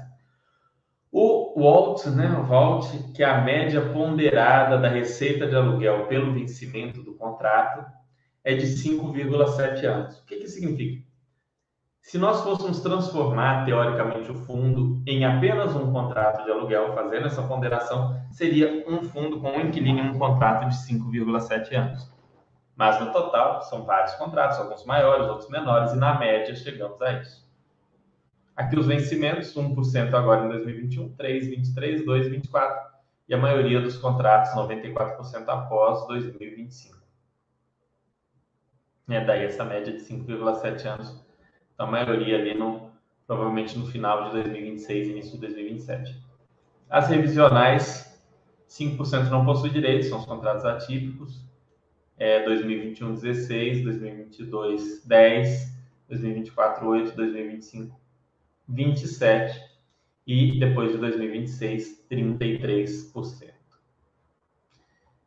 O 1.11 1.61
WALT, 1.61 2.09
né, 2.09 2.36
o 2.39 2.43
VALT, 2.43 3.14
que 3.14 3.22
é 3.22 3.26
a 3.28 3.41
média 3.41 3.82
ponderada 3.93 4.80
da 4.80 4.89
receita 4.89 5.47
de 5.47 5.55
aluguel 5.55 6.07
pelo 6.07 6.34
vencimento 6.34 7.03
do 7.03 7.14
contrato, 7.14 7.86
é 8.43 8.55
de 8.55 8.66
5,7 8.66 9.86
anos. 9.86 10.18
O 10.18 10.26
que, 10.26 10.38
que 10.38 10.47
significa? 10.47 11.03
Se 12.01 12.18
nós 12.18 12.41
fôssemos 12.41 12.82
transformar, 12.82 13.64
teoricamente, 13.64 14.30
o 14.30 14.36
fundo 14.36 15.01
em 15.07 15.24
apenas 15.24 15.74
um 15.74 15.91
contrato 15.91 16.43
de 16.43 16.51
aluguel, 16.51 16.93
fazendo 16.93 17.28
essa 17.28 17.43
ponderação, 17.43 18.20
seria 18.32 18.84
um 18.88 19.03
fundo 19.03 19.39
com 19.39 19.51
um 19.51 19.61
inquilino 19.61 19.99
em 19.99 20.09
um 20.09 20.20
contrato 20.20 20.68
de 20.68 20.76
5,7 20.76 21.74
anos. 21.74 22.11
Mas 22.76 22.99
no 22.99 23.11
total, 23.11 23.61
são 23.61 23.84
vários 23.86 24.13
contratos, 24.15 24.57
alguns 24.57 24.84
maiores, 24.86 25.28
outros 25.28 25.49
menores, 25.49 25.93
e 25.93 25.95
na 25.95 26.17
média 26.17 26.55
chegamos 26.55 27.01
a 27.01 27.13
isso. 27.13 27.43
Aqui 28.55 28.78
os 28.78 28.88
vencimentos, 28.88 29.53
1% 29.55 30.13
agora 30.13 30.45
em 30.45 30.49
2021, 30.49 31.15
3, 31.15 31.47
23, 31.47 32.05
2, 32.05 32.28
24. 32.28 32.93
E 33.28 33.34
a 33.34 33.38
maioria 33.38 33.82
dos 33.82 33.97
contratos, 33.97 34.51
94% 34.51 35.47
após 35.47 36.05
2025. 36.07 36.97
É 39.09 39.24
daí 39.24 39.45
essa 39.45 39.63
média 39.65 39.91
de 39.91 39.99
5,7 39.99 40.86
anos. 40.86 41.26
Então, 41.74 41.88
a 41.88 41.91
maioria 41.91 42.38
ali, 42.38 42.53
no, 42.53 42.91
provavelmente 43.26 43.78
no 43.78 43.86
final 43.86 44.26
de 44.26 44.32
2026 44.32 45.07
início 45.09 45.32
de 45.34 45.39
2027. 45.39 46.24
As 46.89 47.07
revisionais, 47.09 48.21
5% 48.69 49.30
não 49.30 49.45
possui 49.45 49.71
direito, 49.71 50.05
são 50.05 50.19
os 50.19 50.26
contratos 50.26 50.63
atípicos. 50.63 51.41
É, 52.18 52.43
2021, 52.43 53.14
16, 53.16 53.84
2022, 53.84 55.03
10, 55.05 55.74
2024, 56.09 56.88
8, 56.88 57.16
2025, 57.16 57.99
27% 58.72 59.51
e 60.26 60.59
depois 60.59 60.91
de 60.91 60.97
2026, 60.97 62.05
33%. 62.09 63.53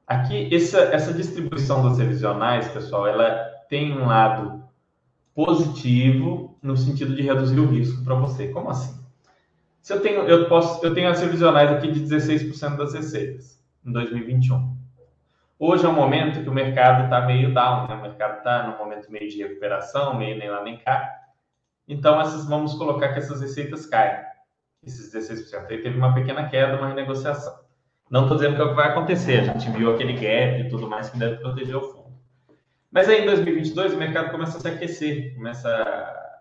Aqui, 0.07 0.55
essa, 0.55 0.79
essa 0.79 1.13
distribuição 1.13 1.83
das 1.83 1.99
revisionais, 1.99 2.69
pessoal, 2.69 3.07
ela 3.09 3.45
tem 3.69 3.93
um 3.93 4.07
lado 4.07 4.65
positivo 5.35 6.57
no 6.63 6.77
sentido 6.77 7.15
de 7.15 7.23
reduzir 7.23 7.59
o 7.59 7.67
risco 7.67 8.03
para 8.05 8.15
você. 8.15 8.49
Como 8.49 8.71
assim? 8.71 8.97
Se 9.83 9.93
eu 9.93 10.01
tenho, 10.01 10.23
eu 10.23 10.49
posso, 10.49 10.85
eu 10.85 10.95
tenho 10.95 11.09
as 11.09 11.21
revisionais 11.21 11.71
aqui 11.71 11.91
de 11.91 12.01
16% 12.01 12.77
das 12.77 12.95
receitas 12.95 13.61
em 13.85 13.93
2021. 13.93 14.76
Hoje 15.59 15.87
é 15.87 15.89
um 15.89 15.95
momento 15.95 16.43
que 16.43 16.49
o 16.51 16.53
mercado 16.53 17.05
está 17.05 17.23
meio 17.23 17.55
down, 17.55 17.89
né? 17.89 17.95
o 17.95 18.03
mercado 18.03 18.39
está 18.39 18.67
no 18.67 18.77
momento 18.77 19.11
meio 19.11 19.29
de 19.31 19.43
recuperação, 19.43 20.15
meio 20.15 20.37
nem 20.37 20.51
lá 20.51 20.63
nem 20.63 20.77
cá. 20.77 21.11
Então, 21.89 22.21
essas, 22.21 22.47
vamos 22.47 22.75
colocar 22.75 23.15
que 23.15 23.21
essas 23.21 23.41
receitas 23.41 23.87
caem, 23.87 24.23
esses 24.85 25.15
16%. 25.15 25.71
Aí 25.71 25.79
teve 25.81 25.97
uma 25.97 26.13
pequena 26.13 26.47
queda, 26.49 26.77
uma 26.77 26.89
renegociação. 26.89 27.59
Não 28.11 28.23
estou 28.23 28.37
dizendo 28.37 28.57
que 28.57 28.61
é 28.61 28.65
o 28.65 28.69
que 28.69 28.75
vai 28.75 28.91
acontecer, 28.91 29.41
a 29.41 29.45
gente 29.45 29.71
viu 29.71 29.95
aquele 29.95 30.13
gap 30.13 30.61
e 30.61 30.69
tudo 30.69 30.89
mais 30.89 31.09
que 31.09 31.19
deve 31.19 31.37
proteger 31.37 31.77
o 31.77 31.81
fundo. 31.81 32.15
Mas 32.93 33.09
aí 33.09 33.23
em 33.23 33.27
2022 33.27 33.95
o 33.95 33.97
mercado 33.97 34.31
começa 34.31 34.59
a 34.59 34.61
se 34.61 34.69
aquecer, 34.69 35.35
começa 35.35 35.69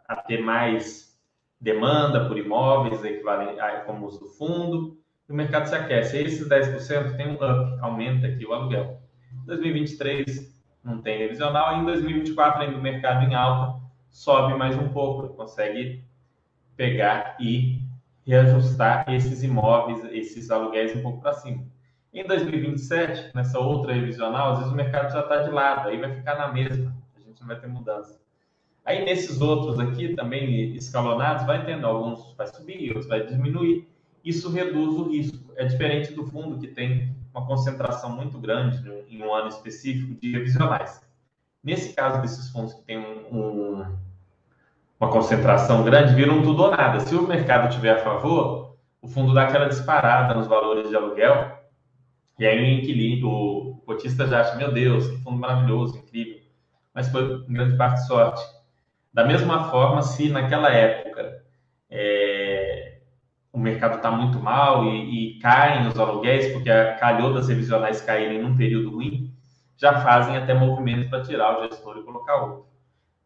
a 0.07 0.15
ter 0.17 0.41
mais 0.41 1.17
demanda 1.59 2.27
por 2.27 2.37
imóveis 2.37 3.03
equivalentes 3.03 3.63
como 3.85 4.05
os 4.07 4.19
do 4.19 4.27
fundo, 4.27 4.97
e 5.27 5.31
o 5.31 5.35
mercado 5.35 5.67
se 5.67 5.75
aquece. 5.75 6.17
Aí 6.17 6.25
esses 6.25 6.47
10% 6.47 7.15
tem 7.15 7.29
um 7.29 7.35
up, 7.35 7.79
aumenta 7.81 8.27
aqui 8.27 8.45
o 8.45 8.53
aluguel. 8.53 9.04
Em 9.43 9.45
2023 9.45 10.53
não 10.83 11.01
tem 11.01 11.17
revisional, 11.17 11.77
em 11.77 11.85
2024 11.85 12.61
ainda 12.61 12.77
o 12.77 12.81
mercado 12.81 13.25
em 13.25 13.33
alta, 13.33 13.79
sobe 14.11 14.53
mais 14.55 14.77
um 14.77 14.89
pouco, 14.89 15.29
consegue 15.35 16.03
pegar 16.77 17.35
e 17.39 17.81
reajustar 18.25 19.05
esses 19.09 19.43
imóveis, 19.43 20.03
esses 20.11 20.49
aluguéis 20.49 20.95
um 20.95 21.01
pouco 21.01 21.21
para 21.21 21.33
cima. 21.33 21.63
Em 22.13 22.25
2027, 22.25 23.35
nessa 23.35 23.59
outra 23.59 23.93
revisional, 23.93 24.53
às 24.53 24.59
vezes 24.59 24.73
o 24.73 24.75
mercado 24.75 25.11
já 25.11 25.21
está 25.21 25.43
de 25.43 25.51
lado, 25.51 25.89
aí 25.89 25.99
vai 25.99 26.15
ficar 26.15 26.35
na 26.37 26.51
mesma, 26.51 26.95
a 27.15 27.19
gente 27.19 27.41
não 27.41 27.47
vai 27.47 27.59
ter 27.59 27.67
mudança. 27.67 28.19
Aí 28.85 29.03
nesses 29.03 29.41
outros 29.41 29.79
aqui, 29.79 30.15
também 30.15 30.75
escalonados, 30.75 31.45
vai 31.45 31.65
tendo 31.65 31.87
alguns 31.87 32.33
vai 32.35 32.47
subir, 32.47 32.89
outros 32.89 33.07
vai 33.07 33.25
diminuir. 33.25 33.87
Isso 34.23 34.49
reduz 34.49 34.93
o 34.93 35.09
risco. 35.09 35.51
É 35.55 35.65
diferente 35.65 36.13
do 36.13 36.25
fundo 36.27 36.59
que 36.59 36.67
tem 36.67 37.15
uma 37.35 37.45
concentração 37.45 38.09
muito 38.09 38.39
grande 38.39 38.81
em 39.09 39.21
um 39.21 39.33
ano 39.33 39.49
específico 39.49 40.15
de 40.15 40.31
revisionais. 40.31 41.01
Nesse 41.61 41.93
caso 41.93 42.21
desses 42.21 42.49
fundos 42.49 42.73
que 42.73 42.81
tem 42.83 42.97
um, 42.97 43.35
um 43.35 43.85
uma 44.97 45.09
concentração 45.09 45.83
grande, 45.83 46.15
viram 46.15 46.41
tudo 46.41 46.63
ou 46.63 46.71
nada. 46.71 47.01
Se 47.01 47.13
o 47.13 47.27
mercado 47.27 47.69
tiver 47.73 47.91
a 47.91 48.03
favor, 48.03 48.77
o 49.01 49.07
fundo 49.07 49.33
dá 49.33 49.43
aquela 49.43 49.67
disparada 49.67 50.33
nos 50.33 50.47
valores 50.47 50.89
de 50.89 50.95
aluguel, 50.95 51.59
e 52.39 52.45
aí 52.45 52.59
o 52.59 52.79
inquilino, 52.79 53.29
o 53.29 53.81
cotista 53.85 54.25
já 54.25 54.39
acha, 54.39 54.55
meu 54.55 54.71
Deus, 54.71 55.07
que 55.07 55.17
fundo 55.17 55.37
maravilhoso, 55.37 55.97
incrível. 55.97 56.39
Mas 56.93 57.09
foi 57.09 57.43
em 57.47 57.53
grande 57.53 57.77
parte 57.77 58.07
sorte. 58.07 58.41
Da 59.13 59.25
mesma 59.25 59.69
forma, 59.69 60.01
se 60.01 60.29
naquela 60.29 60.69
época 60.69 61.43
é, 61.89 62.64
o 63.55 63.59
mercado 63.59 63.95
está 63.95 64.11
muito 64.11 64.37
mal 64.37 64.83
e, 64.83 65.37
e 65.37 65.39
caem 65.39 65.87
os 65.87 65.97
aluguéis, 65.97 66.51
porque 66.51 66.69
calhou 66.99 67.33
das 67.33 67.47
revisionais 67.47 68.01
caírem 68.01 68.43
num 68.43 68.57
período 68.57 68.91
ruim, 68.91 69.33
já 69.77 70.01
fazem 70.01 70.35
até 70.35 70.53
movimentos 70.53 71.09
para 71.09 71.23
tirar 71.23 71.57
o 71.57 71.63
gestor 71.63 71.97
e 71.97 72.03
colocar 72.03 72.35
outro. 72.43 72.65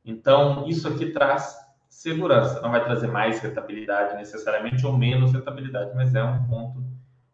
Então, 0.05 0.67
isso 0.67 0.87
aqui 0.87 1.07
traz 1.11 1.57
segurança. 1.89 2.61
Não 2.61 2.69
vai 2.69 2.83
trazer 2.83 3.07
mais 3.07 3.39
rentabilidade 3.41 4.15
necessariamente 4.17 4.85
ou 4.85 4.95
menos 4.95 5.33
rentabilidade, 5.33 5.91
mas 5.95 6.13
é 6.13 6.23
um 6.23 6.43
ponto 6.45 6.83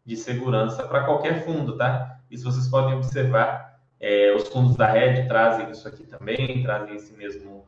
de 0.05 0.15
segurança 0.15 0.83
para 0.83 1.03
qualquer 1.03 1.43
fundo, 1.43 1.75
tá? 1.75 2.19
Isso 2.31 2.49
vocês 2.49 2.67
podem 2.69 2.95
observar. 2.95 3.75
É, 3.99 4.33
os 4.35 4.47
fundos 4.47 4.75
da 4.75 4.87
rede 4.87 5.27
trazem 5.27 5.69
isso 5.69 5.87
aqui 5.87 6.05
também, 6.05 6.63
trazem 6.63 6.95
esse 6.95 7.13
mesmo, 7.13 7.65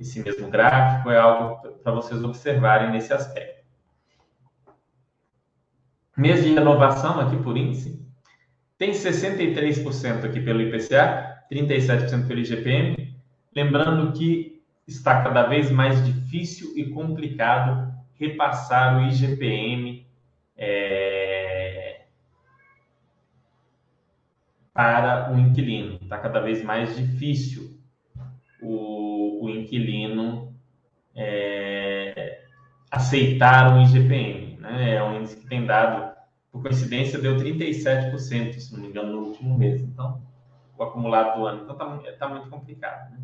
esse 0.00 0.22
mesmo 0.22 0.48
gráfico. 0.48 1.10
É 1.10 1.18
algo 1.18 1.68
para 1.82 1.92
vocês 1.92 2.24
observarem 2.24 2.90
nesse 2.90 3.12
aspecto. 3.12 3.55
Mês 6.16 6.42
de 6.42 6.54
renovação 6.54 7.20
aqui 7.20 7.36
por 7.42 7.56
índice. 7.56 8.04
Tem 8.78 8.92
63% 8.92 10.24
aqui 10.24 10.40
pelo 10.40 10.60
IPCA, 10.60 11.44
37% 11.50 12.26
pelo 12.26 12.40
IGPM, 12.40 13.06
Lembrando 13.56 14.12
que 14.12 14.62
está 14.86 15.22
cada 15.22 15.44
vez 15.44 15.70
mais 15.70 16.04
difícil 16.04 16.76
e 16.76 16.90
complicado 16.90 17.90
repassar 18.20 18.98
o 18.98 19.08
IGPM 19.08 20.06
é, 20.58 22.02
para 24.74 25.32
o 25.32 25.38
inquilino. 25.38 25.98
Está 26.02 26.18
cada 26.18 26.40
vez 26.40 26.62
mais 26.62 26.94
difícil 26.94 27.80
o, 28.60 29.46
o 29.46 29.48
inquilino 29.48 30.54
é, 31.14 32.42
aceitar 32.90 33.74
o 33.74 33.80
IGPM. 33.80 34.55
Né? 34.66 34.96
É 34.96 35.02
um 35.02 35.18
índice 35.18 35.36
que 35.36 35.46
tem 35.46 35.64
dado, 35.64 36.14
por 36.52 36.62
coincidência, 36.62 37.18
deu 37.18 37.36
37%, 37.36 38.58
se 38.58 38.72
não 38.72 38.80
me 38.80 38.88
engano, 38.88 39.12
no 39.12 39.26
último 39.28 39.56
mês. 39.56 39.80
Então, 39.80 40.20
o 40.76 40.82
acumulado 40.82 41.38
do 41.38 41.46
ano. 41.46 41.62
Então, 41.62 42.00
está 42.04 42.26
tá 42.26 42.28
muito 42.28 42.48
complicado. 42.50 43.10
Né? 43.12 43.18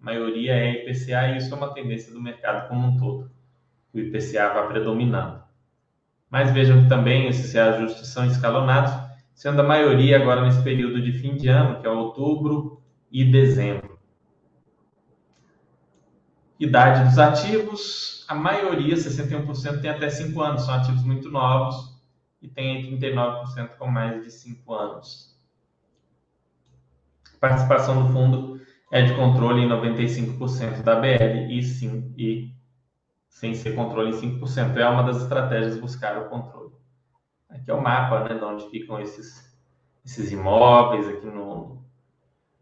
maioria 0.00 0.54
é 0.54 0.82
IPCA 0.82 1.28
e 1.28 1.36
isso 1.36 1.52
é 1.52 1.56
uma 1.56 1.74
tendência 1.74 2.12
do 2.12 2.20
mercado 2.20 2.68
como 2.68 2.88
um 2.88 2.96
todo. 2.96 3.30
O 3.92 3.98
IPCA 3.98 4.48
vai 4.48 4.68
predominando. 4.68 5.42
Mas 6.30 6.50
vejam 6.52 6.82
que 6.82 6.88
também 6.88 7.28
esses 7.28 7.52
reajustes 7.52 8.08
são 8.08 8.24
escalonados, 8.24 8.92
sendo 9.34 9.60
a 9.60 9.64
maioria 9.64 10.16
agora 10.16 10.42
nesse 10.42 10.62
período 10.62 11.02
de 11.02 11.12
fim 11.12 11.36
de 11.36 11.48
ano, 11.48 11.80
que 11.80 11.86
é 11.86 11.90
outubro 11.90 12.80
e 13.10 13.24
dezembro. 13.24 13.98
Idade 16.58 17.04
dos 17.04 17.18
ativos, 17.18 18.19
a 18.30 18.34
maioria, 18.36 18.94
61%, 18.94 19.80
tem 19.80 19.90
até 19.90 20.08
5 20.08 20.40
anos, 20.40 20.64
são 20.64 20.72
ativos 20.72 21.02
muito 21.02 21.28
novos 21.28 22.00
e 22.40 22.46
tem 22.46 22.96
39% 22.96 23.70
com 23.76 23.88
mais 23.88 24.22
de 24.22 24.30
5 24.30 24.72
anos. 24.72 25.36
Participação 27.40 28.06
do 28.06 28.12
fundo 28.12 28.60
é 28.92 29.02
de 29.02 29.16
controle 29.16 29.62
em 29.62 29.68
95% 29.68 30.84
da 30.84 30.94
BL 30.94 31.50
e 31.50 31.60
sim 31.64 32.14
e 32.16 32.54
sem 33.28 33.52
ser 33.52 33.74
controle 33.74 34.10
em 34.10 34.38
5%. 34.38 34.76
É 34.76 34.88
uma 34.88 35.02
das 35.02 35.22
estratégias 35.22 35.80
buscar 35.80 36.16
o 36.16 36.28
controle. 36.28 36.70
Aqui 37.48 37.68
é 37.68 37.74
o 37.74 37.82
mapa, 37.82 38.28
né, 38.28 38.38
de 38.38 38.44
onde 38.44 38.70
ficam 38.70 39.00
esses 39.00 39.50
esses 40.04 40.30
imóveis 40.30 41.08
aqui 41.08 41.26
no, 41.26 41.82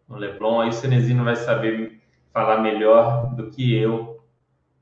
no 0.08 0.16
Leblon. 0.16 0.62
Aí 0.62 0.70
o 0.70 0.72
Cenezino 0.72 1.24
vai 1.24 1.36
saber 1.36 2.00
falar 2.32 2.62
melhor 2.62 3.34
do 3.34 3.50
que 3.50 3.74
eu 3.74 4.17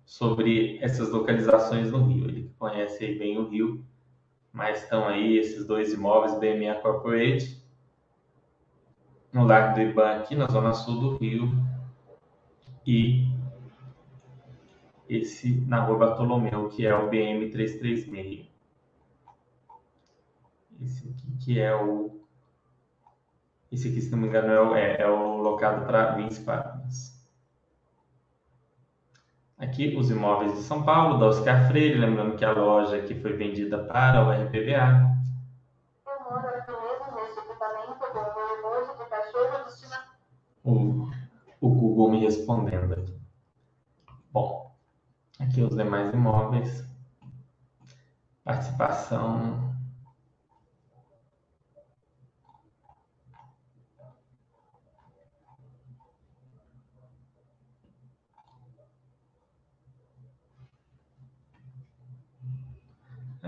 sobre 0.07 0.79
essas 0.81 1.11
localizações 1.11 1.91
no 1.91 2.07
Rio. 2.07 2.25
Ele 2.25 2.51
conhece 2.59 3.15
bem 3.17 3.37
o 3.37 3.49
Rio, 3.49 3.85
mas 4.53 4.85
estão 4.85 5.07
aí 5.07 5.37
esses 5.37 5.67
dois 5.67 5.93
imóveis, 5.93 6.39
BMA 6.39 6.77
Corporate, 6.77 7.63
no 9.33 9.45
Largo 9.45 9.75
do 9.75 9.83
Iban, 9.83 10.13
aqui 10.13 10.35
na 10.35 10.47
zona 10.47 10.73
sul 10.73 10.99
do 10.99 11.17
Rio, 11.19 11.51
e 12.87 13.27
esse 15.09 15.61
na 15.67 15.85
Rua 15.85 15.99
Bartolomeu, 15.99 16.69
que 16.69 16.87
é 16.87 16.95
o 16.95 17.11
BM 17.11 17.51
336. 17.51 18.47
Esse 20.83 21.09
aqui 21.09 21.37
que 21.45 21.61
é 21.61 21.75
o. 21.75 22.21
Esse 23.71 23.89
aqui, 23.89 24.01
se 24.01 24.11
não 24.11 24.19
me 24.19 24.29
engano, 24.29 24.75
é, 24.75 25.01
é 25.01 25.09
o 25.09 25.39
locado 25.39 25.85
para 25.85 26.13
Partners. 26.13 26.76
Aqui, 29.59 29.97
os 29.97 30.11
imóveis 30.11 30.53
de 30.53 30.63
São 30.63 30.83
Paulo, 30.83 31.19
da 31.19 31.27
Oscar 31.27 31.67
Freire, 31.69 31.99
lembrando 31.99 32.37
que 32.37 32.45
a 32.45 32.53
loja 32.53 32.97
aqui 32.97 33.15
foi 33.15 33.33
vendida 33.33 33.85
para 33.85 34.23
o 34.23 34.31
RPBA. 34.31 35.17
O, 40.63 41.09
o 41.61 41.69
Google 41.71 42.11
me 42.11 42.21
respondendo 42.21 42.93
aqui. 42.93 43.19
Bom, 44.31 44.77
aqui 45.39 45.63
os 45.63 45.75
demais 45.75 46.13
imóveis. 46.13 46.87
Participação 48.45 49.66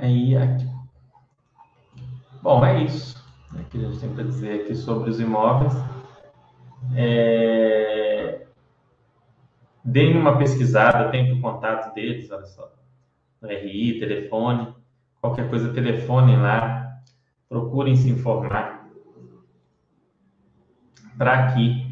Aí, 0.00 0.36
aqui. 0.36 0.64
Bom, 2.40 2.64
é 2.64 2.84
isso 2.84 3.18
né, 3.52 3.64
que 3.68 3.78
a 3.78 3.80
gente 3.80 3.98
tem 3.98 4.14
para 4.14 4.24
dizer 4.24 4.60
aqui 4.60 4.74
sobre 4.74 5.10
os 5.10 5.18
imóveis. 5.18 5.74
É... 6.94 8.46
Deem 9.84 10.16
uma 10.16 10.38
pesquisada, 10.38 11.10
tem 11.10 11.32
o 11.32 11.40
contato 11.40 11.92
deles, 11.94 12.30
olha 12.30 12.46
só. 12.46 12.70
RI, 13.42 13.98
telefone, 13.98 14.72
qualquer 15.20 15.48
coisa, 15.48 15.72
telefone 15.72 16.36
lá, 16.36 17.00
procurem 17.48 17.96
se 17.96 18.08
informar. 18.08 18.88
Para 21.16 21.46
aqui, 21.46 21.86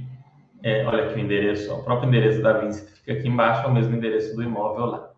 é, 0.63 0.85
olha 0.87 1.07
aqui 1.07 1.15
o 1.15 1.19
endereço, 1.19 1.73
ó, 1.73 1.79
o 1.79 1.85
próprio 1.85 2.09
endereço 2.09 2.43
da 2.43 2.53
Vinci 2.59 2.87
fica 2.87 3.13
aqui 3.13 3.27
embaixo, 3.29 3.63
é 3.63 3.67
o 3.67 3.73
mesmo 3.73 3.97
endereço 3.97 4.37
do 4.37 4.43
imóvel 4.43 4.87
lá 4.87 5.16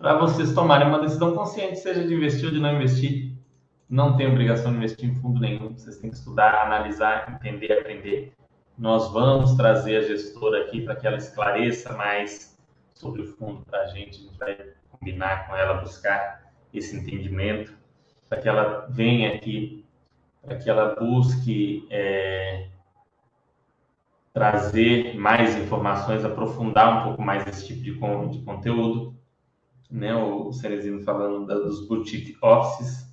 para 0.00 0.16
vocês 0.16 0.54
tomarem 0.54 0.88
uma 0.88 0.98
decisão 0.98 1.34
consciente, 1.34 1.78
seja 1.78 2.02
de 2.02 2.14
investir 2.14 2.46
ou 2.46 2.50
de 2.50 2.58
não 2.58 2.74
investir. 2.74 3.34
Não 3.88 4.16
tem 4.16 4.26
obrigação 4.26 4.70
de 4.70 4.78
investir 4.78 5.10
em 5.10 5.14
fundo 5.14 5.38
nenhum. 5.38 5.76
Vocês 5.76 5.98
têm 5.98 6.08
que 6.08 6.16
estudar, 6.16 6.62
analisar, 6.64 7.34
entender, 7.34 7.70
aprender. 7.72 8.32
Nós 8.78 9.12
vamos 9.12 9.54
trazer 9.56 9.98
a 9.98 10.00
gestora 10.00 10.62
aqui 10.62 10.80
para 10.80 10.96
que 10.96 11.06
ela 11.06 11.18
esclareça 11.18 11.92
mais 11.92 12.58
sobre 12.94 13.20
o 13.20 13.26
fundo 13.26 13.62
para 13.66 13.82
a 13.82 13.86
gente. 13.88 14.16
A 14.16 14.22
gente 14.22 14.38
vai 14.38 14.58
combinar 14.90 15.46
com 15.46 15.54
ela, 15.54 15.74
buscar 15.74 16.50
esse 16.72 16.96
entendimento, 16.96 17.74
para 18.26 18.40
que 18.40 18.48
ela 18.48 18.86
venha 18.88 19.34
aqui, 19.34 19.84
para 20.40 20.56
que 20.56 20.70
ela 20.70 20.94
busque 20.94 21.86
é, 21.90 22.68
trazer 24.32 25.14
mais 25.18 25.56
informações, 25.56 26.24
aprofundar 26.24 27.00
um 27.00 27.04
pouco 27.08 27.22
mais 27.22 27.46
esse 27.46 27.66
tipo 27.66 27.82
de, 27.82 28.38
de 28.38 28.44
conteúdo 28.44 29.19
né, 29.90 30.14
o 30.14 30.52
Cerezino 30.52 31.02
falando 31.02 31.46
da, 31.46 31.54
dos 31.54 31.86
boutique 31.86 32.36
offices, 32.42 33.10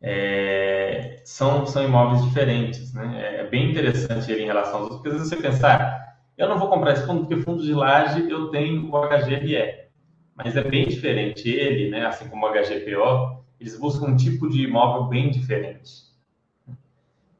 é, 0.00 1.20
são, 1.24 1.66
são 1.66 1.84
imóveis 1.84 2.22
diferentes, 2.24 2.92
né? 2.92 3.36
É 3.40 3.46
bem 3.46 3.70
interessante 3.70 4.30
ele 4.30 4.42
em 4.42 4.46
relação 4.46 4.80
aos 4.80 4.82
outros, 4.82 4.98
porque 4.98 5.08
às 5.08 5.14
vezes 5.14 5.28
você 5.28 5.36
pensar, 5.36 5.80
ah, 5.80 6.16
eu 6.36 6.48
não 6.48 6.58
vou 6.58 6.68
comprar 6.68 6.92
esse 6.92 7.06
fundo 7.06 7.20
porque 7.26 7.42
fundo 7.42 7.62
de 7.62 7.72
laje 7.72 8.28
eu 8.30 8.50
tenho 8.50 8.90
o 8.90 9.08
HGRE, 9.08 9.86
mas 10.34 10.56
é 10.56 10.62
bem 10.62 10.86
diferente 10.86 11.48
ele, 11.48 11.90
né, 11.90 12.06
assim 12.06 12.28
como 12.28 12.46
o 12.46 12.50
HGPO, 12.50 13.44
eles 13.58 13.78
buscam 13.78 14.06
um 14.06 14.16
tipo 14.16 14.48
de 14.48 14.62
imóvel 14.62 15.04
bem 15.04 15.30
diferente. 15.30 16.04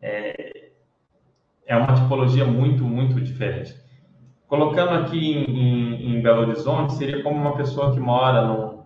É, 0.00 0.70
é 1.66 1.76
uma 1.76 1.94
tipologia 1.94 2.44
muito, 2.44 2.84
muito 2.84 3.20
diferente. 3.20 3.76
Colocando 4.48 4.90
aqui 4.90 5.18
em, 5.18 5.44
em, 5.44 6.16
em, 6.16 6.22
Belo 6.22 6.42
Horizonte, 6.42 6.94
seria 6.94 7.22
como 7.22 7.36
uma 7.36 7.56
pessoa 7.56 7.92
que 7.92 7.98
mora 7.98 8.46
num, 8.46 8.84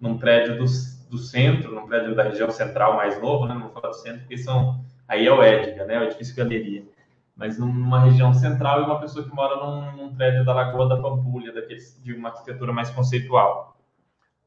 num 0.00 0.16
prédio 0.16 0.56
do, 0.56 0.64
do 1.10 1.18
centro, 1.18 1.74
num 1.74 1.86
prédio 1.86 2.14
da 2.14 2.22
região 2.22 2.50
central 2.50 2.96
mais 2.96 3.20
novo, 3.20 3.46
né? 3.46 3.52
não 3.52 3.62
vou 3.62 3.70
falar 3.72 3.88
do 3.88 3.96
centro, 3.96 4.20
porque 4.20 4.38
são, 4.38 4.82
aí 5.06 5.26
é 5.26 5.32
o 5.32 5.42
Edga, 5.42 5.84
né? 5.84 5.98
o 5.98 6.04
edifício 6.04 6.34
Galeria. 6.34 6.84
Mas 7.36 7.58
numa 7.58 8.00
região 8.00 8.32
central 8.32 8.80
e 8.80 8.84
uma 8.84 9.00
pessoa 9.00 9.24
que 9.28 9.34
mora 9.34 9.56
num, 9.56 9.96
num 9.96 10.14
prédio 10.14 10.46
da 10.46 10.54
Lagoa 10.54 10.88
da 10.88 10.96
Pampulha, 10.96 11.52
daqueles, 11.52 12.00
de 12.02 12.14
uma 12.14 12.30
arquitetura 12.30 12.72
mais 12.72 12.88
conceitual. 12.90 13.76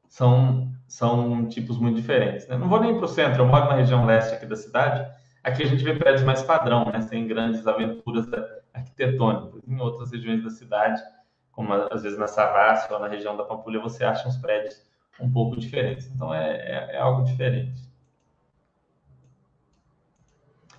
São, 0.08 0.72
são 0.88 1.46
tipos 1.46 1.78
muito 1.78 1.96
diferentes. 1.96 2.48
Né? 2.48 2.56
Não 2.56 2.68
vou 2.68 2.80
nem 2.80 2.96
para 2.96 3.04
o 3.04 3.08
centro, 3.08 3.42
eu 3.42 3.46
moro 3.46 3.66
na 3.66 3.74
região 3.74 4.04
leste 4.04 4.34
aqui 4.34 4.46
da 4.46 4.56
cidade. 4.56 5.06
Aqui 5.44 5.62
a 5.62 5.66
gente 5.66 5.84
vê 5.84 5.94
prédios 5.94 6.24
mais 6.24 6.42
padrão, 6.42 6.86
né? 6.86 7.00
sem 7.02 7.26
grandes 7.28 7.64
aventuras 7.66 8.26
da, 8.26 8.44
arquitetônicos. 8.76 9.62
Em 9.66 9.80
outras 9.80 10.12
regiões 10.12 10.42
da 10.44 10.50
cidade, 10.50 11.02
como 11.52 11.72
às 11.72 12.02
vezes 12.02 12.18
na 12.18 12.26
Savassi 12.26 12.92
ou 12.92 13.00
na 13.00 13.08
região 13.08 13.36
da 13.36 13.44
Pampulha, 13.44 13.80
você 13.80 14.04
acha 14.04 14.28
uns 14.28 14.36
prédios 14.36 14.80
um 15.18 15.30
pouco 15.30 15.58
diferentes. 15.58 16.06
Então 16.14 16.32
é, 16.32 16.56
é, 16.56 16.96
é 16.96 16.98
algo 16.98 17.24
diferente. 17.24 17.86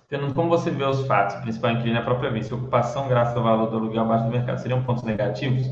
Tendo 0.08 0.32
como 0.32 0.48
você 0.48 0.70
vê 0.70 0.84
os 0.84 1.06
fatos, 1.06 1.36
o 1.36 1.42
principal 1.42 1.72
inquilino 1.72 1.98
é 1.98 2.00
a 2.00 2.04
própria 2.04 2.30
vista, 2.30 2.54
ocupação 2.54 3.08
graças 3.08 3.36
ao 3.36 3.42
valor 3.42 3.68
do 3.68 3.76
aluguel 3.76 4.04
abaixo 4.04 4.24
do 4.24 4.30
mercado, 4.30 4.58
seriam 4.58 4.82
pontos 4.82 5.02
negativos? 5.02 5.66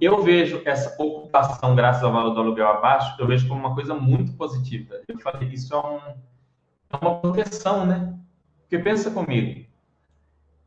Eu 0.00 0.22
vejo 0.22 0.62
essa 0.64 0.94
ocupação 1.02 1.74
graças 1.74 2.02
ao 2.04 2.12
valor 2.12 2.30
do 2.30 2.40
aluguel 2.40 2.68
abaixo, 2.68 3.16
eu 3.18 3.26
vejo 3.26 3.48
como 3.48 3.58
uma 3.58 3.74
coisa 3.74 3.92
muito 3.92 4.32
positiva. 4.34 5.00
Eu 5.08 5.18
falei, 5.18 5.48
isso 5.48 5.74
é, 5.74 5.78
um, 5.78 5.96
é 5.96 6.96
uma 7.00 7.18
proteção, 7.18 7.84
né? 7.84 8.16
Porque 8.60 8.78
pensa 8.78 9.10
comigo, 9.10 9.65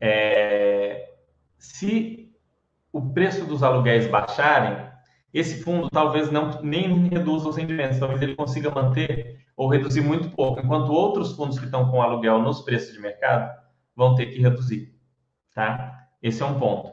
é, 0.00 1.10
se 1.58 2.32
o 2.92 3.12
preço 3.12 3.44
dos 3.44 3.62
aluguéis 3.62 4.06
baixarem, 4.08 4.90
esse 5.32 5.62
fundo 5.62 5.88
talvez 5.90 6.30
não 6.30 6.60
nem 6.62 7.08
reduza 7.08 7.48
os 7.48 7.56
rendimentos, 7.56 7.98
talvez 7.98 8.20
ele 8.20 8.34
consiga 8.34 8.70
manter 8.70 9.38
ou 9.56 9.68
reduzir 9.68 10.00
muito 10.00 10.30
pouco, 10.30 10.60
enquanto 10.60 10.92
outros 10.92 11.32
fundos 11.32 11.58
que 11.58 11.66
estão 11.66 11.90
com 11.90 12.02
aluguel 12.02 12.40
nos 12.40 12.62
preços 12.62 12.94
de 12.94 13.00
mercado 13.00 13.54
vão 13.94 14.14
ter 14.14 14.26
que 14.26 14.40
reduzir, 14.40 14.94
tá? 15.54 16.08
Esse 16.22 16.42
é 16.42 16.46
um 16.46 16.58
ponto. 16.58 16.92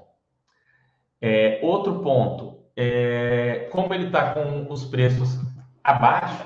É, 1.21 1.59
outro 1.63 1.99
ponto, 1.99 2.59
é, 2.75 3.69
como 3.71 3.93
ele 3.93 4.07
está 4.07 4.33
com 4.33 4.71
os 4.71 4.85
preços 4.85 5.39
abaixo, 5.83 6.45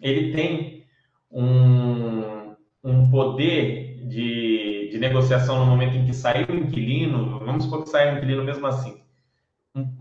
ele 0.00 0.32
tem 0.32 0.84
um, 1.30 2.56
um 2.82 3.10
poder 3.10 3.81
de 4.08 4.72
de 4.92 4.98
negociação 4.98 5.58
no 5.58 5.64
momento 5.64 5.96
em 5.96 6.04
que 6.04 6.12
sair 6.12 6.46
o 6.50 6.54
inquilino, 6.54 7.38
vamos 7.38 7.64
supor 7.64 7.82
que 7.82 7.88
saia 7.88 8.12
o 8.12 8.16
inquilino 8.18 8.44
mesmo 8.44 8.66
assim, 8.66 9.02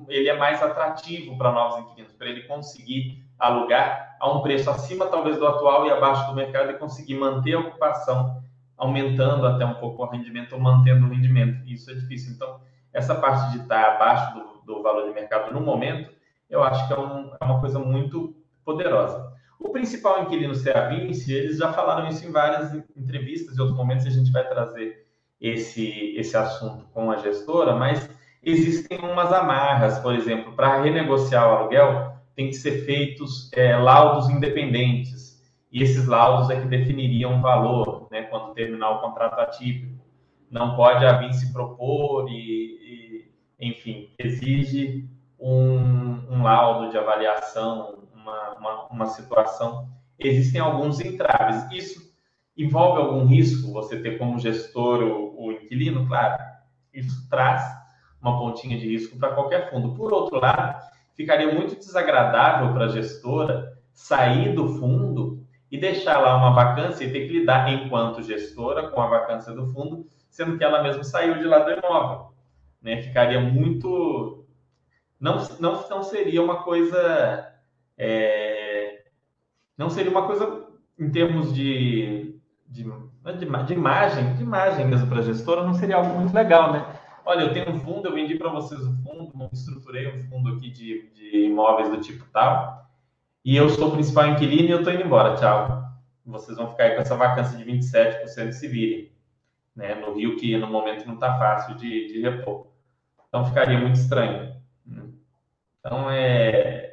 ele 0.09 0.27
é 0.27 0.37
mais 0.37 0.61
atrativo 0.61 1.37
para 1.37 1.53
novos 1.53 1.79
inquilinos, 1.79 2.11
para 2.11 2.27
ele 2.27 2.41
conseguir 2.41 3.25
alugar 3.39 4.17
a 4.19 4.29
um 4.29 4.41
preço 4.41 4.69
acima 4.69 5.07
talvez 5.07 5.37
do 5.37 5.47
atual 5.47 5.87
e 5.87 5.91
abaixo 5.91 6.27
do 6.27 6.35
mercado 6.35 6.71
e 6.71 6.73
conseguir 6.73 7.15
manter 7.15 7.53
a 7.53 7.59
ocupação, 7.59 8.43
aumentando 8.77 9.47
até 9.47 9.65
um 9.65 9.75
pouco 9.75 10.03
o 10.03 10.09
rendimento 10.09 10.55
ou 10.55 10.59
mantendo 10.59 11.05
o 11.05 11.09
rendimento. 11.09 11.65
Isso 11.65 11.89
é 11.89 11.93
difícil. 11.93 12.33
Então, 12.33 12.59
essa 12.91 13.15
parte 13.15 13.51
de 13.51 13.59
estar 13.59 13.95
abaixo 13.95 14.33
do, 14.33 14.61
do 14.65 14.83
valor 14.83 15.07
de 15.07 15.13
mercado 15.13 15.53
no 15.53 15.61
momento, 15.61 16.11
eu 16.49 16.61
acho 16.61 16.85
que 16.85 16.93
é, 16.93 16.99
um, 16.99 17.31
é 17.39 17.45
uma 17.45 17.61
coisa 17.61 17.79
muito 17.79 18.35
poderosa. 18.65 19.31
O 19.63 19.69
principal 19.69 20.23
inquilino 20.23 20.55
ser 20.55 20.75
a 20.75 20.87
Vinci, 20.87 21.31
eles 21.31 21.59
já 21.59 21.71
falaram 21.71 22.09
isso 22.09 22.25
em 22.27 22.31
várias 22.31 22.73
entrevistas, 22.97 23.55
em 23.55 23.61
outros 23.61 23.77
momentos 23.77 24.07
a 24.07 24.09
gente 24.09 24.31
vai 24.31 24.47
trazer 24.47 25.05
esse, 25.39 26.15
esse 26.17 26.35
assunto 26.35 26.85
com 26.91 27.11
a 27.11 27.17
gestora, 27.17 27.75
mas 27.75 28.09
existem 28.41 28.97
umas 28.99 29.31
amarras, 29.31 29.99
por 29.99 30.15
exemplo, 30.15 30.53
para 30.53 30.81
renegociar 30.81 31.47
o 31.47 31.57
aluguel, 31.57 32.11
tem 32.35 32.47
que 32.47 32.55
ser 32.55 32.85
feitos 32.85 33.51
é, 33.53 33.77
laudos 33.77 34.29
independentes, 34.29 35.39
e 35.71 35.83
esses 35.83 36.07
laudos 36.07 36.49
é 36.49 36.59
que 36.59 36.67
definiriam 36.67 37.37
o 37.37 37.41
valor, 37.41 38.07
né, 38.09 38.23
quando 38.23 38.53
terminar 38.53 38.89
o 38.89 39.01
contrato 39.01 39.39
atípico. 39.39 40.01
Não 40.49 40.75
pode 40.75 41.05
a 41.05 41.13
Vinci 41.13 41.53
propor 41.53 42.27
e, 42.29 43.29
e 43.59 43.67
enfim, 43.69 44.09
exige 44.19 45.07
um, 45.39 46.19
um 46.29 46.43
laudo 46.43 46.91
de 46.91 46.97
avaliação 46.97 48.00
uma, 48.21 48.53
uma, 48.53 48.87
uma 48.87 49.05
situação, 49.07 49.89
existem 50.19 50.61
alguns 50.61 50.99
entraves. 50.99 51.71
Isso 51.71 52.11
Envolve 52.57 53.01
algum 53.01 53.25
risco 53.25 53.71
você 53.71 53.99
ter 53.99 54.17
como 54.17 54.37
gestor 54.37 55.01
o, 55.01 55.45
o 55.45 55.51
inquilino? 55.51 56.07
Claro, 56.07 56.43
isso 56.93 57.27
traz 57.29 57.63
uma 58.21 58.37
pontinha 58.37 58.77
de 58.77 58.87
risco 58.87 59.17
para 59.17 59.33
qualquer 59.33 59.71
fundo. 59.71 59.95
Por 59.95 60.13
outro 60.13 60.39
lado, 60.39 60.79
ficaria 61.15 61.51
muito 61.51 61.75
desagradável 61.75 62.73
para 62.73 62.85
a 62.85 62.89
gestora 62.89 63.77
sair 63.93 64.53
do 64.53 64.79
fundo 64.79 65.43
e 65.71 65.79
deixar 65.79 66.19
lá 66.19 66.35
uma 66.37 66.53
vacância 66.53 67.05
e 67.05 67.11
ter 67.11 67.25
que 67.25 67.39
lidar, 67.39 67.71
enquanto 67.71 68.21
gestora, 68.21 68.89
com 68.89 69.01
a 69.01 69.07
vacância 69.07 69.53
do 69.53 69.71
fundo, 69.71 70.05
sendo 70.29 70.57
que 70.57 70.63
ela 70.63 70.83
mesma 70.83 71.03
saiu 71.03 71.39
de 71.39 71.45
lá 71.45 71.59
do 71.59 71.71
imóvel. 71.71 72.33
Né? 72.81 73.01
Ficaria 73.01 73.39
muito. 73.39 74.45
Não, 75.19 75.37
não, 75.59 75.89
não 75.89 76.03
seria 76.03 76.43
uma 76.43 76.63
coisa. 76.63 77.50
É... 77.97 79.03
Não 79.77 79.89
seria 79.89 80.11
uma 80.11 80.27
coisa 80.27 80.67
em 80.99 81.09
termos 81.09 81.53
de, 81.53 82.39
de, 82.67 82.83
de, 82.83 83.45
de 83.65 83.73
imagem, 83.73 84.35
de 84.35 84.43
imagem 84.43 84.87
mesmo 84.87 85.07
para 85.07 85.19
a 85.19 85.23
gestora, 85.23 85.63
não 85.63 85.73
seria 85.73 85.97
algo 85.97 86.19
muito 86.19 86.33
legal, 86.33 86.71
né? 86.71 86.85
Olha, 87.25 87.41
eu 87.41 87.53
tenho 87.53 87.69
um 87.69 87.79
fundo, 87.79 88.07
eu 88.07 88.13
vendi 88.13 88.35
para 88.35 88.51
vocês 88.51 88.81
o 88.81 88.93
fundo, 89.03 89.49
estruturei 89.53 90.07
um 90.07 90.23
fundo 90.25 90.55
aqui 90.55 90.69
de, 90.69 91.09
de 91.11 91.45
imóveis 91.45 91.89
do 91.89 92.01
tipo 92.01 92.25
tal, 92.31 92.81
e 93.43 93.55
eu 93.55 93.69
sou 93.69 93.89
o 93.89 93.91
principal 93.91 94.27
inquilino 94.27 94.69
e 94.69 94.71
eu 94.71 94.79
estou 94.79 94.93
indo 94.93 95.03
embora, 95.03 95.35
tchau. 95.35 95.81
Vocês 96.25 96.57
vão 96.57 96.69
ficar 96.69 96.83
aí 96.83 96.95
com 96.95 97.01
essa 97.01 97.15
vacância 97.15 97.57
de 97.57 97.65
27% 97.65 98.49
e 98.49 98.53
se 98.53 98.67
virem. 98.67 99.11
Né? 99.75 99.95
No 99.95 100.13
Rio, 100.13 100.37
que 100.37 100.55
no 100.57 100.67
momento 100.67 101.05
não 101.07 101.15
está 101.15 101.37
fácil 101.37 101.75
de, 101.75 102.07
de 102.07 102.21
repor. 102.21 102.67
Então 103.27 103.45
ficaria 103.45 103.79
muito 103.79 103.95
estranho. 103.95 104.55
Então 105.79 106.11
é. 106.11 106.90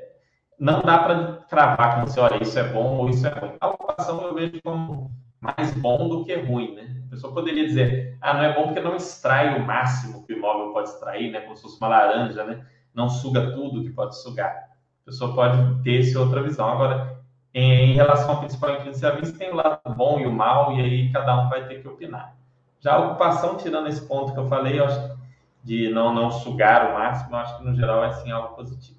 Não 0.59 0.83
dá 0.83 0.99
para 0.99 1.33
cravar 1.49 1.95
como 1.95 2.09
se, 2.09 2.19
olha, 2.19 2.43
isso 2.43 2.59
é 2.59 2.65
bom 2.65 2.99
ou 2.99 3.09
isso 3.09 3.27
é 3.27 3.31
ruim. 3.31 3.53
A 3.61 3.69
ocupação 3.69 4.21
eu 4.23 4.35
vejo 4.35 4.61
como 4.65 5.11
mais 5.41 5.73
bom 5.75 6.09
do 6.09 6.25
que 6.25 6.35
ruim, 6.35 6.75
né? 6.75 6.97
A 7.07 7.11
pessoa 7.11 7.33
poderia 7.33 7.65
dizer, 7.67 8.19
ah, 8.21 8.35
não 8.35 8.43
é 8.43 8.55
bom 8.55 8.65
porque 8.65 8.81
não 8.81 8.97
extrai 8.97 9.57
o 9.59 9.65
máximo 9.65 10.27
que 10.27 10.33
o 10.33 10.37
imóvel 10.37 10.73
pode 10.73 10.89
extrair, 10.89 11.31
né? 11.31 11.41
Como 11.43 11.55
se 11.55 11.63
fosse 11.63 11.79
uma 11.81 11.89
laranja, 11.89 12.45
né? 12.45 12.67
Não 12.93 13.09
suga 13.09 13.53
tudo 13.53 13.85
que 13.85 13.91
pode 13.91 14.21
sugar. 14.21 14.51
A 14.51 15.05
pessoa 15.07 15.35
pode 15.35 15.83
ter 15.83 16.01
essa 16.01 16.19
outra 16.19 16.43
visão. 16.43 16.69
Agora, 16.69 17.19
em, 17.55 17.95
relação 17.95 18.31
ao 18.31 18.41
principal 18.41 18.73
inquilino 18.73 18.95
serviço, 18.95 19.39
tem 19.39 19.51
o 19.51 19.57
lado 19.57 19.81
bom 19.97 20.21
e 20.21 20.27
o 20.27 20.33
mal, 20.33 20.73
e 20.73 20.81
aí 20.81 21.13
cada 21.13 21.41
um 21.41 21.49
vai 21.49 21.67
ter 21.67 21.81
que 21.81 21.89
opinar. 21.89 22.35
Já 22.81 22.95
a 22.95 23.07
ocupação, 23.07 23.57
tirando 23.57 23.89
esse 23.89 24.07
ponto 24.07 24.33
que 24.33 24.39
eu 24.39 24.47
falei, 24.47 24.79
eu 24.79 24.85
acho 24.85 25.19
de 25.65 25.89
não, 25.91 26.15
não 26.15 26.31
sugar 26.31 26.91
o 26.91 26.95
máximo, 26.95 27.35
eu 27.35 27.39
acho 27.39 27.59
que 27.59 27.65
no 27.65 27.75
geral 27.75 28.05
é 28.05 28.13
sim 28.13 28.31
algo 28.31 28.55
positivo. 28.55 28.98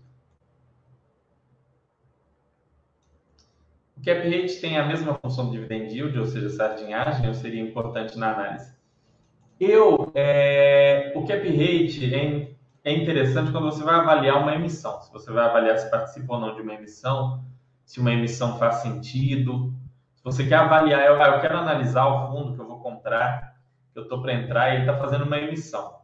O 4.00 4.06
cap 4.06 4.22
rate 4.30 4.62
tem 4.62 4.78
a 4.78 4.86
mesma 4.86 5.14
função 5.16 5.48
do 5.48 5.52
dividend 5.52 5.94
yield, 5.94 6.18
ou 6.18 6.26
seja, 6.26 6.50
sardinhagem, 6.50 7.28
ou 7.28 7.34
seria 7.34 7.62
importante 7.62 8.18
na 8.18 8.32
análise? 8.34 8.74
Eu, 9.60 10.10
é, 10.16 11.12
o 11.18 11.28
cap 11.28 11.46
rate 11.46 12.16
é, 12.16 12.52
é 12.86 12.94
interessante 12.94 13.52
quando 13.52 13.66
você 13.66 13.84
vai 13.84 13.96
avaliar 13.96 14.42
uma 14.42 14.56
emissão. 14.56 15.02
Se 15.02 15.12
você 15.12 15.30
vai 15.34 15.44
avaliar 15.44 15.78
se 15.78 15.92
participa 15.92 16.34
ou 16.34 16.40
não 16.40 16.56
de 16.56 16.62
uma 16.62 16.76
emissão, 16.76 17.44
se 17.84 18.00
uma 18.00 18.14
emissão 18.14 18.58
faz 18.58 18.76
sentido. 18.76 19.74
Se 20.16 20.24
você 20.24 20.48
quer 20.48 20.60
avaliar, 20.60 21.06
eu, 21.06 21.16
eu 21.16 21.42
quero 21.42 21.58
analisar 21.58 22.08
o 22.08 22.28
fundo 22.28 22.56
que 22.56 22.62
eu 22.62 22.68
vou 22.68 22.80
comprar, 22.80 23.58
que 23.92 24.00
eu 24.00 24.04
estou 24.04 24.22
para 24.22 24.34
entrar 24.34 24.70
e 24.70 24.76
ele 24.76 24.82
está 24.84 24.98
fazendo 24.98 25.26
uma 25.26 25.38
emissão. 25.38 26.00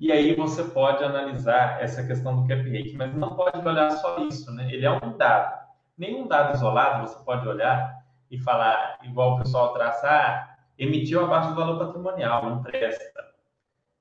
E 0.00 0.10
aí 0.10 0.34
você 0.34 0.64
pode 0.64 1.04
analisar 1.04 1.82
essa 1.82 2.02
questão 2.06 2.36
do 2.36 2.48
cap 2.48 2.62
rate, 2.62 2.96
mas 2.96 3.14
não 3.14 3.36
pode 3.36 3.58
olhar 3.68 3.90
só 3.90 4.18
isso, 4.26 4.50
né? 4.50 4.72
Ele 4.72 4.86
é 4.86 4.90
um 4.90 5.14
dado 5.14 5.67
nenhum 5.98 6.26
dado 6.26 6.54
isolado 6.54 7.06
você 7.06 7.22
pode 7.24 7.46
olhar 7.46 7.98
e 8.30 8.38
falar, 8.38 8.98
igual 9.02 9.34
o 9.34 9.38
pessoal 9.38 9.72
traça, 9.72 10.08
ah, 10.08 10.56
emitiu 10.78 11.24
abaixo 11.24 11.50
do 11.50 11.56
valor 11.56 11.78
patrimonial, 11.78 12.44
não 12.48 12.62
presta. 12.62 13.26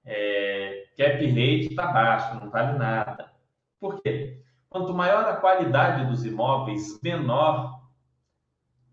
É, 0.05 0.85
cap 0.97 1.25
rate 1.25 1.67
está 1.69 1.87
baixo, 1.87 2.39
não 2.39 2.49
vale 2.49 2.77
nada. 2.77 3.31
Por 3.79 4.01
quê? 4.01 4.41
Quanto 4.69 4.93
maior 4.93 5.25
a 5.25 5.37
qualidade 5.37 6.05
dos 6.05 6.25
imóveis, 6.25 6.99
menor 7.01 7.81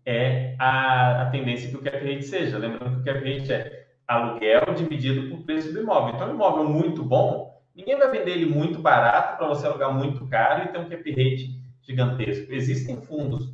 é 0.05 0.55
a, 0.59 1.23
a 1.23 1.29
tendência 1.29 1.69
que 1.69 1.75
o 1.75 1.81
cap 1.81 1.97
rate 1.97 2.23
seja. 2.23 2.57
Lembrando 2.57 2.95
que 2.95 3.09
o 3.09 3.13
cap 3.13 3.19
rate 3.19 3.53
é 3.53 3.87
aluguel 4.07 4.73
dividido 4.75 5.29
por 5.29 5.45
preço 5.45 5.73
do 5.73 5.81
imóvel. 5.81 6.15
Então, 6.15 6.29
um 6.29 6.35
imóvel 6.35 6.65
muito 6.65 7.03
bom, 7.03 7.61
ninguém 7.75 7.97
vai 7.97 8.09
vender 8.09 8.31
ele 8.31 8.45
muito 8.45 8.79
barato 8.79 9.37
para 9.37 9.47
você 9.47 9.65
alugar 9.65 9.93
muito 9.93 10.27
caro 10.27 10.63
e 10.63 10.67
ter 10.67 10.79
um 10.79 10.89
cap 10.89 11.09
rate 11.09 11.64
gigantesco. 11.85 12.51
Existem 12.51 13.01
fundos 13.01 13.53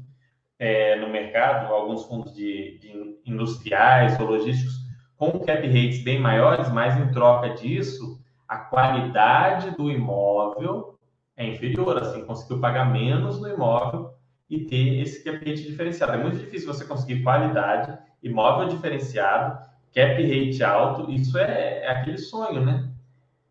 é, 0.58 0.96
no 0.98 1.10
mercado, 1.10 1.74
alguns 1.74 2.06
fundos 2.06 2.34
de, 2.34 2.78
de, 2.80 3.20
industriais 3.26 4.20
ou 4.20 4.28
logísticos 4.28 4.82
com 5.18 5.40
cap 5.40 5.66
rates 5.68 6.04
bem 6.04 6.20
maiores, 6.20 6.70
mas 6.70 6.98
em 6.98 7.12
troca 7.12 7.50
disso, 7.50 8.20
a 8.48 8.58
qualidade 8.58 9.72
do 9.72 9.92
imóvel 9.92 10.98
é 11.38 11.46
inferior, 11.46 11.98
assim, 11.98 12.26
conseguiu 12.26 12.60
pagar 12.60 12.92
menos 12.92 13.40
no 13.40 13.48
imóvel 13.48 14.14
e 14.50 14.66
ter 14.66 15.00
esse 15.00 15.24
cap 15.24 15.38
rate 15.38 15.64
diferenciado. 15.64 16.14
É 16.14 16.18
muito 16.18 16.38
difícil 16.38 16.68
você 16.68 16.86
conseguir 16.86 17.24
qualidade, 17.24 17.98
imóvel 18.22 18.68
diferenciado, 18.68 19.60
cap 19.94 20.22
rate 20.22 20.64
alto, 20.64 21.12
isso 21.12 21.38
é, 21.38 21.84
é 21.84 21.92
aquele 21.92 22.18
sonho, 22.18 22.66
né? 22.66 22.90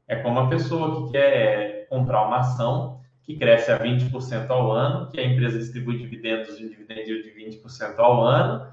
É 0.08 0.16
como 0.16 0.40
a 0.40 0.48
pessoa 0.48 1.06
que 1.06 1.12
quer 1.12 1.86
comprar 1.88 2.26
uma 2.26 2.38
ação 2.38 3.00
que 3.30 3.36
cresce 3.36 3.70
a 3.70 3.78
20% 3.78 4.50
ao 4.50 4.72
ano, 4.72 5.10
que 5.10 5.20
a 5.20 5.24
empresa 5.24 5.58
distribui 5.58 5.98
dividendos 5.98 6.58
de 6.58 6.68
dividendo 6.68 7.04
de 7.04 7.60
20% 7.62 7.98
ao 7.98 8.24
ano, 8.24 8.66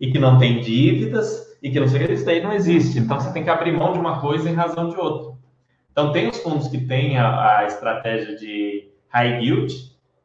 e 0.00 0.12
que 0.12 0.18
não 0.18 0.38
tem 0.38 0.60
dívidas, 0.60 1.58
e 1.62 1.70
que 1.70 1.80
não 1.80 1.88
sei 1.88 2.02
o 2.02 2.06
que, 2.06 2.12
isso 2.12 2.24
daí 2.24 2.42
não 2.42 2.52
existe. 2.52 2.98
Então, 2.98 3.18
você 3.18 3.32
tem 3.32 3.42
que 3.42 3.50
abrir 3.50 3.72
mão 3.72 3.92
de 3.92 3.98
uma 3.98 4.20
coisa 4.20 4.48
em 4.48 4.54
razão 4.54 4.88
de 4.88 4.96
outra. 4.96 5.36
Então, 5.90 6.12
tem 6.12 6.28
os 6.28 6.38
fundos 6.38 6.68
que 6.68 6.86
têm 6.86 7.18
a, 7.18 7.58
a 7.58 7.64
estratégia 7.66 8.36
de 8.36 8.88
high 9.08 9.42
yield, 9.42 9.72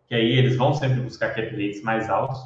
que 0.08 0.16
aí 0.16 0.38
eles 0.38 0.56
vão 0.56 0.74
sempre 0.74 1.02
buscar 1.02 1.34
cap 1.34 1.50
rates 1.50 1.82
mais 1.82 2.10
altos, 2.10 2.40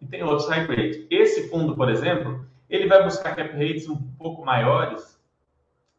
e 0.00 0.06
tem 0.06 0.22
outros 0.22 0.48
high 0.48 0.66
grade. 0.66 1.06
Esse 1.10 1.48
fundo, 1.48 1.74
por 1.74 1.88
exemplo, 1.88 2.44
ele 2.68 2.86
vai 2.86 3.02
buscar 3.02 3.34
cap 3.34 3.52
rates 3.52 3.88
um 3.88 3.96
pouco 4.18 4.44
maiores 4.44 5.20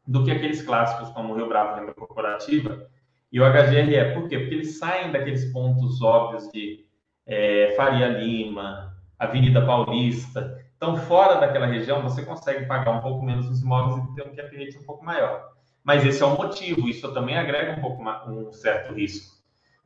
do 0.06 0.24
que 0.24 0.32
aqueles 0.32 0.62
clássicos 0.62 1.10
como 1.10 1.34
o 1.34 1.38
Rio 1.38 1.48
Bravo 1.48 1.80
Renda 1.80 1.94
Corporativa, 1.94 2.86
e 3.34 3.42
o 3.42 3.52
HGRE, 3.52 4.14
por 4.14 4.30
quê? 4.30 4.38
Porque 4.38 4.54
eles 4.54 4.78
saem 4.78 5.12
daqueles 5.12 5.52
pontos 5.52 6.04
óbvios 6.04 6.48
de 6.52 6.86
é, 7.26 7.74
Faria 7.76 8.08
Lima, 8.08 8.96
Avenida 9.18 9.66
Paulista. 9.66 10.64
Então, 10.78 10.96
fora 10.96 11.40
daquela 11.40 11.66
região, 11.66 12.04
você 12.04 12.24
consegue 12.24 12.68
pagar 12.68 12.92
um 12.92 13.02
pouco 13.02 13.26
menos 13.26 13.50
os 13.50 13.64
imóveis 13.64 14.08
e 14.08 14.14
ter 14.14 14.28
um 14.28 14.36
cap 14.36 14.56
rate 14.56 14.78
um 14.78 14.84
pouco 14.84 15.04
maior. 15.04 15.50
Mas 15.84 16.06
esse 16.06 16.22
é 16.22 16.26
o 16.28 16.38
motivo, 16.38 16.88
isso 16.88 17.12
também 17.12 17.36
agrega 17.36 17.80
um 17.80 17.82
pouco 17.82 18.04
um 18.30 18.54
certo 18.54 18.94
risco. 18.94 19.34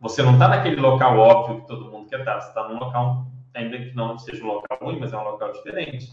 Você 0.01 0.21
não 0.21 0.33
está 0.33 0.49
naquele 0.49 0.81
local 0.81 1.17
óbvio 1.17 1.61
que 1.61 1.67
todo 1.67 1.89
mundo 1.89 2.09
quer 2.09 2.19
estar, 2.19 2.41
você 2.41 2.49
está 2.49 2.67
num 2.67 2.77
local, 2.77 3.27
ainda 3.53 3.77
que 3.77 3.95
não 3.95 4.17
seja 4.17 4.43
um 4.43 4.47
local 4.47 4.77
ruim, 4.81 4.99
mas 4.99 5.13
é 5.13 5.17
um 5.17 5.23
local 5.23 5.53
diferente. 5.53 6.11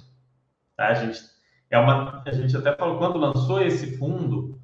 Tá? 0.76 0.86
A, 0.86 0.94
gente, 0.94 1.20
é 1.68 1.78
uma, 1.78 2.22
a 2.24 2.32
gente 2.32 2.56
até 2.56 2.76
falou, 2.76 2.96
quando 2.96 3.18
lançou 3.18 3.60
esse 3.60 3.98
fundo, 3.98 4.60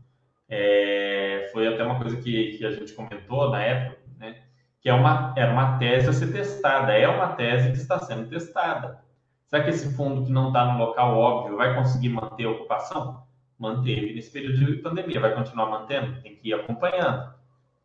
é, 0.49 1.39
foi 1.53 1.68
até 1.68 1.84
uma 1.84 1.98
coisa 1.98 2.16
que, 2.16 2.57
que 2.59 2.64
a 2.64 2.72
gente 2.72 2.92
comentou 2.92 3.51
na 3.51 3.62
época, 3.62 3.98
né? 4.18 4.42
que 4.80 4.88
é 4.88 4.94
uma, 4.94 5.34
era 5.36 5.53
uma 5.53 5.78
tese 5.78 6.09
a 6.09 6.12
ser 6.12 6.32
testada, 6.32 6.92
é 6.92 7.07
uma 7.07 7.28
tese 7.28 7.70
que 7.70 7.76
está 7.76 7.98
sendo 7.98 8.28
testada. 8.28 9.03
Será 9.46 9.64
que 9.64 9.70
esse 9.70 9.94
fundo 9.94 10.24
que 10.24 10.32
não 10.32 10.48
está 10.48 10.72
no 10.72 10.78
local 10.78 11.18
óbvio 11.18 11.57
vai 11.57 11.74
conseguir 11.74 12.11
manter 12.11 12.44
a 12.44 12.51
ocupação? 12.51 13.24
Manteve 13.59 14.14
nesse 14.14 14.30
período 14.32 14.64
de 14.64 14.80
pandemia, 14.80 15.20
vai 15.20 15.34
continuar 15.34 15.66
mantendo? 15.66 16.20
Tem 16.22 16.36
que 16.36 16.48
ir 16.48 16.55
acompanhando, 16.55 17.34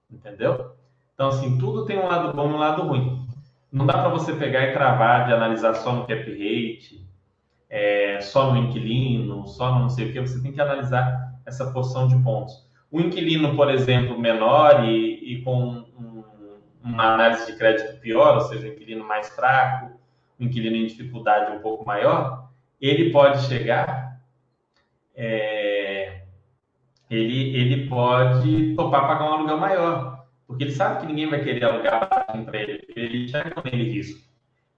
entendeu? 0.09 0.75
Então, 1.13 1.29
assim, 1.29 1.57
tudo 1.57 1.85
tem 1.85 1.97
um 1.97 2.07
lado 2.07 2.33
bom 2.33 2.49
e 2.49 2.53
um 2.53 2.57
lado 2.57 2.83
ruim. 2.83 3.27
Não 3.71 3.85
dá 3.85 3.93
para 3.93 4.09
você 4.09 4.33
pegar 4.33 4.67
e 4.67 4.73
travar 4.73 5.25
de 5.25 5.33
analisar 5.33 5.73
só 5.73 5.91
no 5.91 6.07
cap 6.07 6.21
rate, 6.21 7.05
é, 7.69 8.21
só 8.21 8.53
no 8.53 8.57
inquilino, 8.57 9.45
só 9.47 9.73
no 9.73 9.81
não 9.81 9.89
sei 9.89 10.09
o 10.09 10.13
que, 10.13 10.21
você 10.21 10.41
tem 10.41 10.53
que 10.53 10.61
analisar 10.61 11.35
essa 11.45 11.71
porção 11.71 12.07
de 12.07 12.17
pontos. 12.23 12.64
O 12.95 13.01
inquilino, 13.01 13.57
por 13.57 13.69
exemplo, 13.69 14.17
menor 14.17 14.85
e, 14.85 15.33
e 15.33 15.41
com 15.41 15.83
um, 15.99 16.23
uma 16.81 17.15
análise 17.15 17.45
de 17.45 17.57
crédito 17.57 17.99
pior, 17.99 18.35
ou 18.35 18.41
seja, 18.43 18.69
um 18.69 18.71
inquilino 18.71 19.05
mais 19.05 19.27
fraco, 19.35 19.99
um 20.39 20.45
inquilino 20.45 20.77
em 20.77 20.87
dificuldade 20.87 21.57
um 21.57 21.59
pouco 21.59 21.85
maior, 21.85 22.47
ele 22.79 23.11
pode 23.11 23.47
chegar, 23.47 24.21
é, 25.13 26.21
ele, 27.09 27.57
ele 27.57 27.89
pode 27.89 28.73
topar 28.75 29.05
pagar 29.05 29.25
um 29.25 29.33
aluguel 29.33 29.57
maior, 29.57 30.25
porque 30.47 30.63
ele 30.63 30.71
sabe 30.71 31.01
que 31.01 31.07
ninguém 31.07 31.29
vai 31.29 31.43
querer 31.43 31.65
alugar 31.65 32.07
para 32.07 32.57
ele, 32.57 32.81
ele 32.95 33.25
enxerga 33.25 33.61
nele 33.65 33.91
risco. 33.91 34.25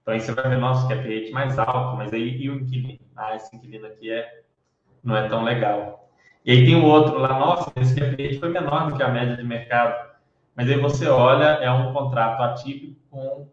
Então 0.02 0.12
aí 0.12 0.20
você 0.20 0.32
vai 0.32 0.48
ver, 0.48 0.58
nossa, 0.58 0.88
cap 0.88 1.02
rate 1.02 1.30
mais 1.30 1.56
alto, 1.56 1.96
mas 1.96 2.12
aí 2.12 2.36
e 2.36 2.50
o 2.50 2.56
inquilino? 2.56 2.98
Ah, 3.16 3.36
esse 3.36 3.54
inquilino 3.54 3.86
aqui 3.86 4.10
é, 4.10 4.42
não 5.04 5.16
é 5.16 5.28
tão 5.28 5.44
legal. 5.44 6.07
E 6.48 6.52
aí 6.52 6.64
tem 6.64 6.76
o 6.76 6.86
outro 6.86 7.18
lá, 7.18 7.38
nossa, 7.38 7.70
esse 7.76 7.94
cap 7.94 8.38
foi 8.38 8.48
menor 8.48 8.88
do 8.88 8.96
que 8.96 9.02
a 9.02 9.10
média 9.10 9.36
de 9.36 9.44
mercado. 9.44 10.16
Mas 10.56 10.66
aí 10.70 10.80
você 10.80 11.06
olha, 11.06 11.44
é 11.44 11.70
um 11.70 11.92
contrato 11.92 12.40
atípico 12.40 12.98
com 13.10 13.46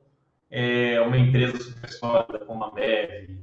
é, 0.49 1.01
uma 1.01 1.17
empresa 1.17 1.61
super 1.61 1.89
sólida, 1.89 2.45
como 2.45 2.63
a 2.63 2.71
Bev, 2.71 3.37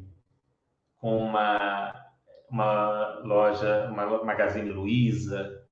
com 0.97 1.19
uma, 1.19 1.93
uma 2.49 3.21
loja, 3.25 3.91
uma 3.91 4.25
Magazine 4.25 4.71
Luiza, 4.71 5.63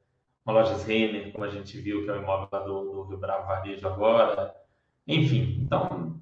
uma 0.44 0.52
loja 0.52 0.76
Renner, 0.84 1.32
como 1.32 1.46
a 1.46 1.48
gente 1.48 1.80
viu, 1.80 2.04
que 2.04 2.10
é 2.10 2.12
o 2.12 2.22
imóvel 2.22 2.48
lá 2.52 2.58
do, 2.58 2.82
do 2.84 3.02
Rio 3.04 3.16
Bravo 3.16 3.46
Varejo 3.46 3.88
agora. 3.88 4.54
Enfim, 5.08 5.56
então 5.58 6.20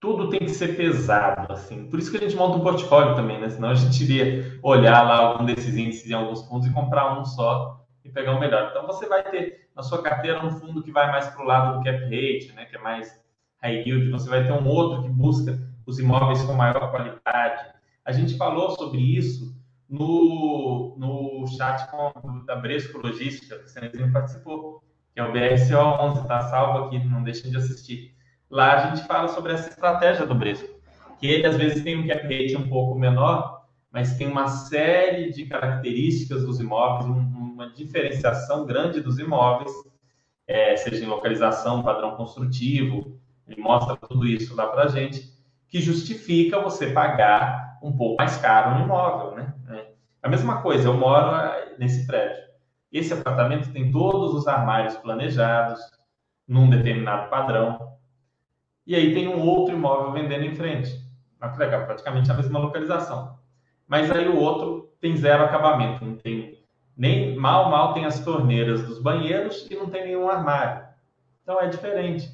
tudo 0.00 0.30
tem 0.30 0.40
que 0.40 0.48
ser 0.48 0.76
pesado, 0.76 1.52
assim. 1.52 1.88
Por 1.88 1.98
isso 1.98 2.10
que 2.10 2.16
a 2.16 2.20
gente 2.20 2.34
monta 2.34 2.56
um 2.56 2.62
portfólio 2.62 3.14
também, 3.14 3.38
né? 3.38 3.50
Senão 3.50 3.68
a 3.68 3.74
gente 3.74 4.02
iria 4.02 4.58
olhar 4.62 5.02
lá 5.02 5.16
algum 5.18 5.44
desses 5.44 5.76
índices 5.76 6.10
em 6.10 6.14
alguns 6.14 6.42
fundos 6.48 6.66
e 6.66 6.72
comprar 6.72 7.20
um 7.20 7.24
só 7.24 7.84
e 8.02 8.08
pegar 8.08 8.32
o 8.32 8.40
melhor. 8.40 8.68
Então 8.70 8.86
você 8.86 9.06
vai 9.06 9.22
ter 9.30 9.68
na 9.76 9.82
sua 9.82 10.02
carteira 10.02 10.44
um 10.44 10.50
fundo 10.50 10.82
que 10.82 10.90
vai 10.90 11.10
mais 11.12 11.28
para 11.28 11.42
o 11.42 11.46
lado 11.46 11.78
do 11.78 11.84
cap 11.84 12.02
rate, 12.04 12.50
né? 12.56 12.64
Que 12.64 12.76
é 12.76 12.80
mais 12.80 13.20
high 13.62 13.82
yield. 13.86 14.10
Você 14.10 14.30
vai 14.30 14.42
ter 14.42 14.52
um 14.52 14.66
outro 14.66 15.02
que 15.02 15.10
busca 15.10 15.58
os 15.84 15.98
imóveis 15.98 16.42
com 16.44 16.54
maior 16.54 16.90
qualidade. 16.90 17.66
A 18.02 18.10
gente 18.10 18.38
falou 18.38 18.70
sobre 18.70 18.98
isso 18.98 19.54
no, 19.86 20.96
no 20.96 21.46
chat 21.46 21.90
com, 21.90 22.44
da 22.46 22.56
Bresco 22.56 22.98
Logística, 22.98 23.58
que 23.58 23.64
o 23.64 23.68
Cenezinho 23.68 24.10
participou, 24.10 24.82
que 25.12 25.20
é 25.20 25.24
o 25.24 25.32
BSO11, 25.32 26.26
tá 26.26 26.40
salvo 26.42 26.86
aqui, 26.86 26.98
não 27.04 27.22
deixem 27.22 27.50
de 27.50 27.58
assistir. 27.58 28.14
Lá 28.50 28.74
a 28.74 28.78
gente 28.88 29.06
fala 29.06 29.28
sobre 29.28 29.52
essa 29.52 29.68
estratégia 29.68 30.26
do 30.26 30.34
Bresco, 30.34 30.68
que 31.20 31.26
ele 31.26 31.46
às 31.46 31.56
vezes 31.56 31.84
tem 31.84 31.96
um 31.96 32.06
cap 32.06 32.22
rate 32.22 32.56
um 32.56 32.68
pouco 32.68 32.98
menor, 32.98 33.60
mas 33.92 34.16
tem 34.16 34.26
uma 34.26 34.48
série 34.48 35.30
de 35.32 35.46
características 35.46 36.44
dos 36.44 36.58
imóveis, 36.58 37.06
uma 37.06 37.70
diferenciação 37.70 38.66
grande 38.66 39.00
dos 39.00 39.18
imóveis, 39.18 39.70
é, 40.48 40.76
seja 40.76 41.04
em 41.04 41.08
localização, 41.08 41.82
padrão 41.82 42.16
construtivo, 42.16 43.20
ele 43.46 43.60
mostra 43.60 43.96
tudo 43.96 44.26
isso 44.26 44.54
lá 44.56 44.66
para 44.66 44.84
a 44.84 44.88
gente, 44.88 45.22
que 45.68 45.80
justifica 45.80 46.60
você 46.60 46.90
pagar 46.90 47.78
um 47.80 47.96
pouco 47.96 48.16
mais 48.16 48.36
caro 48.38 48.78
no 48.78 48.84
imóvel, 48.84 49.36
né? 49.36 49.54
É. 49.68 49.92
A 50.22 50.28
mesma 50.28 50.60
coisa, 50.60 50.88
eu 50.88 50.94
moro 50.94 51.30
nesse 51.78 52.06
prédio. 52.06 52.42
Esse 52.90 53.12
apartamento 53.12 53.72
tem 53.72 53.92
todos 53.92 54.34
os 54.34 54.48
armários 54.48 54.96
planejados, 54.96 55.80
num 56.46 56.68
determinado 56.68 57.30
padrão, 57.30 57.99
e 58.86 58.94
aí 58.94 59.14
tem 59.14 59.28
um 59.28 59.40
outro 59.40 59.74
imóvel 59.74 60.12
vendendo 60.12 60.44
em 60.44 60.54
frente. 60.54 60.90
Legal, 61.56 61.86
praticamente 61.86 62.30
a 62.30 62.34
mesma 62.34 62.58
localização. 62.58 63.38
Mas 63.86 64.10
aí 64.10 64.28
o 64.28 64.38
outro 64.38 64.92
tem 65.00 65.16
zero 65.16 65.44
acabamento, 65.44 66.04
não 66.04 66.16
tem 66.16 66.58
nem 66.96 67.34
mal, 67.34 67.70
mal 67.70 67.94
tem 67.94 68.04
as 68.04 68.20
torneiras 68.20 68.82
dos 68.82 69.00
banheiros 69.00 69.66
e 69.70 69.74
não 69.74 69.88
tem 69.88 70.04
nenhum 70.04 70.28
armário. 70.28 70.84
Então 71.42 71.60
é 71.60 71.66
diferente. 71.66 72.30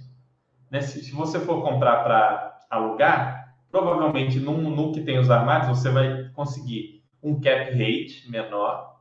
Né? 0.70 0.80
Se, 0.80 1.02
se 1.02 1.12
você 1.12 1.38
for 1.38 1.62
comprar 1.62 2.02
para 2.02 2.58
alugar, 2.68 3.54
provavelmente 3.70 4.40
no, 4.40 4.56
no 4.58 4.92
que 4.92 5.02
tem 5.02 5.18
os 5.18 5.30
armários 5.30 5.68
você 5.68 5.88
vai 5.90 6.30
conseguir 6.34 7.04
um 7.22 7.40
cap 7.40 7.70
rate 7.70 8.28
menor, 8.28 8.96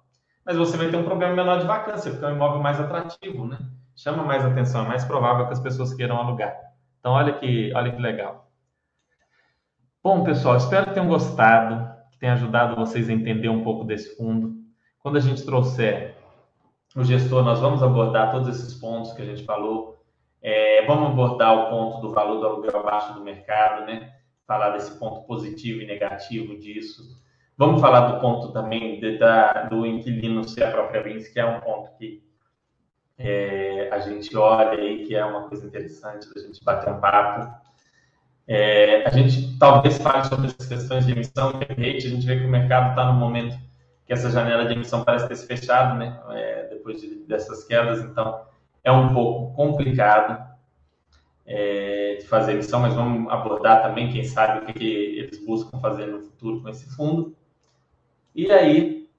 mas 0.46 0.58
você 0.58 0.78
vai 0.78 0.90
ter 0.90 0.98
um 0.98 1.04
problema 1.04 1.34
menor 1.34 1.60
de 1.60 1.66
vacância, 1.66 2.12
porque 2.12 2.24
é 2.24 2.28
um 2.28 2.36
imóvel 2.36 2.62
mais 2.62 2.80
atrativo, 2.80 3.48
né? 3.48 3.58
Chama 3.96 4.24
mais 4.24 4.46
atenção, 4.46 4.86
é 4.86 4.88
mais 4.88 5.04
provável 5.04 5.48
que 5.48 5.54
as 5.54 5.60
pessoas 5.60 5.94
queiram 5.94 6.18
alugar. 6.18 6.56
Então, 7.06 7.14
olha 7.14 7.34
que, 7.34 7.72
olha 7.76 7.92
que 7.92 8.02
legal. 8.02 8.50
Bom, 10.04 10.24
pessoal, 10.24 10.58
espero 10.58 10.88
que 10.88 10.96
tenham 10.96 11.08
gostado, 11.08 11.88
que 12.10 12.18
tenha 12.18 12.34
ajudado 12.34 12.76
vocês 12.76 13.08
a 13.08 13.14
entender 13.14 13.48
um 13.48 13.64
pouco 13.64 13.84
desse 13.84 14.18
fundo. 14.18 14.56
Quando 15.04 15.18
a 15.18 15.20
gente 15.20 15.46
trouxer 15.46 16.18
o 16.96 17.04
gestor, 17.04 17.44
nós 17.44 17.60
vamos 17.60 17.84
abordar 17.84 18.32
todos 18.32 18.48
esses 18.48 18.74
pontos 18.74 19.14
que 19.14 19.22
a 19.22 19.26
gente 19.26 19.44
falou. 19.44 20.04
É, 20.42 20.84
vamos 20.88 21.12
abordar 21.12 21.54
o 21.56 21.70
ponto 21.70 22.02
do 22.02 22.12
valor 22.12 22.40
do 22.40 22.48
aluguel 22.48 22.80
abaixo 22.80 23.14
do 23.14 23.24
mercado, 23.24 23.86
né? 23.86 24.12
Falar 24.48 24.72
desse 24.72 24.98
ponto 24.98 25.28
positivo 25.28 25.84
e 25.84 25.86
negativo 25.86 26.58
disso. 26.58 27.04
Vamos 27.56 27.82
falar 27.82 28.14
do 28.14 28.20
ponto 28.20 28.52
também 28.52 29.00
de, 29.00 29.20
da, 29.20 29.66
do 29.66 29.86
inquilino 29.86 30.44
ser 30.44 30.64
a 30.64 30.72
própria 30.72 31.04
Vinci, 31.04 31.32
que 31.32 31.40
é 31.40 31.46
um 31.46 31.60
ponto 31.60 31.96
que 32.00 32.24
é, 33.18 33.90
a 33.92 34.00
gente 34.00 34.36
olha 34.36 34.72
aí, 34.72 35.06
que 35.06 35.16
é 35.16 35.24
uma 35.24 35.48
coisa 35.48 35.66
interessante 35.66 36.34
da 36.34 36.42
gente 36.42 36.64
bater 36.64 36.92
um 36.92 37.00
papo. 37.00 37.66
É, 38.48 39.08
a 39.08 39.10
gente 39.10 39.58
talvez 39.58 39.98
fale 39.98 40.24
sobre 40.26 40.48
essas 40.48 40.68
questões 40.68 41.06
de 41.06 41.14
emissão 41.14 41.54
e 41.78 41.98
a 41.98 42.00
gente 42.00 42.26
vê 42.26 42.40
que 42.40 42.46
o 42.46 42.50
mercado 42.50 42.90
está 42.90 43.12
no 43.12 43.20
momento 43.20 43.58
que 44.06 44.14
essa 44.14 44.30
janela 44.30 44.66
de 44.66 44.74
emissão 44.74 45.04
parece 45.04 45.28
ter 45.28 45.36
se 45.36 45.48
fechado, 45.48 45.98
né? 45.98 46.20
É, 46.30 46.68
depois 46.70 47.02
de, 47.02 47.16
dessas 47.26 47.64
quedas, 47.64 48.02
então 48.02 48.46
é 48.84 48.92
um 48.92 49.14
pouco 49.14 49.56
complicado 49.56 50.48
é, 51.46 52.18
de 52.20 52.28
fazer 52.28 52.52
emissão, 52.52 52.80
mas 52.80 52.94
vamos 52.94 53.32
abordar 53.32 53.82
também, 53.82 54.12
quem 54.12 54.24
sabe, 54.24 54.60
o 54.60 54.66
que, 54.68 54.74
que 54.74 54.86
eles 54.86 55.44
buscam 55.44 55.80
fazer 55.80 56.06
no 56.06 56.22
futuro 56.22 56.62
com 56.62 56.70
esse 56.70 56.86
fundo. 56.96 57.36
E 58.36 58.52
aí, 58.52 59.10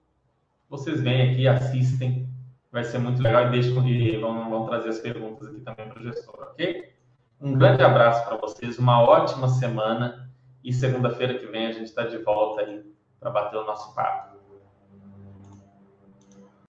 vocês 0.69 1.01
vêm 1.01 1.33
aqui, 1.33 1.49
assistem 1.49 2.29
vai 2.77 2.85
ser 2.85 2.99
muito 2.99 3.23
legal 3.23 3.47
e 3.47 3.51
deixam 3.53 3.89
e 3.89 4.19
vão, 4.19 4.51
vão 4.51 4.67
trazer 4.67 4.91
as 4.91 4.99
perguntas 4.99 5.49
aqui 5.49 5.61
também 5.61 5.89
para 5.89 5.99
o 5.99 6.03
gestor, 6.03 6.49
ok? 6.51 6.93
Um 7.41 7.55
grande 7.55 7.83
abraço 7.83 8.23
para 8.27 8.37
vocês, 8.37 8.79
uma 8.79 9.03
ótima 9.03 9.49
semana 9.49 10.31
e 10.63 10.75
segunda-feira 10.75 11.39
que 11.39 11.47
vem 11.47 11.69
a 11.69 11.73
gente 11.73 11.87
está 11.87 12.05
de 12.05 12.19
volta 12.19 12.61
aí 12.61 12.85
para 13.19 13.31
bater 13.31 13.57
o 13.57 13.65
nosso 13.65 13.95
papo. 13.95 14.36